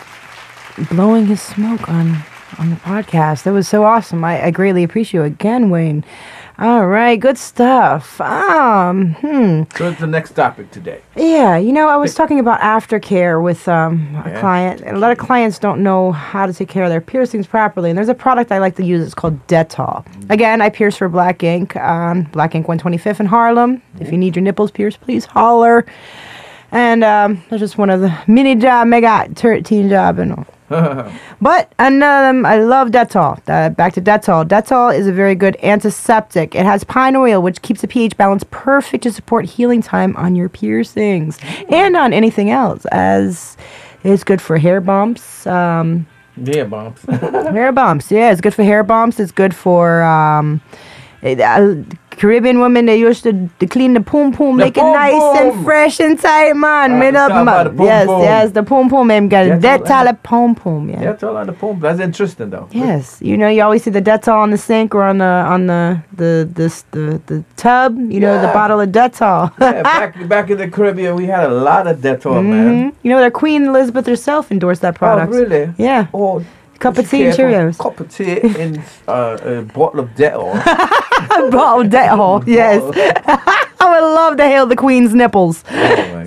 blowing 0.90 1.26
his 1.26 1.40
smoke 1.42 1.88
on 1.88 2.18
on 2.58 2.70
the 2.70 2.76
podcast. 2.76 3.42
That 3.42 3.52
was 3.52 3.66
so 3.68 3.84
awesome. 3.84 4.24
I, 4.24 4.44
I 4.46 4.50
greatly 4.52 4.84
appreciate 4.84 5.18
you 5.20 5.24
again, 5.24 5.70
Wayne. 5.70 6.04
All 6.56 6.86
right, 6.86 7.18
good 7.18 7.36
stuff. 7.36 8.20
Um, 8.20 9.14
hmm. 9.14 9.62
So 9.76 9.88
it's 9.90 9.98
the 9.98 10.06
next 10.06 10.32
topic 10.32 10.70
today. 10.70 11.00
Yeah, 11.16 11.56
you 11.56 11.72
know, 11.72 11.88
I 11.88 11.96
was 11.96 12.14
talking 12.14 12.38
about 12.38 12.60
aftercare 12.60 13.42
with 13.42 13.66
um, 13.66 14.14
a 14.24 14.30
Yeah. 14.30 14.40
client, 14.40 14.80
and 14.82 14.96
a 14.96 15.00
lot 15.00 15.10
of 15.10 15.18
clients 15.18 15.58
don't 15.58 15.82
know 15.82 16.12
how 16.12 16.46
to 16.46 16.52
take 16.52 16.68
care 16.68 16.84
of 16.84 16.90
their 16.90 17.00
piercings 17.00 17.48
properly. 17.48 17.90
And 17.90 17.96
there's 17.98 18.08
a 18.08 18.14
product 18.14 18.52
I 18.52 18.58
like 18.58 18.76
to 18.76 18.84
use. 18.84 19.04
It's 19.04 19.14
called 19.14 19.44
Dettol. 19.48 20.04
Again, 20.30 20.62
I 20.62 20.70
pierce 20.70 20.96
for 20.96 21.08
Black 21.08 21.42
Ink 21.42 21.74
on 21.74 22.22
Black 22.30 22.54
Ink 22.54 22.68
125th 22.68 23.18
in 23.18 23.26
Harlem. 23.26 23.82
If 23.98 24.12
you 24.12 24.16
need 24.18 24.36
your 24.36 24.44
nipples 24.44 24.70
pierced, 24.70 25.00
please 25.00 25.24
holler. 25.24 25.84
And 26.70 27.02
um, 27.02 27.42
that's 27.50 27.60
just 27.60 27.78
one 27.78 27.90
of 27.90 28.00
the 28.00 28.16
mini 28.28 28.54
job, 28.54 28.86
mega 28.86 29.28
13 29.34 29.88
job, 29.88 30.20
and 30.20 30.32
all. 30.34 30.46
But 31.40 31.72
um, 31.78 32.46
I 32.46 32.58
love 32.58 32.88
Dettol. 32.88 33.40
Uh, 33.48 33.68
back 33.70 33.92
to 33.94 34.00
Dettol. 34.00 34.46
Dettol 34.46 34.96
is 34.96 35.06
a 35.06 35.12
very 35.12 35.34
good 35.34 35.56
antiseptic. 35.62 36.54
It 36.54 36.64
has 36.64 36.84
pine 36.84 37.16
oil, 37.16 37.42
which 37.42 37.60
keeps 37.62 37.82
the 37.82 37.88
pH 37.88 38.16
balance 38.16 38.44
perfect 38.50 39.02
to 39.02 39.12
support 39.12 39.44
healing 39.44 39.82
time 39.82 40.16
on 40.16 40.34
your 40.34 40.48
piercings 40.48 41.38
and 41.68 41.96
on 41.96 42.12
anything 42.12 42.50
else, 42.50 42.86
as 42.86 43.56
it's 44.04 44.24
good 44.24 44.40
for 44.40 44.56
hair 44.58 44.80
bumps. 44.80 45.46
Um, 45.46 46.06
Yeah, 46.36 46.64
bumps. 46.64 47.02
hair 47.08 47.72
bumps, 47.72 48.10
yeah, 48.10 48.32
it's 48.32 48.40
good 48.40 48.54
for 48.54 48.64
hair 48.64 48.82
bumps. 48.82 49.20
It's 49.20 49.32
good 49.32 49.54
for 49.54 50.02
um, 50.02 50.60
it, 51.22 51.40
uh, 51.40 51.74
Caribbean 52.16 52.60
women 52.60 52.86
they 52.86 52.98
used 52.98 53.22
to, 53.24 53.48
to 53.60 53.66
clean 53.66 53.94
the 53.94 54.00
poom 54.00 54.32
poom, 54.32 54.56
The 54.56 54.64
make 54.64 54.76
it 54.76 54.82
nice 54.82 55.12
poom. 55.12 55.36
and 55.54 55.64
fresh 55.64 56.00
and 56.00 56.18
tight, 56.18 56.54
man. 56.54 56.92
Ah, 56.92 56.98
Made 56.98 57.16
up, 57.16 57.30
man. 57.44 57.64
the 57.66 57.70
poom 57.70 57.86
yes, 57.86 58.06
poom. 58.06 58.22
yes, 58.22 58.50
the 58.52 58.62
poom 58.62 58.88
poom, 58.90 59.06
man. 59.08 59.28
Got 59.28 59.60
That's 59.60 59.62
that 59.62 59.80
all- 59.80 59.86
tala 59.86 60.14
poom 60.14 60.54
poom, 60.54 60.90
yeah. 60.90 61.00
That's 61.00 61.22
all 61.22 61.36
on 61.36 61.46
the 61.46 61.52
pump. 61.52 61.80
That's 61.80 62.00
interesting 62.00 62.50
though. 62.50 62.68
Yes, 62.72 63.18
you 63.20 63.36
know, 63.36 63.48
you 63.48 63.62
always 63.62 63.82
see 63.84 63.90
the 63.90 64.02
Dettol 64.02 64.34
on 64.36 64.50
the 64.50 64.58
sink 64.58 64.94
or 64.94 65.02
on 65.02 65.18
the 65.18 65.24
on 65.24 65.66
the 65.66 66.00
the 66.16 66.48
the 66.54 66.82
the, 66.92 67.20
the 67.26 67.44
tub. 67.56 67.96
You 68.10 68.20
know, 68.20 68.40
the 68.40 68.48
bottle 68.48 68.80
of 68.80 68.90
Dettol. 68.90 69.52
Yeah, 69.60 69.82
back 69.82 70.28
back 70.28 70.50
in 70.50 70.58
the 70.58 70.68
Caribbean, 70.68 71.16
we 71.16 71.26
had 71.26 71.44
a 71.44 71.52
lot 71.52 71.86
of 71.86 71.98
Dettol, 71.98 72.44
man. 72.44 72.90
Mhm. 72.90 72.94
You 73.02 73.10
know, 73.10 73.18
their 73.18 73.30
Queen 73.30 73.64
Elizabeth 73.66 74.06
herself 74.06 74.50
endorsed 74.52 74.82
that 74.82 74.94
product. 74.94 75.32
Oh, 75.32 75.36
really? 75.36 75.72
Yeah, 75.78 76.06
Oh, 76.14 76.44
cup 76.78 76.98
of 76.98 77.08
tea 77.08 77.24
and 77.26 77.34
Cheerios. 77.36 77.78
Cup 77.78 77.98
of 78.00 78.14
tea 78.14 78.40
in 78.62 78.82
uh, 79.08 79.38
a 79.42 79.62
bottle 79.62 80.00
of 80.00 80.10
Dettol. 80.14 80.52
bottle 81.50 81.82
of 81.82 81.88
Dettol. 81.88 82.42
Oh, 82.42 82.44
yes, 82.46 82.82
I 83.80 84.00
would 84.00 84.14
love 84.14 84.36
to 84.38 84.44
hail 84.44 84.66
the 84.66 84.76
Queen's 84.76 85.14
nipples 85.14 85.64
Oh 85.68 86.24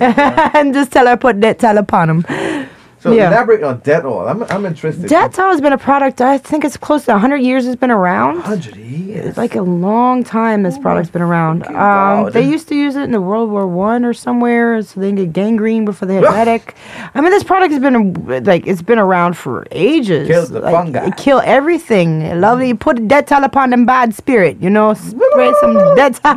and 0.54 0.72
just 0.72 0.92
tell 0.92 1.06
her 1.06 1.16
put 1.16 1.40
Dettol 1.40 1.78
upon 1.78 2.22
them. 2.22 2.67
So 3.00 3.12
Yeah. 3.12 3.28
elaborate 3.28 3.62
on 3.62 3.80
Dettol. 3.80 4.28
I'm 4.28 4.42
I'm 4.44 4.66
interested. 4.66 5.08
Dettol 5.08 5.50
has 5.52 5.60
been 5.60 5.72
a 5.72 5.78
product. 5.78 6.20
I 6.20 6.36
think 6.38 6.64
it's 6.64 6.76
close 6.76 7.04
to 7.04 7.12
100 7.12 7.36
years. 7.36 7.64
It's 7.66 7.76
been 7.80 7.90
around. 7.92 8.40
Hundred 8.40 8.76
years. 8.76 9.26
It's 9.26 9.38
like 9.38 9.54
a 9.54 9.62
long 9.62 10.24
time 10.24 10.62
this 10.64 10.78
product's 10.78 11.10
been 11.10 11.22
around. 11.22 11.64
Um, 11.66 12.30
they 12.32 12.42
used 12.42 12.66
to 12.68 12.74
use 12.74 12.96
it 12.96 13.02
in 13.02 13.10
the 13.12 13.20
World 13.20 13.50
War 13.50 13.66
One 13.66 14.04
or 14.04 14.12
somewhere, 14.14 14.82
so 14.82 15.00
they 15.00 15.08
can 15.08 15.16
get 15.16 15.32
gangrene 15.32 15.84
before 15.84 16.06
they 16.08 16.16
had 16.16 16.24
medic. 16.38 16.74
I 17.14 17.20
mean, 17.20 17.30
this 17.30 17.44
product 17.44 17.72
has 17.72 17.80
been 17.80 18.14
like 18.44 18.66
it's 18.66 18.82
been 18.82 18.98
around 18.98 19.36
for 19.36 19.66
ages. 19.70 20.26
Kills 20.26 20.50
the 20.50 20.60
like, 20.60 20.74
fungi. 20.74 21.06
It 21.06 21.16
kill 21.16 21.40
everything. 21.44 22.40
Lovely. 22.40 22.68
You 22.68 22.74
put 22.74 22.96
Dettol 23.08 23.44
upon 23.44 23.70
them 23.70 23.86
bad 23.86 24.14
spirit. 24.14 24.60
You 24.60 24.70
know, 24.70 24.94
spray 24.94 25.52
some 25.60 25.76
Dettol. 25.98 26.32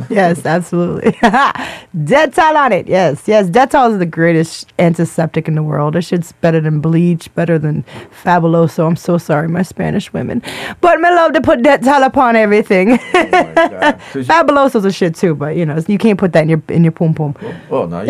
yes, 0.10 0.44
absolutely. 0.44 1.12
Dettol 1.96 2.56
on 2.56 2.72
it. 2.72 2.86
Yes, 2.86 3.22
yes. 3.26 3.46
Dettol 3.48 3.92
is 3.92 3.98
the 3.98 4.06
greatest 4.06 4.72
antiseptic 5.06 5.46
in 5.48 5.54
the 5.54 5.62
world. 5.62 5.94
That 5.94 6.02
shit's 6.02 6.32
better 6.32 6.60
than 6.60 6.80
bleach, 6.80 7.32
better 7.34 7.58
than 7.58 7.84
Fabuloso. 8.24 8.86
I'm 8.86 8.96
so 8.96 9.18
sorry, 9.18 9.48
my 9.48 9.62
Spanish 9.62 10.12
women. 10.12 10.42
But 10.80 11.02
I 11.04 11.14
love 11.14 11.32
to 11.34 11.40
put 11.40 11.60
Dettol 11.60 12.04
upon 12.04 12.36
everything. 12.36 12.98
Oh. 13.14 13.98
So 14.12 14.22
Fabuloso's 14.22 14.84
a 14.84 14.92
shit 14.92 15.14
too, 15.14 15.34
but 15.34 15.56
you 15.56 15.66
know, 15.66 15.82
you 15.88 15.98
can't 15.98 16.18
put 16.18 16.32
that 16.32 16.42
in 16.42 16.48
your 16.48 16.62
in 16.68 16.84
your 16.84 16.92
pum 16.92 17.14
pum. 17.14 17.34
oh 17.70 17.86
no, 17.86 18.02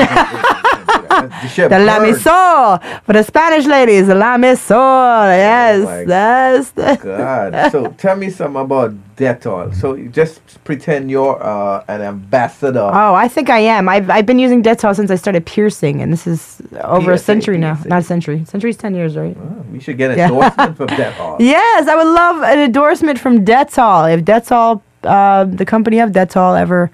you 1.11 1.29
can't, 1.29 1.33
you 1.45 1.49
can't 1.49 1.71
do 1.71 1.87
that. 1.87 2.09
The 2.09 2.19
shit 2.19 2.27
la 2.27 2.79
burns. 2.79 3.05
for 3.05 3.13
the 3.13 3.23
Spanish 3.23 3.67
ladies. 3.67 4.07
The 4.07 4.15
la 4.15 4.37
misol. 4.37 5.27
Yes, 5.37 6.07
that's 6.07 6.71
the. 6.71 6.99
God. 7.03 7.71
So 7.73 7.89
tell 7.99 8.17
me 8.17 8.31
something 8.31 8.61
about 8.61 8.95
Dettol. 9.17 9.75
So 9.75 9.95
you 9.95 10.09
just 10.09 10.41
pretend 10.65 11.11
you're 11.11 11.43
uh, 11.43 11.85
an 11.89 12.03
ambassador. 12.03 12.81
Oh, 12.93 13.15
I 13.15 13.29
think 13.29 13.49
I 13.51 13.61
am. 13.61 13.89
I've, 13.89 14.09
I've 14.11 14.27
been 14.27 14.39
using 14.39 14.63
Dettol 14.63 14.95
since 14.95 15.11
I 15.11 15.15
started 15.17 15.47
piercing, 15.47 16.01
and 16.03 16.13
this 16.13 16.27
is 16.27 16.61
over 16.83 17.11
a 17.13 17.15
Piercing, 17.15 17.25
century 17.25 17.59
now. 17.59 17.79
Not 17.87 18.01
a 18.01 18.05
century. 18.05 18.45
Century's 18.45 18.77
10 18.77 18.95
years, 18.95 19.17
right? 19.17 19.37
Oh, 19.41 19.65
we 19.73 19.81
should 19.81 19.97
get 19.97 20.11
an 20.11 20.19
Yeah. 20.19 20.29
endorsement 20.29 20.77
from 20.77 20.87
Dettol. 21.01 21.37
Yes, 21.41 21.89
I 21.89 21.95
would 21.97 22.07
love 22.07 22.43
an 22.43 22.59
endorsement 22.59 23.19
from 23.19 23.45
Dettol. 23.45 24.13
If 24.15 24.25
Dettol, 24.25 24.83
uh, 25.05 25.45
the 25.45 25.65
company 25.65 25.99
of 26.01 26.11
Dettol, 26.11 26.59
ever 26.61 26.91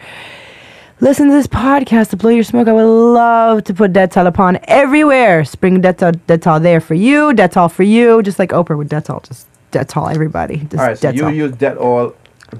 listen 1.00 1.28
to 1.28 1.32
this 1.32 1.46
podcast 1.46 2.10
to 2.10 2.16
blow 2.16 2.30
your 2.30 2.44
smoke, 2.44 2.68
I 2.68 2.72
would 2.72 2.84
love 2.84 3.64
to 3.64 3.74
put 3.74 3.92
Dettol 3.92 4.26
upon 4.26 4.58
everywhere. 4.64 5.44
Spring 5.44 5.82
Dettol, 5.82 6.12
Dettol 6.26 6.62
there 6.62 6.80
for 6.80 6.94
you, 6.94 7.32
Dettol 7.32 7.70
for 7.70 7.82
you, 7.82 8.22
just 8.22 8.38
like 8.38 8.50
Oprah 8.50 8.76
with 8.78 8.90
Dettol. 8.90 9.26
Just 9.26 9.46
Dettol, 9.72 10.12
everybody. 10.14 10.58
Just 10.58 10.76
All 10.76 10.86
right, 10.86 10.98
so 10.98 11.12
Dettol. 11.12 11.16
you 11.34 11.44
use 11.46 11.52
Dettol, 11.52 12.14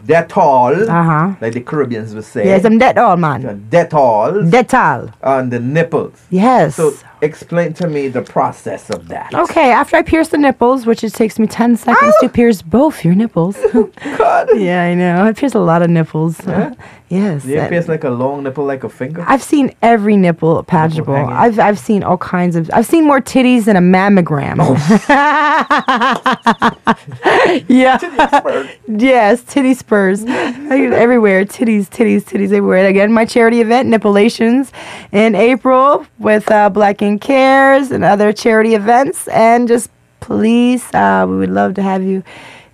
Dettol, 0.06 0.88
Uh 0.88 1.02
huh. 1.02 1.34
like 1.40 1.52
the 1.52 1.60
Caribbeans 1.60 2.14
would 2.14 2.24
say. 2.24 2.44
Yes, 2.46 2.64
I'm 2.64 2.78
Dettol, 2.78 3.12
Uh, 3.12 3.16
man. 3.16 3.66
Dettol 3.70 4.50
Dettol. 4.50 5.12
on 5.22 5.50
the 5.50 5.60
nipples. 5.60 6.20
Yes. 6.30 6.76
So 6.76 6.92
explain 7.22 7.72
to 7.74 7.86
me 7.86 8.08
the 8.08 8.22
process 8.22 8.90
of 8.90 9.08
that. 9.08 9.32
Okay, 9.32 9.70
after 9.70 9.96
I 9.96 10.02
pierce 10.02 10.28
the 10.28 10.38
nipples, 10.38 10.84
which 10.84 11.04
it 11.04 11.14
takes 11.14 11.38
me 11.38 11.46
10 11.46 11.76
seconds 11.76 12.14
to 12.20 12.28
pierce 12.28 12.60
both 12.60 13.04
your 13.04 13.14
nipples. 13.14 13.56
God. 14.18 14.48
yeah, 14.54 14.82
I 14.82 14.94
know. 14.94 15.24
I 15.24 15.32
pierce 15.32 15.54
a 15.54 15.60
lot 15.60 15.82
of 15.82 15.90
nipples. 15.90 16.40
yes. 17.08 17.44
You 17.44 17.56
pierce 17.68 17.88
like 17.88 18.04
a 18.04 18.10
long 18.10 18.42
nipple 18.42 18.64
like 18.64 18.84
a 18.84 18.88
finger? 18.88 19.24
I've 19.26 19.42
seen 19.42 19.74
every 19.82 20.16
nipple 20.16 20.64
hanging. 20.68 21.08
I've 21.08 21.58
I've 21.58 21.78
seen 21.78 22.02
all 22.02 22.18
kinds 22.18 22.56
of. 22.56 22.70
I've 22.72 22.86
seen 22.86 23.06
more 23.06 23.20
titties 23.20 23.64
than 23.64 23.76
a 23.76 23.80
mammogram. 23.80 24.58
yeah. 27.68 27.98
yes, 28.88 29.42
titty 29.44 29.74
spurs 29.74 30.24
everywhere. 30.24 31.44
Titties, 31.44 31.88
titties, 31.88 32.24
titties 32.24 32.46
everywhere. 32.46 32.86
Again, 32.86 33.12
my 33.12 33.24
charity 33.24 33.60
event, 33.60 33.88
Nippolations, 33.88 34.72
in 35.12 35.34
April 35.34 36.06
with 36.18 36.50
uh, 36.50 36.70
Black 36.70 37.02
Ink 37.02 37.11
Cares 37.18 37.90
and 37.90 38.04
other 38.04 38.32
charity 38.32 38.74
events. 38.74 39.28
And 39.28 39.68
just 39.68 39.90
please, 40.20 40.84
uh, 40.94 41.26
we 41.28 41.36
would 41.36 41.50
love 41.50 41.74
to 41.74 41.82
have 41.82 42.02
you 42.02 42.22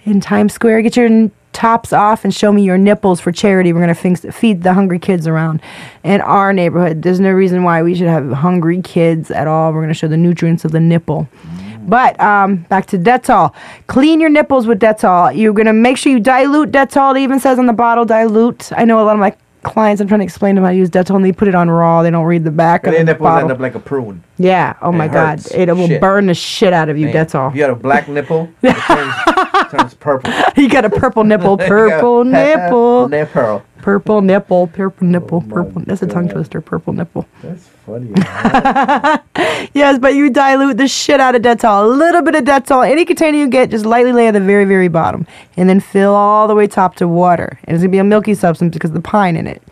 in 0.05 0.21
Times 0.21 0.53
Square. 0.53 0.83
Get 0.83 0.97
your 0.97 1.31
tops 1.53 1.93
off 1.93 2.25
and 2.25 2.33
show 2.33 2.53
me 2.53 2.63
your 2.63 2.79
nipples 2.79 3.21
for 3.21 3.33
charity. 3.33 3.73
We're 3.73 3.85
going 3.85 4.17
to 4.17 4.33
feed 4.33 4.63
the 4.63 4.75
hungry 4.75 4.99
kids 4.99 5.27
around 5.27 5.61
in 6.05 6.21
our 6.21 6.53
neighborhood. 6.53 7.03
There's 7.03 7.19
no 7.19 7.33
reason 7.33 7.65
why 7.65 7.83
we 7.83 7.95
should 7.95 8.07
have 8.07 8.31
hungry 8.31 8.81
kids 8.83 9.31
at 9.31 9.49
all. 9.49 9.73
We're 9.73 9.81
going 9.81 9.89
to 9.89 9.95
show 9.95 10.09
the 10.09 10.17
nutrients 10.17 10.65
of 10.65 10.71
the 10.73 10.81
nipple. 10.81 11.29
But 11.89 12.21
um, 12.21 12.59
back 12.69 12.87
to 12.87 12.99
Dettol. 12.99 13.55
Clean 13.87 14.21
your 14.21 14.31
nipples 14.31 14.67
with 14.67 14.79
Dettol. 14.79 15.35
You're 15.35 15.55
going 15.55 15.67
to 15.67 15.73
make 15.73 15.97
sure 15.97 16.13
you 16.13 16.21
dilute 16.21 16.71
Dettol. 16.71 17.17
It 17.17 17.23
even 17.23 17.41
says 17.41 17.59
on 17.59 17.67
the 17.67 17.73
bottle, 17.73 18.05
dilute. 18.05 18.71
I 18.77 18.85
know 18.85 19.01
a 19.01 19.05
lot 19.05 19.15
of 19.15 19.21
my 19.21 19.35
clients, 19.63 20.01
I'm 20.01 20.09
trying 20.09 20.21
to 20.21 20.25
explain 20.25 20.55
to 20.55 20.61
them 20.61 20.65
how 20.67 20.71
to 20.73 20.77
use 20.77 20.91
Dettol, 20.91 21.17
and 21.17 21.25
they 21.25 21.33
put 21.33 21.49
it 21.49 21.55
on 21.55 21.69
raw. 21.71 22.03
They 22.03 22.11
don't 22.11 22.25
read 22.25 22.45
the 22.45 22.51
back 22.51 22.85
And 22.85 22.89
of 22.89 22.93
their 22.95 23.05
the 23.05 23.13
nipples 23.13 23.27
bottle. 23.27 23.43
end 23.51 23.53
up 23.53 23.59
like 23.61 23.75
a 23.75 23.79
prune. 23.81 24.23
yeah. 24.39 24.75
Oh 24.83 24.93
my 24.93 25.09
God. 25.09 25.39
hurts. 25.41 25.51
It 25.53 25.69
will 25.75 25.99
burn 26.01 26.27
the 26.27 26.35
shit 26.35 26.73
out 26.73 26.89
of 26.89 26.97
you, 26.99 27.07
Man, 27.07 27.15
Dettol. 27.27 27.53
You 27.53 27.59
got 27.59 27.71
a 27.71 27.75
black 27.75 28.09
nipple, 28.09 28.49
it 28.63 28.73
turns, 28.87 29.71
turns 29.71 29.95
purple. 29.95 30.33
you 30.57 30.69
got 30.69 30.85
a 30.85 30.91
purple 30.91 31.25
nipple, 31.25 31.57
purple 31.59 32.25
nipple, 32.25 33.09
Nipple. 33.09 33.63
Purple 33.79 34.21
nipple, 34.21 34.67
purple 34.67 35.07
oh 35.07 35.11
nipple, 35.11 35.41
my 35.41 35.55
purple. 35.55 35.83
That's 35.87 36.03
a 36.03 36.07
tongue 36.07 36.29
twister, 36.29 36.61
purple 36.61 36.93
nipple. 36.93 37.27
That's 37.43 37.69
funny. 37.87 38.13
Yes, 39.75 39.99
but 39.99 40.15
you 40.15 40.31
dilute 40.31 40.77
the 40.77 40.89
shit 40.89 41.21
out 41.21 41.35
of 41.35 41.43
Dettol. 41.43 41.85
A 41.85 41.87
little 41.87 42.23
bit 42.23 42.35
of 42.35 42.45
Dettol, 42.45 42.89
any 42.89 43.05
container 43.05 43.39
you 43.39 43.49
get, 43.49 43.71
just 43.71 43.85
lightly 43.85 44.13
lay 44.13 44.29
at 44.29 44.33
the 44.33 44.41
very, 44.41 44.65
very 44.65 44.89
bottom, 44.89 45.27
and 45.57 45.69
then 45.69 45.81
fill 45.81 46.15
all 46.15 46.49
the 46.49 46.55
way 46.55 46.67
top 46.67 46.97
to 46.97 47.09
water. 47.09 47.59
And 47.65 47.75
it's 47.75 47.83
gonna 47.83 47.91
be 47.91 47.99
a 47.99 48.05
milky 48.05 48.35
substance 48.35 48.75
because 48.75 48.91
of 48.91 48.95
the 48.95 49.01
pine 49.01 49.37
in 49.37 49.47
it, 49.47 49.63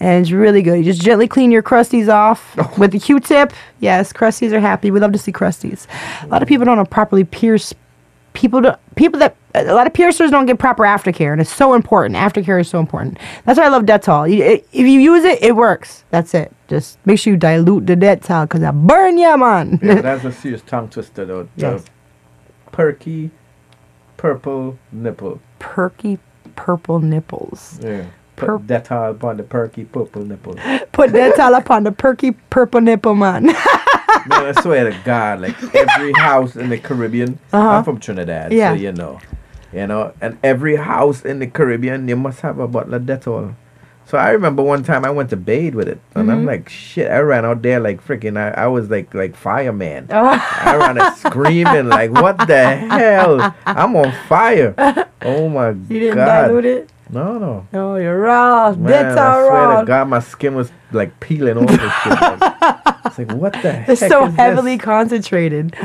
and 0.00 0.22
it's 0.22 0.32
really 0.32 0.62
good. 0.62 0.78
You 0.78 0.84
just 0.84 1.02
gently 1.02 1.28
clean 1.28 1.50
your 1.50 1.62
crusties 1.62 2.12
off 2.12 2.56
with 2.78 2.92
the 2.92 2.98
Q-tip. 2.98 3.52
Yes, 3.80 4.12
crusties 4.12 4.52
are 4.52 4.60
happy. 4.60 4.90
We 4.90 5.00
love 5.00 5.12
to 5.12 5.18
see 5.18 5.32
crusties. 5.32 5.86
A 6.22 6.26
lot 6.26 6.42
of 6.42 6.48
people 6.48 6.64
don't 6.64 6.90
properly 6.90 7.24
pierce. 7.24 7.74
People 8.34 8.60
don't, 8.62 8.78
people 8.96 9.18
that 9.20 9.36
a 9.54 9.74
lot 9.74 9.86
of 9.86 9.92
piercers 9.92 10.30
don't 10.30 10.46
get 10.46 10.58
proper 10.58 10.84
aftercare, 10.84 11.32
and 11.32 11.40
it's 11.40 11.52
so 11.52 11.74
important. 11.74 12.16
Aftercare 12.16 12.60
is 12.60 12.68
so 12.68 12.78
important. 12.78 13.18
That's 13.44 13.58
why 13.58 13.66
I 13.66 13.68
love 13.68 13.84
Dettol. 13.84 14.34
You, 14.34 14.42
if 14.42 14.72
you 14.72 14.86
use 14.86 15.24
it, 15.24 15.42
it 15.42 15.54
works. 15.54 16.04
That's 16.10 16.32
it. 16.34 16.52
Just 16.68 16.98
make 17.04 17.18
sure 17.18 17.34
you 17.34 17.38
dilute 17.38 17.86
the 17.86 17.96
Dettol 17.96 18.44
because 18.44 18.62
I 18.62 18.70
burn 18.70 19.18
ya, 19.18 19.36
man. 19.36 19.78
yeah, 19.82 19.94
that's 20.00 20.24
a 20.24 20.32
serious 20.32 20.62
tongue 20.62 20.88
twister 20.88 21.24
though. 21.26 21.48
Yes. 21.56 21.84
Perky, 22.70 23.30
purple 24.16 24.78
nipple. 24.90 25.40
Perky 25.58 26.18
purple 26.56 27.00
nipples. 27.00 27.78
Yeah. 27.82 28.06
Put 28.36 28.66
Dettol 28.66 29.10
upon 29.10 29.36
the 29.36 29.42
perky 29.42 29.84
purple 29.84 30.24
nipple. 30.24 30.54
Put 30.92 31.10
Dettol 31.10 31.58
upon 31.58 31.84
the 31.84 31.92
perky 31.92 32.32
purple 32.50 32.80
nipple, 32.80 33.14
man. 33.14 33.50
Man, 34.26 34.54
I 34.56 34.60
swear 34.60 34.90
to 34.90 34.96
God, 35.04 35.40
like 35.40 35.56
every 35.74 36.12
house 36.12 36.56
in 36.56 36.68
the 36.68 36.78
Caribbean. 36.78 37.38
Uh-huh. 37.52 37.68
I'm 37.68 37.84
from 37.84 37.98
Trinidad, 38.00 38.52
Yeah. 38.52 38.72
so 38.74 38.80
you 38.80 38.92
know, 38.92 39.20
you 39.72 39.86
know, 39.86 40.12
and 40.20 40.38
every 40.42 40.76
house 40.76 41.24
in 41.24 41.38
the 41.38 41.46
Caribbean, 41.46 42.08
you 42.08 42.16
must 42.16 42.40
have 42.40 42.58
a 42.58 42.68
bottle 42.68 42.94
of 42.94 43.02
Dettol. 43.02 43.54
So 44.04 44.18
I 44.18 44.30
remember 44.30 44.62
one 44.62 44.82
time 44.82 45.04
I 45.06 45.10
went 45.10 45.30
to 45.30 45.36
bathe 45.36 45.74
with 45.74 45.88
it, 45.88 45.98
and 46.14 46.24
Mm-hmm. 46.28 46.30
I'm 46.30 46.44
like, 46.44 46.68
shit, 46.68 47.10
I 47.10 47.20
ran 47.20 47.44
out 47.46 47.62
there 47.62 47.80
like 47.80 48.04
freaking, 48.06 48.36
I, 48.36 48.50
I 48.64 48.66
was 48.66 48.90
like 48.90 49.14
like 49.14 49.34
fireman. 49.36 50.08
Oh. 50.10 50.26
I 50.60 50.76
ran 50.76 51.00
out 51.00 51.16
screaming 51.16 51.88
like, 51.88 52.10
what 52.10 52.36
the 52.46 52.76
hell? 52.76 53.54
I'm 53.66 53.96
on 53.96 54.12
fire. 54.28 54.74
Oh 55.24 55.48
my 55.48 55.70
god. 55.70 55.86
you 55.88 56.00
didn't 56.00 56.16
dilute 56.18 56.64
it? 56.64 56.90
No, 57.08 57.38
no. 57.38 57.64
No, 57.72 57.94
you're 57.94 58.18
raw. 58.18 58.72
Man, 58.72 58.90
Dettol 58.90 59.16
I 59.18 59.34
swear 59.46 59.52
raw. 59.68 59.80
to 59.82 59.86
God, 59.86 60.08
my 60.08 60.18
skin 60.18 60.56
was 60.56 60.72
like 60.90 61.20
peeling 61.20 61.58
off 61.58 61.70
shit. 61.70 62.20
Like, 62.20 63.01
it's 63.18 63.30
like, 63.30 63.32
what 63.38 63.52
the 63.54 63.72
heck 63.72 63.88
It's 63.88 64.00
so 64.00 64.24
is 64.26 64.30
this? 64.30 64.36
heavily 64.36 64.78
concentrated. 64.78 65.76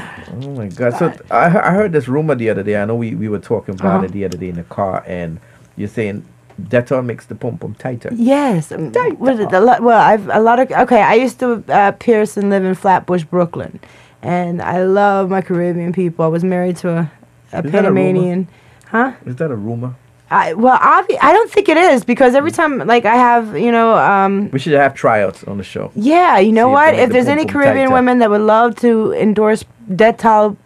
Oh 0.42 0.52
my 0.52 0.68
god! 0.68 0.98
So 0.98 1.14
I, 1.32 1.46
I 1.48 1.72
heard 1.72 1.92
this 1.92 2.08
rumor 2.08 2.36
the 2.36 2.50
other 2.50 2.64
day. 2.64 2.76
I 2.82 2.86
know 2.86 2.96
we, 2.96 3.16
we 3.16 3.28
were 3.30 3.40
talking 3.40 3.76
about 3.76 3.98
Uh-huh. 3.98 4.06
it 4.06 4.12
the 4.12 4.26
other 4.26 4.38
day 4.38 4.50
in 4.50 4.56
the 4.56 4.64
car, 4.64 5.04
and 5.08 5.40
you're 5.76 5.88
saying 5.88 6.26
Dettol 6.62 7.06
makes 7.06 7.26
the 7.28 7.36
pom 7.36 7.58
pom 7.58 7.76
tighter. 7.76 8.10
Yes. 8.14 8.72
what 8.72 9.34
is 9.34 9.40
it, 9.42 9.52
a 9.54 9.60
lot, 9.60 9.82
well, 9.82 10.00
I've 10.00 10.28
a 10.30 10.40
lot 10.40 10.60
of 10.60 10.72
okay. 10.72 11.02
I 11.02 11.14
used 11.16 11.40
to 11.40 11.64
uh, 11.70 11.92
pierce 11.94 12.38
and 12.38 12.50
live 12.50 12.64
in 12.66 12.74
Flatbush, 12.76 13.24
Brooklyn, 13.26 13.80
and 14.22 14.62
I 14.62 14.84
love 14.84 15.30
my 15.30 15.42
Caribbean 15.42 15.94
people. 15.94 16.26
I 16.26 16.30
was 16.30 16.44
married 16.44 16.78
to 16.78 16.90
a, 16.90 17.12
a 17.52 17.62
that 17.62 17.66
a? 17.66 17.70
Panamanian. 17.70 18.48
Huh? 18.88 19.14
Is 19.26 19.36
that 19.36 19.52
a 19.52 19.56
rumor? 19.56 19.96
I, 20.30 20.54
well, 20.54 20.78
obvi- 20.80 21.18
I 21.22 21.32
don't 21.32 21.50
think 21.50 21.70
it 21.70 21.78
is 21.78 22.04
because 22.04 22.36
every 22.36 22.52
time, 22.52 22.80
like, 22.80 23.06
I 23.06 23.16
have, 23.16 23.58
you 23.58 23.72
know, 23.72 23.96
um, 23.98 24.50
We 24.52 24.60
should 24.60 24.74
have 24.74 24.94
tryouts 24.94 25.44
on 25.46 25.58
the 25.58 25.64
show. 25.64 25.92
yeah, 25.96 26.38
you 26.38 26.52
know 26.52 26.68
See 26.68 26.74
what? 26.74 26.92
make 26.94 27.02
If 27.04 27.10
the 27.10 27.14
there's 27.14 27.28
any 27.28 27.46
Caribbean 27.46 27.92
women 27.94 28.20
that 28.20 28.30
would 28.30 28.42
love 28.42 28.76
to 28.78 29.14
endorse 29.14 29.64
Dettol 29.90 30.58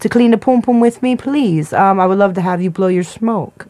to 0.00 0.08
clean 0.08 0.32
the 0.32 0.38
pum 0.38 0.60
pum 0.62 0.80
with 0.80 1.02
me, 1.02 1.16
please. 1.16 1.72
Um, 1.72 1.98
I 1.98 2.06
would 2.06 2.18
love 2.18 2.34
to 2.34 2.40
have 2.42 2.60
you 2.60 2.70
blow 2.70 2.88
your 2.88 3.04
smoke. 3.04 3.66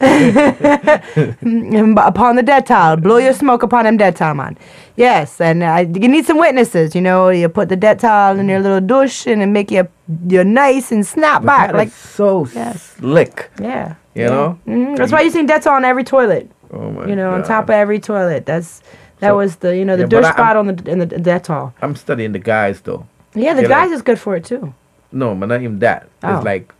Mm, 0.00 1.98
upon 2.06 2.36
the 2.36 2.42
Dettol, 2.42 3.02
blow 3.02 3.16
your 3.18 3.32
smoke 3.32 3.62
upon 3.62 3.84
them 3.84 3.98
Dettol, 3.98 4.36
man. 4.36 4.56
Yes, 4.96 5.40
and 5.40 5.62
uh, 5.62 5.84
you 6.00 6.08
need 6.08 6.24
some 6.26 6.38
witnesses. 6.38 6.94
You 6.94 7.00
know, 7.00 7.28
you 7.30 7.48
put 7.48 7.68
the 7.68 7.76
Dettol 7.76 8.38
in 8.38 8.48
your 8.48 8.60
little 8.60 8.80
douche 8.80 9.26
and 9.26 9.42
it 9.42 9.46
make 9.46 9.70
you 9.70 9.88
you 10.28 10.44
nice 10.44 10.92
and 10.92 11.04
snap 11.06 11.44
back 11.44 11.68
Like 11.68 11.76
like 11.76 11.90
so 11.90 12.46
Yes. 12.54 12.94
slick. 12.98 13.50
yeah. 13.60 13.94
You 14.18 14.26
know? 14.26 14.58
Mhm. 14.66 14.96
That's 14.96 15.12
why 15.12 15.20
you 15.22 15.30
see 15.30 15.44
Dettol 15.44 15.72
on 15.72 15.84
every 15.84 16.04
toilet. 16.04 16.50
Oh 16.72 16.90
my 16.90 17.06
You 17.06 17.16
know, 17.16 17.32
on 17.32 17.42
top 17.44 17.64
of 17.64 17.70
every 17.70 17.98
toilet. 17.98 18.44
That's 18.46 18.82
that 19.20 19.30
So- 19.30 19.36
was 19.36 19.56
the 19.56 19.76
you 19.76 19.84
know 19.84 19.96
the 19.96 20.06
Yeah, 20.08 20.26
I- 20.28 20.32
spot 20.32 20.56
on 20.56 20.66
the 20.68 20.90
in 20.90 20.98
the 20.98 21.06
Dettol. 21.06 21.72
I'm 21.82 21.96
studying 21.96 22.32
the 22.32 22.38
guys 22.38 22.80
though. 22.82 23.06
Yeah, 23.34 23.54
the 23.54 23.62
Yeah, 23.62 23.68
guys 23.68 23.88
like- 23.90 23.96
is 23.96 24.02
good 24.02 24.18
for 24.18 24.36
it 24.36 24.44
too. 24.44 24.74
No, 25.12 25.34
but 25.34 25.46
not 25.48 25.62
even 25.62 25.78
that. 25.80 26.08
Oh. 26.22 26.36
It's 26.36 26.44
like 26.44 26.72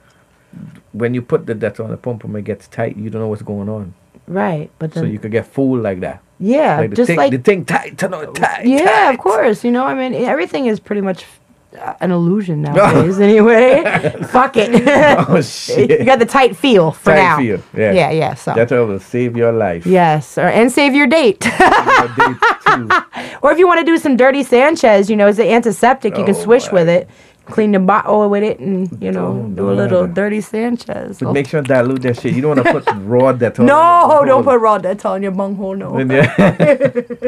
when 0.92 1.14
you 1.14 1.22
put 1.22 1.46
the 1.46 1.54
Dettol 1.54 1.84
on 1.84 1.90
the 1.90 1.96
pump 1.96 2.24
and 2.24 2.34
it 2.36 2.42
gets 2.42 2.68
tight, 2.68 2.96
you 2.96 3.10
don't 3.10 3.20
know 3.22 3.28
what's 3.28 3.42
going 3.42 3.68
on. 3.68 3.94
Right, 4.26 4.70
but 4.78 4.92
So 4.92 5.04
you 5.04 5.18
could 5.18 5.30
get 5.32 5.46
fooled 5.46 5.82
like 5.82 6.00
that. 6.00 6.20
yeah, 6.38 6.78
Like 6.80 6.90
the 6.90 6.96
just 6.96 7.06
thing, 7.06 7.16
like 7.16 7.30
the 7.32 7.38
thing 7.38 7.64
tight, 7.64 7.96
turn 7.96 8.12
on 8.12 8.34
tight. 8.34 8.66
yeah, 8.66 8.84
tight. 8.84 9.10
of 9.14 9.18
course. 9.20 9.64
You 9.64 9.70
know, 9.70 9.84
I 9.86 9.94
mean, 9.94 10.12
everything 10.14 10.66
is 10.66 10.80
pretty 10.80 11.00
much 11.00 11.24
an 12.00 12.10
illusion 12.10 12.62
nowadays. 12.66 13.18
anyway, 13.20 13.82
fuck 14.30 14.56
it. 14.56 14.70
Oh 15.28 15.40
shit! 15.42 15.90
you 15.90 16.04
got 16.04 16.18
the 16.18 16.26
tight 16.26 16.56
feel 16.56 16.92
for 16.92 17.10
Tight 17.12 17.16
now. 17.16 17.36
feel, 17.38 17.62
yeah. 17.76 17.92
yeah, 17.92 18.10
yeah. 18.10 18.34
So 18.34 18.52
Dettol 18.52 18.88
will 18.88 19.00
save 19.00 19.36
your 19.36 19.52
life. 19.52 19.86
yes, 19.86 20.38
or, 20.38 20.42
and 20.48 20.70
save 20.72 20.94
your 20.94 21.06
date. 21.06 21.44
Your 21.44 22.08
date 22.16 22.36
too. 22.66 22.88
or 23.42 23.52
if 23.52 23.58
you 23.58 23.66
want 23.66 23.80
to 23.80 23.86
do 23.86 23.98
some 23.98 24.16
dirty 24.16 24.42
Sanchez, 24.42 25.08
you 25.10 25.16
know, 25.16 25.26
it's 25.26 25.38
an 25.38 25.46
antiseptic. 25.48 26.16
You 26.18 26.24
can 26.24 26.34
Oh, 26.36 26.42
swish 26.42 26.66
my. 26.66 26.72
with 26.72 26.88
it. 26.88 27.08
Clean 27.50 27.72
the 27.72 27.78
bottle 27.78 28.28
with 28.28 28.42
it, 28.42 28.58
and 28.60 28.90
you 29.02 29.10
know, 29.10 29.32
Don't 29.32 29.54
do 29.54 29.70
a 29.70 29.72
little 29.72 30.06
dirty 30.06 30.40
Sanchez. 30.40 31.18
But 31.18 31.32
make 31.32 31.48
sure 31.48 31.62
to 31.62 31.66
dilute 31.66 32.02
that 32.02 32.20
shit. 32.20 32.34
You 32.34 32.42
don't 32.42 32.56
want 32.56 32.66
to 32.66 32.72
put 32.72 32.84
raw 33.04 33.32
Dettol. 33.32 33.64
no, 33.64 34.22
don't 34.26 34.44
put 34.44 34.60
raw 34.60 34.78
Dettol 34.78 35.16
in 35.16 35.22
your 35.22 35.32
bunghole. 35.32 35.74
No. 35.74 35.98
Yeah. 35.98 36.34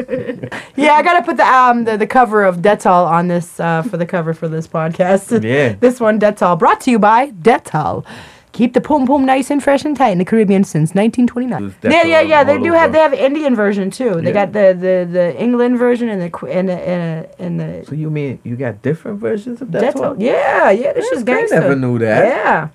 Yeah, 0.75 0.93
I 0.93 1.03
gotta 1.03 1.23
put 1.23 1.37
the 1.37 1.45
um 1.45 1.83
the, 1.83 1.97
the 1.97 2.07
cover 2.07 2.43
of 2.43 2.57
Dettol 2.57 3.05
on 3.07 3.27
this 3.27 3.59
uh 3.59 3.83
for 3.83 3.97
the 3.97 4.05
cover 4.05 4.33
for 4.33 4.47
this 4.47 4.67
podcast. 4.67 5.43
Yeah. 5.43 5.73
this 5.79 5.99
one 5.99 6.19
Dettol 6.19 6.57
brought 6.57 6.81
to 6.81 6.91
you 6.91 6.99
by 6.99 7.31
Dettol. 7.31 8.05
Keep 8.53 8.73
the 8.73 8.81
pum 8.81 9.07
pum 9.07 9.25
nice 9.25 9.49
and 9.49 9.63
fresh 9.63 9.85
and 9.85 9.95
tight 9.95 10.09
in 10.09 10.17
the 10.17 10.25
Caribbean 10.25 10.63
since 10.65 10.93
1929. 10.93 11.75
Yeah, 11.83 12.03
yeah, 12.03 12.19
yeah. 12.21 12.43
They 12.43 12.57
do 12.59 12.73
have 12.73 12.91
they 12.91 12.99
have 12.99 13.13
Indian 13.13 13.55
version 13.55 13.89
too. 13.89 14.15
They 14.21 14.33
Yeah. 14.33 14.45
got 14.45 14.51
the, 14.51 14.75
the 14.77 15.07
the 15.11 15.41
England 15.41 15.77
version 15.77 16.09
and 16.09 16.21
the 16.21 16.47
and 16.47 16.67
the 16.67 16.73
and 16.73 17.01
the, 17.23 17.43
and 17.43 17.59
the 17.59 17.85
so 17.87 17.95
you 17.95 18.09
mean 18.09 18.39
you 18.43 18.57
got 18.57 18.81
different 18.81 19.19
versions 19.19 19.61
of 19.61 19.69
Dettol? 19.69 19.93
Dettol. 19.93 20.15
Yeah, 20.19 20.69
yeah. 20.71 20.91
This 20.91 21.09
is 21.11 21.21
I 21.21 21.25
gangster. 21.25 21.59
never 21.61 21.75
knew 21.77 21.97
that. 21.99 22.25
Yeah. 22.27 22.67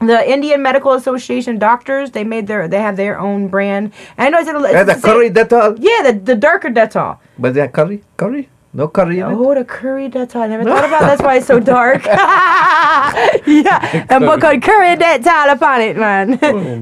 The 0.00 0.28
Indian 0.28 0.60
Medical 0.60 0.94
Association 0.94 1.60
doctors 1.60 2.10
they 2.10 2.24
made 2.24 2.48
their 2.48 2.66
they 2.66 2.80
have 2.80 2.96
their 2.96 3.16
own 3.20 3.46
brand. 3.46 3.92
And 4.18 4.26
I 4.26 4.30
know 4.30 4.38
it's, 4.40 4.50
a, 4.50 4.56
it's 4.76 4.90
the 4.90 4.94
the 4.96 5.00
curry 5.06 5.30
Dettol. 5.30 5.78
Yeah, 5.78 6.10
the 6.10 6.18
the 6.18 6.34
darker 6.34 6.70
Dettol. 6.70 7.18
But 7.38 7.54
that 7.54 7.72
curry? 7.72 8.02
Curry? 8.16 8.48
No 8.74 8.88
curry 8.88 9.18
in 9.18 9.30
it? 9.30 9.34
Oh, 9.34 9.54
the 9.54 9.66
curry 9.66 10.08
Dettol. 10.08 10.40
I 10.40 10.46
never 10.46 10.64
thought 10.70 10.84
about 10.84 11.02
That's 11.02 11.20
why 11.20 11.36
it's 11.36 11.46
so 11.46 11.60
dark. 11.60 12.04
yeah, 12.06 14.06
and 14.08 14.24
put 14.24 14.40
called 14.40 14.62
curry 14.62 14.96
Dettol 14.96 15.52
upon 15.52 15.82
it, 15.82 15.96
man. 15.96 16.30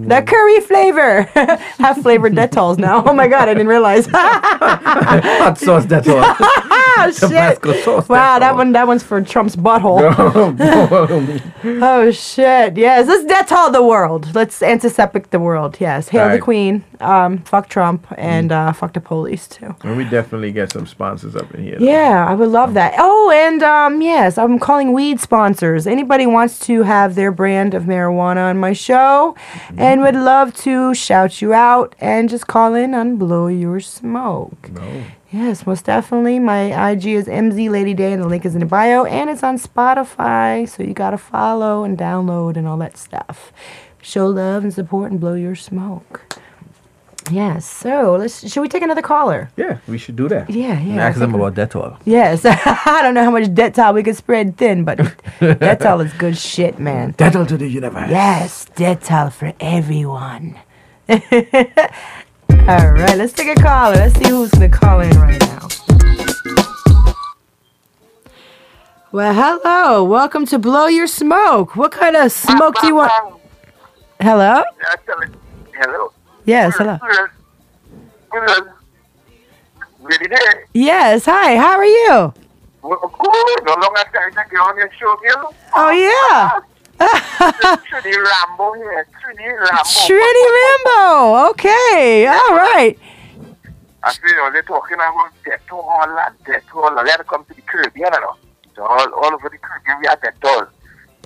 the 0.06 0.22
curry 0.24 0.60
flavor. 0.60 1.22
Have 1.78 2.00
flavored 2.02 2.34
Dettols 2.34 2.78
now. 2.78 3.02
Oh 3.04 3.12
my 3.12 3.26
god, 3.26 3.48
I 3.48 3.54
didn't 3.54 3.66
realize. 3.68 4.06
Hot 4.06 5.58
sauce 5.58 5.86
Dettol. 5.86 6.22
oh 6.22 7.10
shit. 7.12 7.30
Tabasco 7.30 7.72
sauce 7.80 8.08
Wow, 8.08 8.38
that 8.38 8.54
one 8.54 8.70
that 8.72 8.86
one's 8.86 9.02
for 9.02 9.20
Trump's 9.22 9.56
butthole. 9.56 10.00
Oh 11.82 12.10
shit! 12.12 12.76
Yes, 12.76 13.08
let's 13.08 13.24
Dettol 13.24 13.72
the 13.72 13.82
world. 13.82 14.32
Let's 14.34 14.62
antiseptic 14.62 15.30
the 15.30 15.40
world. 15.40 15.78
Yes, 15.80 16.08
hail 16.08 16.30
the 16.30 16.38
queen. 16.38 16.84
Um, 17.00 17.38
fuck 17.38 17.68
Trump 17.68 18.06
and 18.18 18.52
uh, 18.52 18.72
fuck 18.72 18.92
the 18.92 19.00
police 19.00 19.48
too. 19.48 19.74
and 19.82 19.96
we 19.96 20.04
definitely 20.04 20.52
get 20.52 20.70
some 20.72 20.86
sponsors 20.86 21.34
up 21.34 21.52
in 21.54 21.64
here. 21.64 21.79
Yeah, 21.80 22.26
I 22.28 22.34
would 22.34 22.50
love 22.50 22.74
that. 22.74 22.94
Oh, 22.98 23.30
and 23.30 23.62
um, 23.62 24.02
yes, 24.02 24.36
I'm 24.36 24.58
calling 24.58 24.92
weed 24.92 25.18
sponsors. 25.18 25.86
Anybody 25.86 26.26
wants 26.26 26.58
to 26.66 26.82
have 26.82 27.14
their 27.14 27.32
brand 27.32 27.72
of 27.72 27.84
marijuana 27.84 28.50
on 28.50 28.58
my 28.58 28.74
show 28.74 29.34
and 29.78 30.02
would 30.02 30.14
love 30.14 30.54
to 30.56 30.92
shout 30.92 31.40
you 31.40 31.54
out 31.54 31.94
and 31.98 32.28
just 32.28 32.46
call 32.46 32.74
in 32.74 32.92
on 32.92 33.16
Blow 33.16 33.46
Your 33.46 33.80
Smoke. 33.80 34.68
No. 34.70 35.04
Yes, 35.30 35.66
most 35.66 35.86
definitely. 35.86 36.38
My 36.38 36.90
IG 36.90 37.06
is 37.06 37.26
MZ 37.26 37.70
Lady 37.70 37.94
Day 37.94 38.12
and 38.12 38.22
the 38.22 38.28
link 38.28 38.44
is 38.44 38.52
in 38.52 38.60
the 38.60 38.66
bio 38.66 39.06
and 39.06 39.30
it's 39.30 39.42
on 39.42 39.56
Spotify. 39.56 40.68
So 40.68 40.82
you 40.82 40.92
gotta 40.92 41.16
follow 41.16 41.82
and 41.84 41.96
download 41.96 42.58
and 42.58 42.68
all 42.68 42.76
that 42.76 42.98
stuff. 42.98 43.54
Show 44.02 44.26
love 44.26 44.64
and 44.64 44.74
support 44.74 45.12
and 45.12 45.18
blow 45.18 45.32
your 45.32 45.56
smoke. 45.56 46.26
Yes, 47.30 47.66
so 47.66 48.16
let's 48.16 48.50
should 48.50 48.60
we 48.62 48.68
take 48.68 48.82
another 48.82 49.02
caller? 49.02 49.50
Yeah, 49.56 49.78
we 49.86 49.98
should 49.98 50.16
do 50.16 50.28
that. 50.28 50.48
Yeah, 50.50 50.78
yeah. 50.80 50.94
I 51.04 51.08
ask 51.08 51.18
them 51.18 51.32
think- 51.32 51.42
about 51.42 51.54
Dettol. 51.54 51.98
Yes, 52.04 52.44
I 52.44 53.00
don't 53.02 53.14
know 53.14 53.24
how 53.24 53.30
much 53.30 53.44
Dettol 53.44 53.94
we 53.94 54.02
could 54.02 54.16
spread 54.16 54.56
thin, 54.56 54.84
but 54.84 54.98
Dettol 55.40 56.04
is 56.04 56.12
good 56.14 56.36
shit, 56.36 56.78
man. 56.78 57.12
Dettol 57.14 57.46
to 57.48 57.56
the 57.56 57.68
universe. 57.68 58.10
Yes, 58.10 58.66
Dettol 58.74 59.32
for 59.32 59.52
everyone. 59.60 60.58
All 61.10 62.92
right, 62.92 63.16
let's 63.16 63.32
take 63.32 63.56
a 63.58 63.60
caller. 63.60 63.96
Let's 63.96 64.14
see 64.18 64.28
who's 64.30 64.50
gonna 64.50 64.68
call 64.68 65.00
in 65.00 65.10
right 65.20 65.40
now. 65.40 65.68
Well, 69.12 69.34
hello. 69.34 70.04
Welcome 70.04 70.46
to 70.46 70.58
Blow 70.58 70.86
Your 70.86 71.06
Smoke. 71.08 71.76
What 71.76 71.90
kind 71.92 72.16
of 72.16 72.30
smoke 72.32 72.76
do 72.80 72.86
you 72.86 72.94
want? 72.94 73.12
Hello? 74.20 74.62
Hello. 75.74 76.12
Yes, 76.50 76.74
hello. 76.78 76.98
Yes, 80.74 81.24
hi. 81.24 81.56
How 81.56 81.78
are 81.78 81.84
you? 81.84 82.34
Well, 82.82 82.98
cool. 82.98 83.54
No 83.62 83.74
longer 83.78 84.02
time 84.10 84.32
to 84.34 84.42
get 84.50 84.58
on 84.58 84.76
your 84.76 84.90
show, 84.98 85.16
you 85.22 85.28
know? 85.36 85.54
Oh 85.76 85.90
yeah. 85.94 86.58
Trini 87.86 88.16
Rambo 88.18 88.72
here. 88.72 89.06
Trini 89.22 89.46
Rambo. 89.46 89.84
Rambo. 90.58 91.50
Okay. 91.50 92.26
All 92.26 92.56
right. 92.56 92.98
I 94.02 94.12
see 94.12 94.18
you 94.24 94.34
know, 94.34 94.50
they're 94.50 94.62
talking 94.62 94.96
about 94.96 95.30
Dettol 95.46 95.86
Dettol. 96.44 96.98
And 96.98 97.06
they 97.06 97.12
had 97.12 97.18
to 97.18 97.24
come 97.24 97.44
to 97.44 97.54
the 97.54 97.62
Caribbean, 97.62 98.10
you 98.12 98.20
know. 98.20 98.34
So 98.74 98.82
all, 98.82 99.14
all 99.14 99.34
over 99.34 99.48
the 99.48 99.58
Caribbean, 99.58 100.00
we 100.00 100.08
had 100.08 100.20
Dettol. 100.20 100.66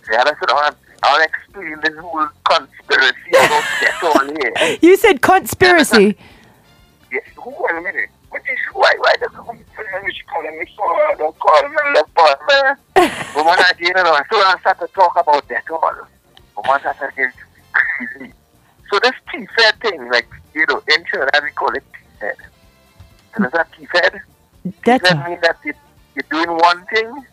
I 0.07 0.23
to 0.25 0.37
sit 0.39 0.49
down 0.51 0.67
and 0.67 0.77
I'll 1.05 1.23
explain 1.23 1.77
this 1.83 1.97
whole 1.99 2.27
conspiracy 2.45 3.31
about 3.31 3.63
Dettol 3.81 4.39
here. 4.39 4.79
You 4.81 4.97
said 4.97 5.21
conspiracy. 5.21 6.17
Yes, 7.13 7.23
who 7.37 7.51
wait 7.51 7.77
a 7.77 7.81
minute? 7.83 8.09
What 8.31 8.43
is 8.43 8.59
why 8.73 8.93
why 8.99 9.15
the 9.21 9.29
you 9.29 10.13
should 10.13 10.27
call 10.27 10.43
me 10.43 10.67
for 10.75 11.17
don't 11.19 11.39
call 11.39 11.69
me 11.69 11.77
leopard 11.95 12.39
man. 12.49 12.77
But 12.95 13.45
when 13.45 13.59
I 13.59 13.73
did 13.79 13.89
you 13.89 13.93
know, 13.95 14.19
so 14.33 14.37
I 14.39 14.57
start 14.61 14.81
to 14.81 14.87
talk 14.89 15.21
about 15.21 15.47
that 15.49 15.71
all. 15.71 15.95
I 16.57 16.79
started 16.81 17.15
getting 17.17 17.33
crazy. 17.73 18.33
So 18.91 18.99
this 19.03 19.13
T-Fed 19.31 19.81
thing, 19.81 20.09
like, 20.11 20.29
you 20.55 20.65
know, 20.69 20.83
in 20.89 21.05
Trinidad 21.05 21.43
we 21.43 21.51
call 21.51 21.75
it 21.75 21.85
T-Fed. 21.93 22.37
And 23.35 23.47
is 23.47 23.53
that 23.53 23.69
T-Fed? 23.77 24.21
T-Fed 24.65 25.01
Dettol. 25.03 25.29
means 25.29 25.43
that 25.43 25.59
you, 25.65 25.75
you're 26.15 26.45
doing 26.45 26.57
one 26.59 26.85
thing 26.87 27.25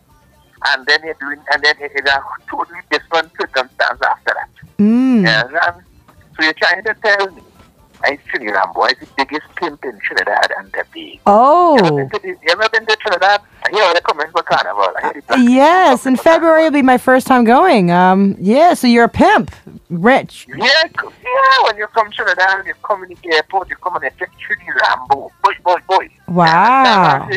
and 0.68 0.86
then 0.86 1.00
you're 1.04 1.14
doing 1.14 1.38
and 1.52 1.62
then 1.62 1.74
it's 1.80 1.94
a 2.08 2.22
totally 2.48 2.78
different 2.90 3.30
circumstance 3.40 4.00
after 4.02 4.34
that. 4.34 4.48
Mm. 4.78 5.22
You 5.22 5.28
understand? 5.28 5.82
So 6.36 6.44
you're 6.44 6.52
trying 6.54 6.84
to 6.84 6.94
tell 6.94 7.30
me 7.30 7.42
I 8.04 8.18
Trini 8.32 8.52
Rambo 8.52 8.84
is 8.86 8.98
the 8.98 9.06
biggest 9.16 9.46
pimp 9.54 9.84
in 9.84 9.96
Trinidad 10.00 10.50
and 10.58 10.72
Tobago. 10.72 10.90
You 10.96 11.18
ever 11.24 11.24
Oh. 11.26 12.08
to 12.18 12.26
you 12.26 12.36
ever 12.50 12.68
been 12.70 12.84
to 12.86 12.96
Trinidad? 12.96 13.40
I 13.64 13.70
hear 13.70 13.94
they 13.94 14.00
coming 14.00 14.26
for 14.32 14.42
carnival. 14.42 14.88
I 14.96 15.00
hear 15.02 15.12
the 15.14 15.22
black 15.22 15.38
Yes, 15.40 16.04
in 16.06 16.16
February 16.16 16.64
will 16.64 16.72
be 16.72 16.82
my 16.82 16.98
first 16.98 17.28
time 17.28 17.44
going. 17.44 17.92
Um, 17.92 18.34
yeah, 18.40 18.74
so 18.74 18.88
you're 18.88 19.04
a 19.04 19.08
pimp, 19.08 19.54
rich. 19.88 20.46
Yeah, 20.48 20.56
yeah. 20.58 21.62
When 21.64 21.76
you 21.76 21.86
come 21.88 22.10
to 22.10 22.16
Trinidad, 22.16 22.66
you 22.66 22.74
come 22.82 23.04
in 23.04 23.10
the 23.10 23.34
airport, 23.36 23.70
you 23.70 23.76
come 23.76 23.94
and 23.96 24.04
you 24.04 24.10
take 24.18 24.30
Trini 24.30 24.74
Rambo. 24.82 25.30
Boy, 25.44 25.52
boy, 25.64 25.78
boy. 25.88 26.08
Wow. 26.26 27.28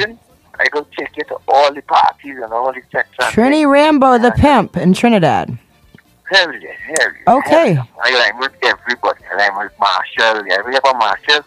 I 0.65 0.69
go 0.69 0.85
take 0.97 1.15
you 1.15 1.23
to 1.25 1.37
all 1.47 1.71
the 1.73 1.81
parties 1.83 2.37
and 2.41 2.51
all 2.51 2.73
the 2.73 2.81
sex 2.91 3.07
and 3.19 3.35
Trini 3.35 3.69
Rambo, 3.69 4.17
the 4.17 4.31
pimp 4.31 4.75
in 4.75 4.93
Trinidad. 4.93 5.59
Hell 6.31 6.53
yeah, 6.55 6.71
hell 6.71 7.11
yeah. 7.27 7.33
Okay. 7.35 7.73
hell 7.73 7.87
yeah. 7.95 8.03
I 8.03 8.17
like 8.17 8.39
with 8.39 8.53
everybody. 8.63 9.19
I 9.31 9.35
like 9.35 9.57
with 9.59 9.77
Machel. 9.77 10.43
Yeah, 10.47 10.61
we 10.65 10.73
have 10.73 10.83
a 10.85 10.93
Machel. 10.93 11.43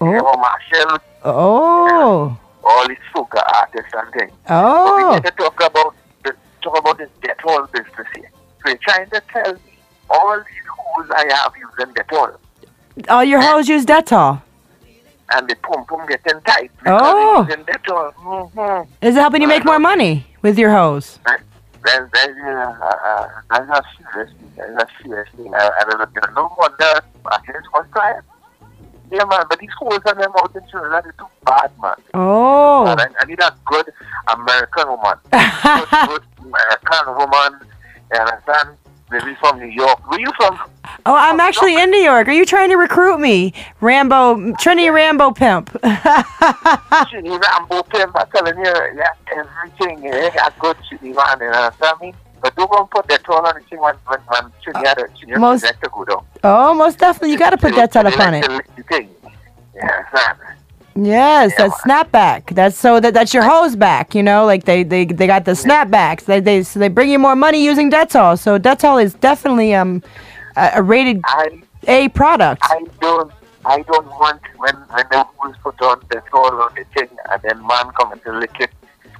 Oh. 0.00 0.08
We 0.08 0.14
have 0.14 0.24
a 0.24 0.28
oh. 0.28 0.44
Machel. 0.44 1.00
Oh, 1.24 2.38
All 2.62 2.88
these 2.88 2.96
soca 3.12 3.42
artists 3.56 3.92
and 3.92 4.12
things. 4.12 4.32
But 4.46 4.96
we 4.96 5.02
oh, 5.02 5.14
need 5.14 5.24
to 5.24 5.30
talk 5.32 5.56
about 5.56 5.96
the 6.22 6.36
talk 6.62 6.78
about 6.78 6.98
this 6.98 7.10
Dettol 7.22 7.72
business 7.72 8.06
here. 8.14 8.30
So 8.62 8.68
you're 8.68 8.78
trying 8.78 9.10
to 9.10 9.22
tell 9.32 9.52
me 9.54 9.78
all 10.10 10.36
these 10.38 10.68
hose 10.68 11.10
I 11.10 11.34
have 11.34 11.52
using 11.58 11.92
Dettol. 11.94 12.36
All 13.08 13.24
your 13.24 13.40
hoes 13.40 13.68
use 13.68 13.84
Dettol. 13.84 14.42
And 15.30 15.48
the 15.48 15.56
pump 15.56 15.88
getting 16.08 16.40
tight. 16.42 16.70
Oh. 16.86 17.44
Because 17.44 17.48
using 17.48 17.64
Dettol. 17.64 18.14
Mm-hmm. 18.14 18.92
Is 19.00 19.16
it 19.16 19.20
helping 19.20 19.42
you 19.42 19.48
make 19.48 19.64
more 19.64 19.78
money 19.78 20.26
with 20.42 20.58
your 20.58 20.70
hose? 20.70 21.18
Then, 21.84 22.08
then, 22.14 22.40
uh, 22.40 22.76
uh, 22.80 23.28
that's 23.50 23.68
not 23.68 23.84
serious. 23.98 24.32
That's 24.56 24.72
not 24.72 24.88
serious. 25.02 25.28
I, 25.38 25.70
I 25.80 25.84
don't 25.84 25.98
know. 26.14 26.32
No 26.34 26.54
wonder. 26.58 27.02
I 27.26 27.38
guess 27.46 27.62
one 27.72 27.88
client. 27.90 28.24
Yeah, 29.12 29.24
man, 29.26 29.44
but 29.48 29.58
these 29.58 29.70
holes 29.78 30.00
on 30.06 30.16
them 30.16 30.32
out 30.38 30.54
in 30.56 30.62
Trinidad 30.68 31.06
are 31.06 31.12
too 31.12 31.26
bad, 31.44 31.70
man. 31.80 31.94
Oh. 32.14 32.86
And 32.86 33.00
I, 33.00 33.06
I 33.20 33.24
need 33.26 33.38
a 33.40 33.54
good 33.66 33.92
American 34.28 34.88
woman. 34.88 35.18
good, 35.30 35.88
good 36.08 36.22
American 36.40 37.14
woman. 37.14 37.60
You 38.12 38.20
understand? 38.20 38.76
Maybe 39.14 39.36
from 39.36 39.60
New 39.60 39.66
York. 39.68 40.10
Where 40.10 40.18
you 40.18 40.32
from? 40.36 40.58
Oh, 41.06 41.14
I'm 41.14 41.38
actually 41.38 41.80
in 41.80 41.88
New 41.92 42.00
York. 42.02 42.26
Are 42.26 42.32
you 42.32 42.44
trying 42.44 42.68
to 42.70 42.76
recruit 42.76 43.18
me? 43.18 43.54
Rambo, 43.80 44.34
Trini 44.54 44.92
Rambo 44.92 45.30
pimp. 45.30 45.70
Chili 47.10 47.38
Rambo 47.38 47.84
pimp. 47.84 48.10
I'm 48.16 48.28
telling 48.34 48.58
you, 48.58 48.64
yeah, 48.96 49.06
everything. 49.36 50.04
Eh? 50.04 50.24
You 50.24 50.30
got 50.32 50.58
good 50.58 50.76
chili, 50.88 51.12
man. 51.12 51.38
You 51.40 51.46
understand 51.46 52.00
me? 52.00 52.14
But 52.42 52.56
don't 52.56 52.68
go 52.68 52.86
put 52.86 53.06
that 53.06 53.28
on 53.28 53.54
the 53.54 53.60
thing 53.70 53.78
when, 53.78 53.94
when, 54.06 54.18
when 54.26 54.52
chili 54.64 54.84
had 54.84 54.98
a 54.98 55.06
chili 55.16 55.36
Most- 55.36 55.62
to 55.64 55.88
go 55.92 56.04
down. 56.04 56.26
oh, 56.42 56.74
most 56.74 56.98
definitely. 56.98 57.30
You 57.30 57.38
got 57.38 57.50
to 57.50 57.56
put 57.56 57.76
that 57.76 57.94
on 57.96 58.06
it. 58.34 58.42
to 58.42 58.64
lick 60.96 61.14
the 61.16 61.16
thing. 61.16 61.42
Yeah. 61.42 61.44
Yes, 61.44 61.54
that's 61.56 61.74
snapback. 61.82 62.54
That's 62.54 62.76
so 62.78 63.00
that 63.00 63.14
that's 63.14 63.34
your 63.34 63.42
hose 63.44 63.76
back. 63.76 64.14
You 64.14 64.22
know, 64.22 64.44
like 64.46 64.64
they 64.64 64.82
they, 64.82 65.04
they 65.06 65.26
got 65.26 65.44
the 65.44 65.52
snapbacks. 65.52 66.24
They 66.24 66.40
they 66.40 66.62
so 66.62 66.78
they 66.80 66.88
bring 66.88 67.10
you 67.10 67.18
more 67.18 67.36
money 67.36 67.64
using 67.64 67.90
Dettol. 67.90 68.38
So 68.38 68.58
Dettol 68.58 69.02
is 69.02 69.14
definitely 69.14 69.74
um 69.74 70.02
a, 70.56 70.72
a 70.76 70.82
rated 70.82 71.20
I 71.24 71.62
A 71.88 72.08
product. 72.08 72.62
I 72.64 72.84
don't 73.00 73.32
I 73.64 73.82
don't 73.82 74.06
want 74.06 74.40
when 74.58 74.74
when 74.76 75.04
the 75.10 75.24
holes 75.24 75.56
put 75.62 75.80
on 75.82 76.00
the 76.10 76.22
all 76.32 76.60
on 76.62 76.74
the 76.74 76.84
thing 76.94 77.08
and 77.30 77.42
then 77.42 77.66
man 77.66 77.90
come 77.98 78.18
to 78.18 78.32
lick 78.38 78.56
it 78.60 78.70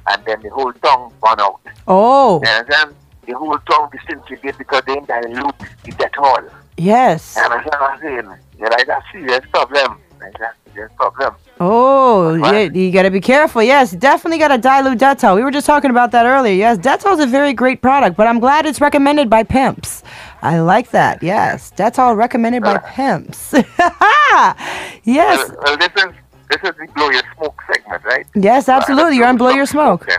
and 0.06 0.24
then 0.26 0.40
the 0.42 0.50
whole 0.50 0.72
tongue 0.74 1.12
run 1.22 1.40
out. 1.40 1.60
Oh, 1.88 2.42
And 2.46 2.66
then 2.68 2.94
the 3.26 3.32
whole 3.32 3.58
tongue 3.70 3.88
disintegrate 3.90 4.58
because 4.58 4.82
they 4.86 4.96
dilute 5.00 5.58
the 5.84 5.92
Dettol. 5.92 6.50
yes. 6.76 7.36
And 7.38 7.52
I'm 7.52 8.00
saying? 8.00 8.28
Yeah, 8.58 8.68
like 8.68 8.86
that's 8.86 9.04
serious 9.12 9.44
problem. 9.52 9.98
That's 10.20 10.56
serious 10.72 10.92
problem. 10.96 11.34
Oh, 11.60 12.34
yeah, 12.34 12.62
you 12.62 12.90
got 12.90 13.02
to 13.04 13.10
be 13.10 13.20
careful. 13.20 13.62
Yes, 13.62 13.92
definitely 13.92 14.38
got 14.38 14.48
to 14.48 14.58
dilute 14.58 14.98
Dettol. 14.98 15.36
We 15.36 15.42
were 15.44 15.52
just 15.52 15.66
talking 15.66 15.90
about 15.90 16.10
that 16.10 16.26
earlier. 16.26 16.52
Yes, 16.54 16.78
Dettol 16.78 17.14
is 17.14 17.20
a 17.20 17.26
very 17.26 17.52
great 17.52 17.80
product, 17.80 18.16
but 18.16 18.26
I'm 18.26 18.40
glad 18.40 18.66
it's 18.66 18.80
recommended 18.80 19.30
by 19.30 19.44
pimps. 19.44 20.02
I 20.42 20.58
like 20.58 20.90
that. 20.90 21.22
Yes, 21.22 21.70
Dettol 21.76 22.16
recommended 22.16 22.62
by 22.62 22.78
pimps. 22.78 23.52
yes, 25.04 25.50
Well, 25.64 25.76
this 25.76 25.90
is 25.96 26.12
this 26.50 26.60
is 26.62 26.76
the 26.76 26.88
blow 26.94 27.08
your 27.10 27.22
smoke 27.36 27.60
segment, 27.72 28.04
right? 28.04 28.26
yes, 28.34 28.68
absolutely. 28.68 29.16
You're 29.16 29.26
on 29.26 29.36
Blow 29.38 29.50
Your 29.50 29.66
Smoke. 29.66 30.06
then. 30.06 30.18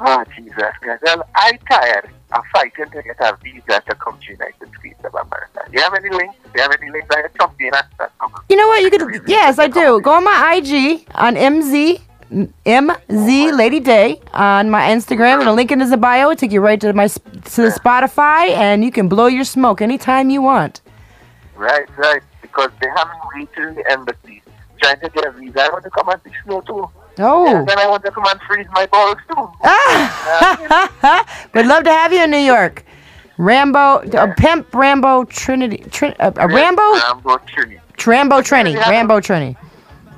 Oh 0.00 0.24
Jesus. 0.34 0.54
Well, 1.02 1.28
I 1.34 1.58
tired 1.68 2.08
of 2.32 2.44
fighting 2.52 2.90
to 2.90 3.02
get 3.02 3.20
a 3.20 3.36
visa 3.42 3.82
to 3.86 3.94
come 3.96 4.18
to 4.18 4.32
United 4.32 4.68
States 4.78 5.04
of 5.04 5.14
America. 5.14 5.62
Do 5.66 5.72
you 5.72 5.82
have 5.82 5.94
any 5.94 6.08
links? 6.10 6.36
Do 6.44 6.50
you 6.54 6.62
have 6.62 6.72
any 6.80 6.90
links 6.90 7.08
I 7.10 7.28
come 7.38 7.50
to 7.58 7.64
you? 7.64 8.56
Know 8.56 8.68
what? 8.68 8.82
You 8.82 8.90
could. 8.90 9.28
Yes, 9.28 9.58
I 9.58 9.68
do. 9.68 10.00
Go 10.00 10.12
on 10.12 10.24
my 10.24 10.54
IG 10.56 11.06
on 11.14 11.34
MZ. 11.34 12.00
MZ 12.64 13.56
Lady 13.56 13.80
Day 13.80 14.20
on 14.32 14.70
my 14.70 14.82
Instagram 14.82 15.40
and 15.40 15.48
a 15.48 15.52
link 15.52 15.72
in 15.72 15.80
the 15.80 15.96
bio. 15.96 16.30
It'll 16.30 16.36
take 16.36 16.52
you 16.52 16.60
right 16.60 16.80
to 16.80 16.92
my 16.92 17.08
to 17.08 17.62
the 17.62 17.70
Spotify 17.70 18.50
and 18.50 18.84
you 18.84 18.92
can 18.92 19.08
blow 19.08 19.26
your 19.26 19.42
smoke 19.42 19.82
anytime 19.82 20.30
you 20.30 20.40
want. 20.40 20.80
Right, 21.56 21.88
right. 21.98 22.22
Because 22.40 22.70
they 22.80 22.88
haven't 22.96 23.18
reached 23.34 23.56
the 23.56 23.84
embassy 23.90 24.42
trying 24.80 25.00
to 25.00 25.08
get 25.08 25.26
a 25.26 25.32
visa. 25.32 25.62
I 25.62 25.68
want 25.70 25.82
to 25.82 25.90
come 25.90 26.08
and 26.08 26.20
see 26.22 26.30
snow 26.44 26.60
too. 26.60 26.88
Oh. 27.18 27.56
And 27.56 27.68
then 27.68 27.78
I 27.78 27.86
want 27.86 28.04
to 28.04 28.10
come 28.10 28.24
and 28.26 28.40
freeze 28.42 28.66
my 28.72 28.86
balls 28.86 29.16
too. 29.28 29.50
We'd 31.58 31.66
love 31.66 31.84
to 31.84 31.90
have 31.90 32.12
you 32.12 32.24
in 32.24 32.30
New 32.30 32.38
York. 32.38 32.84
Rambo, 33.38 33.78
uh, 33.78 34.34
Pimp 34.36 34.74
Rambo 34.74 35.24
Trinity, 35.24 35.78
Trin, 35.90 36.14
uh, 36.20 36.30
uh, 36.36 36.46
Rambo, 36.46 36.82
Rambo 36.82 37.38
Trini. 37.38 37.80
Rambo 38.06 38.40
Trini, 38.40 38.76
Rambo 38.76 39.20
Trini. 39.20 39.56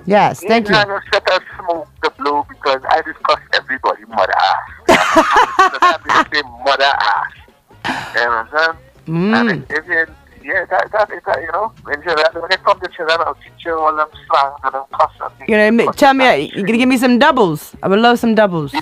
Yes, 0.06 0.40
thank 0.40 0.68
you. 0.68 0.74
I'm 0.74 0.88
going 0.88 1.00
to 1.00 1.40
smoke 1.56 1.88
the 2.02 2.10
blow 2.18 2.44
because 2.48 2.82
I 2.88 3.00
discuss 3.02 3.38
everybody 3.54 4.04
mother 4.06 4.34
ass. 4.36 4.58
so 4.88 5.78
that 5.78 6.00
means 6.04 6.26
say 6.32 6.42
mother 6.64 6.84
ass. 6.84 7.32
You 8.14 8.20
understand? 8.28 8.78
Mm. 9.06 9.50
And 9.50 9.64
if, 9.70 9.78
if 9.78 9.86
you, 9.86 10.06
yeah, 10.44 10.64
that, 10.70 10.90
that 10.92 11.10
is 11.12 11.22
that, 11.26 11.40
you 11.40 11.50
know, 11.52 11.72
when 11.84 12.00
when 12.00 12.52
it 12.52 12.62
comes 12.64 12.80
to 12.82 12.88
children, 12.88 13.18
I'll 13.26 13.34
teach 13.34 13.64
you 13.64 13.78
all 13.78 13.94
them 13.94 14.08
slang 14.28 14.52
and 14.64 14.74
them 14.74 14.84
cuss 14.92 15.10
and. 15.20 15.48
You're 15.48 15.70
gonna 15.70 15.92
tell 15.92 16.14
me 16.14 16.50
you're 16.54 16.64
gonna 16.66 16.78
give 16.78 16.88
me 16.88 16.96
some 16.98 17.18
doubles. 17.18 17.74
I 17.82 17.88
would 17.88 18.00
love 18.00 18.18
some 18.18 18.34
doubles. 18.34 18.72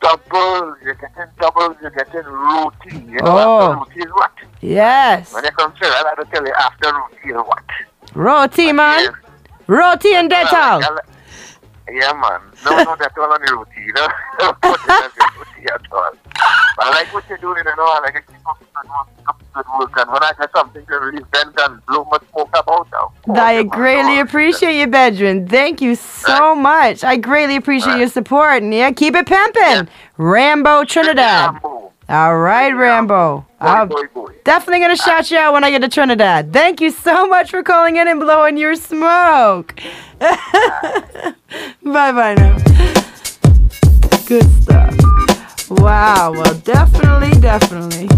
Doubles, 0.00 0.76
you're 0.82 0.94
getting 0.94 1.24
doubles, 1.40 1.76
you're 1.80 1.90
getting 1.92 2.24
roti. 2.24 2.96
You 3.12 3.18
know, 3.20 3.26
Oh. 3.26 3.60
after 3.72 3.76
roti 3.78 4.00
is 4.00 4.12
what? 4.12 4.32
Yes, 4.60 5.32
When 5.32 5.44
it 5.44 5.56
comes 5.56 5.74
to 5.78 5.80
that, 5.88 6.04
I 6.06 6.08
have 6.10 6.18
to 6.18 6.24
tell 6.34 6.44
you 6.44 6.52
after 6.54 6.92
roti 6.92 7.28
is 7.28 7.34
what? 7.36 7.62
roti 8.14 8.72
man, 8.72 9.12
roti 9.68 10.14
and 10.14 10.30
Dettol. 10.30 10.82
Yeah, 11.92 12.12
man. 12.14 12.40
No, 12.64 12.82
no, 12.84 12.96
that's 12.98 13.16
all 13.18 13.32
on 13.32 13.40
the 13.44 13.52
routine. 13.52 13.84
You 13.84 13.92
know, 13.92 14.08
don't 14.38 14.60
put 14.62 14.80
it 14.80 14.90
on 14.90 15.10
the 15.14 15.30
roti 15.36 15.66
at 15.66 15.92
all. 15.92 16.12
But 16.76 16.86
I 16.86 16.90
like 16.90 17.12
what 17.12 17.28
you're 17.28 17.38
doing, 17.38 17.58
you 17.58 17.76
know. 17.76 17.84
I 17.84 18.00
like 18.02 18.14
to 18.14 18.32
keep 18.32 18.48
up 18.48 18.58
good 18.58 18.88
work, 18.88 19.06
keep 19.16 19.28
up 19.28 19.42
good 19.52 19.66
work. 19.78 19.96
And 19.96 20.10
when 20.10 20.22
I 20.22 20.32
get 20.38 20.50
something 20.56 20.86
to 20.86 20.94
really 20.96 21.22
vent 21.32 21.54
and 21.58 21.84
blow 21.86 22.04
my 22.10 22.18
smoke 22.30 22.48
about 22.54 22.88
now. 22.92 23.12
I 23.34 23.62
greatly 23.64 24.20
appreciate 24.20 24.80
you, 24.80 24.86
Benjamin. 24.86 25.48
Thank 25.48 25.82
you 25.82 25.94
so 25.94 26.54
much. 26.54 27.04
I 27.04 27.16
greatly 27.16 27.56
appreciate 27.56 27.98
your 27.98 28.08
support. 28.08 28.62
And 28.62 28.72
yeah, 28.72 28.90
keep 28.92 29.14
it 29.14 29.26
pimping. 29.26 29.88
Rambo 30.16 30.84
Trinidad. 30.84 31.60
All 32.12 32.36
right, 32.36 32.76
Rambo. 32.76 33.46
I'm 33.58 33.88
definitely 34.44 34.80
going 34.80 34.94
to 34.94 35.02
shout 35.02 35.30
you 35.30 35.38
out 35.38 35.54
when 35.54 35.64
I 35.64 35.70
get 35.70 35.78
to 35.78 35.88
Trinidad. 35.88 36.52
Thank 36.52 36.82
you 36.82 36.90
so 36.90 37.26
much 37.26 37.50
for 37.50 37.62
calling 37.62 37.96
in 37.96 38.06
and 38.06 38.20
blowing 38.20 38.58
your 38.58 38.74
smoke. 38.76 39.80
bye 40.20 41.32
bye 41.82 42.34
now. 42.34 42.58
Good 44.26 44.44
stuff. 44.60 45.70
Wow. 45.70 46.32
Well, 46.32 46.52
definitely, 46.56 47.40
definitely. 47.40 48.10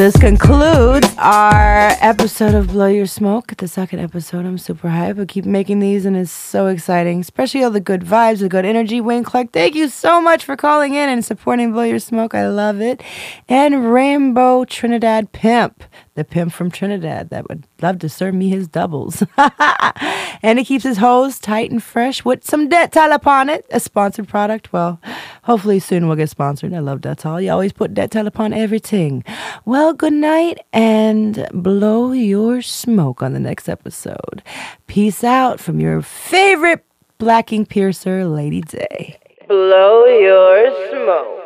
This 0.00 0.16
concludes 0.16 1.14
our 1.18 1.90
episode 2.00 2.54
of 2.54 2.68
Blow 2.68 2.86
Your 2.86 3.04
Smoke, 3.04 3.54
the 3.58 3.68
second 3.68 3.98
episode. 3.98 4.46
I'm 4.46 4.56
super 4.56 4.88
hyped. 4.88 5.20
I 5.20 5.26
keep 5.26 5.44
making 5.44 5.80
these 5.80 6.06
and 6.06 6.16
it's 6.16 6.30
so 6.30 6.68
exciting, 6.68 7.20
especially 7.20 7.62
all 7.62 7.70
the 7.70 7.80
good 7.80 8.00
vibes, 8.00 8.38
the 8.38 8.48
good 8.48 8.64
energy. 8.64 9.02
Wayne 9.02 9.24
Clark, 9.24 9.52
thank 9.52 9.74
you 9.74 9.90
so 9.90 10.18
much 10.18 10.42
for 10.42 10.56
calling 10.56 10.94
in 10.94 11.10
and 11.10 11.22
supporting 11.22 11.72
Blow 11.72 11.82
Your 11.82 11.98
Smoke. 11.98 12.34
I 12.34 12.48
love 12.48 12.80
it. 12.80 13.02
And 13.46 13.92
Rambo 13.92 14.64
Trinidad 14.64 15.32
Pimp, 15.32 15.84
the 16.14 16.24
pimp 16.24 16.52
from 16.52 16.70
Trinidad 16.70 17.30
that 17.30 17.48
would 17.48 17.66
love 17.80 17.98
to 18.00 18.08
serve 18.08 18.34
me 18.34 18.48
his 18.48 18.68
doubles. 18.68 19.22
and 20.42 20.58
he 20.58 20.64
keeps 20.64 20.84
his 20.84 20.98
hose 20.98 21.38
tight 21.38 21.70
and 21.70 21.82
fresh 21.82 22.24
with 22.24 22.44
some 22.44 22.68
Dettol 22.68 23.14
upon 23.14 23.48
it. 23.48 23.66
A 23.70 23.80
sponsored 23.80 24.28
product. 24.28 24.72
Well, 24.72 25.00
hopefully 25.44 25.78
soon 25.78 26.06
we'll 26.06 26.16
get 26.16 26.30
sponsored. 26.30 26.74
I 26.74 26.80
love 26.80 27.00
Dettol. 27.00 27.42
You 27.42 27.50
always 27.50 27.72
put 27.72 27.94
Dettol 27.94 28.26
upon 28.26 28.52
everything. 28.52 29.24
Well, 29.64 29.92
good 29.92 30.12
night 30.12 30.58
and 30.72 31.48
blow 31.52 32.12
your 32.12 32.62
smoke 32.62 33.22
on 33.22 33.32
the 33.32 33.40
next 33.40 33.68
episode. 33.68 34.42
Peace 34.86 35.24
out 35.24 35.60
from 35.60 35.80
your 35.80 36.02
favorite 36.02 36.84
Black 37.18 37.52
Ink 37.52 37.68
piercer, 37.68 38.24
Lady 38.24 38.62
Day. 38.62 39.18
Blow 39.46 40.06
your 40.06 40.70
smoke. 40.90 41.39